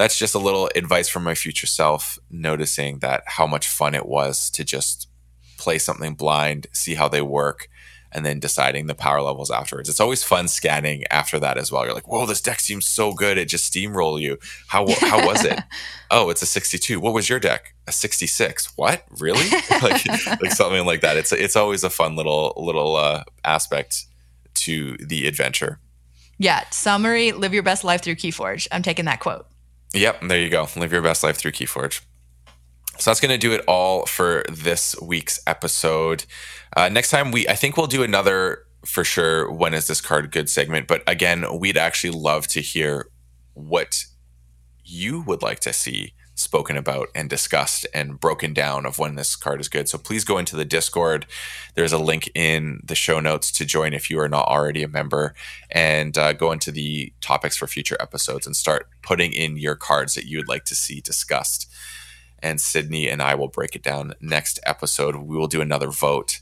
that's 0.00 0.16
just 0.16 0.34
a 0.34 0.38
little 0.38 0.70
advice 0.74 1.10
from 1.10 1.24
my 1.24 1.34
future 1.34 1.66
self, 1.66 2.18
noticing 2.30 3.00
that 3.00 3.22
how 3.26 3.46
much 3.46 3.68
fun 3.68 3.94
it 3.94 4.06
was 4.06 4.48
to 4.52 4.64
just 4.64 5.10
play 5.58 5.76
something 5.76 6.14
blind, 6.14 6.66
see 6.72 6.94
how 6.94 7.06
they 7.06 7.20
work, 7.20 7.68
and 8.10 8.24
then 8.24 8.40
deciding 8.40 8.86
the 8.86 8.94
power 8.94 9.20
levels 9.20 9.50
afterwards. 9.50 9.90
It's 9.90 10.00
always 10.00 10.24
fun 10.24 10.48
scanning 10.48 11.04
after 11.10 11.38
that 11.40 11.58
as 11.58 11.70
well. 11.70 11.84
You're 11.84 11.92
like, 11.92 12.08
whoa, 12.08 12.24
this 12.24 12.40
deck 12.40 12.60
seems 12.60 12.86
so 12.86 13.12
good. 13.12 13.36
It 13.36 13.50
just 13.50 13.70
steamroll 13.70 14.18
you. 14.18 14.38
How 14.68 14.86
how 15.00 15.26
was 15.26 15.44
it? 15.44 15.60
oh, 16.10 16.30
it's 16.30 16.40
a 16.40 16.46
62. 16.46 16.98
What 16.98 17.12
was 17.12 17.28
your 17.28 17.38
deck? 17.38 17.74
A 17.86 17.92
66. 17.92 18.78
What? 18.78 19.04
Really? 19.18 19.50
like 19.82 20.06
like 20.40 20.52
something 20.52 20.86
like 20.86 21.02
that. 21.02 21.18
It's 21.18 21.30
it's 21.30 21.56
always 21.56 21.84
a 21.84 21.90
fun 21.90 22.16
little 22.16 22.54
little 22.56 22.96
uh, 22.96 23.24
aspect 23.44 24.06
to 24.54 24.96
the 24.96 25.26
adventure. 25.26 25.78
Yeah. 26.38 26.64
Summary: 26.70 27.32
Live 27.32 27.52
your 27.52 27.62
best 27.62 27.84
life 27.84 28.00
through 28.00 28.14
Keyforge. 28.14 28.66
I'm 28.72 28.82
taking 28.82 29.04
that 29.04 29.20
quote. 29.20 29.49
Yep, 29.92 30.22
there 30.28 30.40
you 30.40 30.50
go. 30.50 30.68
Live 30.76 30.92
your 30.92 31.02
best 31.02 31.22
life 31.24 31.36
through 31.36 31.52
Keyforge. 31.52 32.00
So 32.98 33.10
that's 33.10 33.20
going 33.20 33.32
to 33.32 33.38
do 33.38 33.52
it 33.52 33.64
all 33.66 34.06
for 34.06 34.44
this 34.48 34.94
week's 35.00 35.40
episode. 35.46 36.24
Uh, 36.76 36.88
next 36.88 37.10
time, 37.10 37.32
we 37.32 37.48
I 37.48 37.54
think 37.54 37.76
we'll 37.76 37.86
do 37.86 38.02
another 38.02 38.66
for 38.84 39.04
sure. 39.04 39.50
When 39.50 39.74
is 39.74 39.86
this 39.86 40.00
card 40.00 40.30
good 40.30 40.50
segment? 40.50 40.86
But 40.86 41.02
again, 41.06 41.44
we'd 41.58 41.78
actually 41.78 42.10
love 42.10 42.46
to 42.48 42.60
hear 42.60 43.08
what 43.54 44.04
you 44.84 45.22
would 45.22 45.42
like 45.42 45.60
to 45.60 45.72
see 45.72 46.12
spoken 46.40 46.76
about 46.76 47.08
and 47.14 47.28
discussed 47.28 47.86
and 47.94 48.18
broken 48.18 48.52
down 48.52 48.86
of 48.86 48.98
when 48.98 49.14
this 49.14 49.36
card 49.36 49.60
is 49.60 49.68
good. 49.68 49.88
So 49.88 49.98
please 49.98 50.24
go 50.24 50.38
into 50.38 50.56
the 50.56 50.64
Discord. 50.64 51.26
There's 51.74 51.92
a 51.92 51.98
link 51.98 52.30
in 52.34 52.80
the 52.84 52.94
show 52.94 53.20
notes 53.20 53.52
to 53.52 53.64
join 53.64 53.92
if 53.92 54.10
you 54.10 54.18
are 54.20 54.28
not 54.28 54.48
already 54.48 54.82
a 54.82 54.88
member 54.88 55.34
and 55.70 56.16
uh, 56.16 56.32
go 56.32 56.52
into 56.52 56.72
the 56.72 57.12
topics 57.20 57.56
for 57.56 57.66
future 57.66 57.96
episodes 58.00 58.46
and 58.46 58.56
start 58.56 58.88
putting 59.02 59.32
in 59.32 59.56
your 59.56 59.76
cards 59.76 60.14
that 60.14 60.26
you 60.26 60.38
would 60.38 60.48
like 60.48 60.64
to 60.64 60.74
see 60.74 61.00
discussed. 61.00 61.70
And 62.42 62.60
Sydney 62.60 63.08
and 63.08 63.20
I 63.20 63.34
will 63.34 63.48
break 63.48 63.76
it 63.76 63.82
down 63.82 64.14
next 64.20 64.58
episode. 64.64 65.16
We 65.16 65.36
will 65.36 65.46
do 65.46 65.60
another 65.60 65.90
vote. 65.90 66.40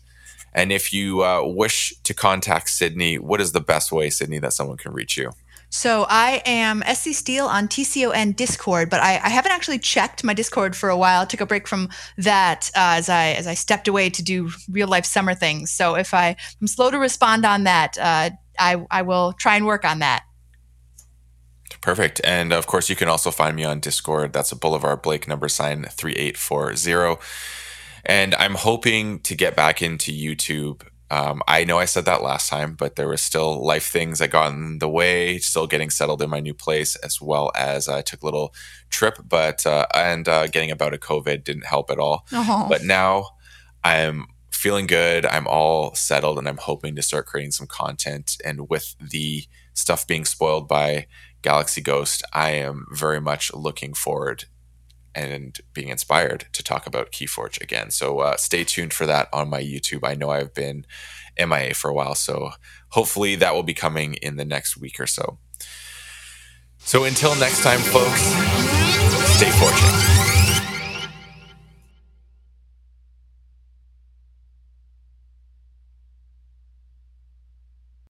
And 0.54 0.72
if 0.72 0.92
you 0.92 1.24
uh, 1.24 1.42
wish 1.44 1.92
to 2.04 2.14
contact 2.14 2.70
Sydney, 2.70 3.18
what 3.18 3.40
is 3.40 3.52
the 3.52 3.60
best 3.60 3.92
way, 3.92 4.10
Sydney, 4.10 4.38
that 4.38 4.52
someone 4.52 4.76
can 4.76 4.92
reach 4.92 5.16
you? 5.16 5.32
So 5.70 6.06
I 6.08 6.42
am 6.46 6.82
SC 6.94 7.12
Steel 7.12 7.46
on 7.46 7.68
TCON 7.68 8.34
Discord, 8.34 8.88
but 8.88 9.00
I, 9.00 9.20
I, 9.22 9.28
haven't 9.28 9.52
actually 9.52 9.78
checked 9.78 10.24
my 10.24 10.32
Discord 10.32 10.74
for 10.74 10.88
a 10.88 10.96
while. 10.96 11.22
I 11.22 11.24
took 11.26 11.42
a 11.42 11.46
break 11.46 11.68
from 11.68 11.90
that 12.16 12.70
uh, 12.74 12.96
as 12.96 13.10
I 13.10 13.32
as 13.32 13.46
I 13.46 13.52
stepped 13.52 13.86
away 13.86 14.08
to 14.10 14.22
do 14.22 14.50
real 14.70 14.88
life 14.88 15.04
summer 15.04 15.34
things. 15.34 15.70
So 15.70 15.94
if 15.94 16.14
I 16.14 16.36
am 16.62 16.66
slow 16.66 16.90
to 16.90 16.98
respond 16.98 17.44
on 17.44 17.64
that, 17.64 17.98
uh, 17.98 18.30
I 18.58 18.86
I 18.90 19.02
will 19.02 19.34
try 19.34 19.56
and 19.56 19.66
work 19.66 19.84
on 19.84 19.98
that. 19.98 20.24
Perfect. 21.82 22.20
And 22.24 22.52
of 22.52 22.66
course, 22.66 22.88
you 22.88 22.96
can 22.96 23.08
also 23.08 23.30
find 23.30 23.54
me 23.54 23.64
on 23.64 23.80
Discord. 23.80 24.32
That's 24.32 24.52
a 24.52 24.56
Boulevard 24.56 25.02
Blake 25.02 25.28
number 25.28 25.48
sign 25.48 25.84
three 25.84 26.14
eight 26.14 26.38
four 26.38 26.76
zero. 26.76 27.18
And 28.04 28.34
I'm 28.36 28.54
hoping 28.54 29.20
to 29.20 29.34
get 29.34 29.54
back 29.54 29.82
into 29.82 30.12
YouTube 30.12 30.87
um, 31.10 31.42
I 31.48 31.64
know 31.64 31.78
I 31.78 31.86
said 31.86 32.04
that 32.04 32.22
last 32.22 32.50
time, 32.50 32.74
but 32.74 32.96
there 32.96 33.08
was 33.08 33.22
still 33.22 33.64
life 33.64 33.86
things 33.86 34.18
that 34.18 34.30
got 34.30 34.52
in 34.52 34.78
the 34.78 34.88
way. 34.88 35.38
Still 35.38 35.66
getting 35.66 35.90
settled 35.90 36.20
in 36.20 36.28
my 36.28 36.40
new 36.40 36.54
place, 36.54 36.96
as 36.96 37.20
well 37.20 37.50
as 37.54 37.88
I 37.88 38.02
took 38.02 38.22
a 38.22 38.26
little 38.26 38.54
trip, 38.90 39.18
but 39.26 39.66
uh, 39.66 39.86
and 39.94 40.28
uh, 40.28 40.46
getting 40.48 40.70
about 40.70 40.94
a 40.94 40.98
COVID 40.98 41.44
didn't 41.44 41.66
help 41.66 41.90
at 41.90 41.98
all. 41.98 42.26
Oh. 42.32 42.66
But 42.68 42.84
now 42.84 43.30
I'm 43.82 44.26
feeling 44.50 44.86
good. 44.86 45.24
I'm 45.24 45.46
all 45.46 45.94
settled, 45.94 46.38
and 46.38 46.48
I'm 46.48 46.58
hoping 46.58 46.94
to 46.96 47.02
start 47.02 47.26
creating 47.26 47.52
some 47.52 47.66
content. 47.66 48.36
And 48.44 48.68
with 48.68 48.94
the 49.00 49.44
stuff 49.72 50.06
being 50.06 50.26
spoiled 50.26 50.68
by 50.68 51.06
Galaxy 51.40 51.80
Ghost, 51.80 52.22
I 52.34 52.50
am 52.50 52.86
very 52.92 53.20
much 53.20 53.52
looking 53.54 53.94
forward 53.94 54.44
and 55.18 55.58
being 55.72 55.88
inspired 55.88 56.46
to 56.52 56.62
talk 56.62 56.86
about 56.86 57.10
Keyforge 57.10 57.60
again. 57.60 57.90
So 57.90 58.20
uh, 58.20 58.36
stay 58.36 58.64
tuned 58.64 58.92
for 58.92 59.06
that 59.06 59.28
on 59.32 59.50
my 59.50 59.60
YouTube. 59.60 60.06
I 60.08 60.14
know 60.14 60.30
I've 60.30 60.54
been 60.54 60.86
MIA 61.38 61.74
for 61.74 61.90
a 61.90 61.94
while, 61.94 62.14
so 62.14 62.50
hopefully 62.90 63.34
that 63.36 63.54
will 63.54 63.62
be 63.62 63.74
coming 63.74 64.14
in 64.14 64.36
the 64.36 64.44
next 64.44 64.76
week 64.76 65.00
or 65.00 65.06
so. 65.06 65.38
So 66.78 67.04
until 67.04 67.34
next 67.36 67.62
time, 67.62 67.80
folks, 67.80 68.22
stay 69.36 69.50
fortunate. 69.50 70.47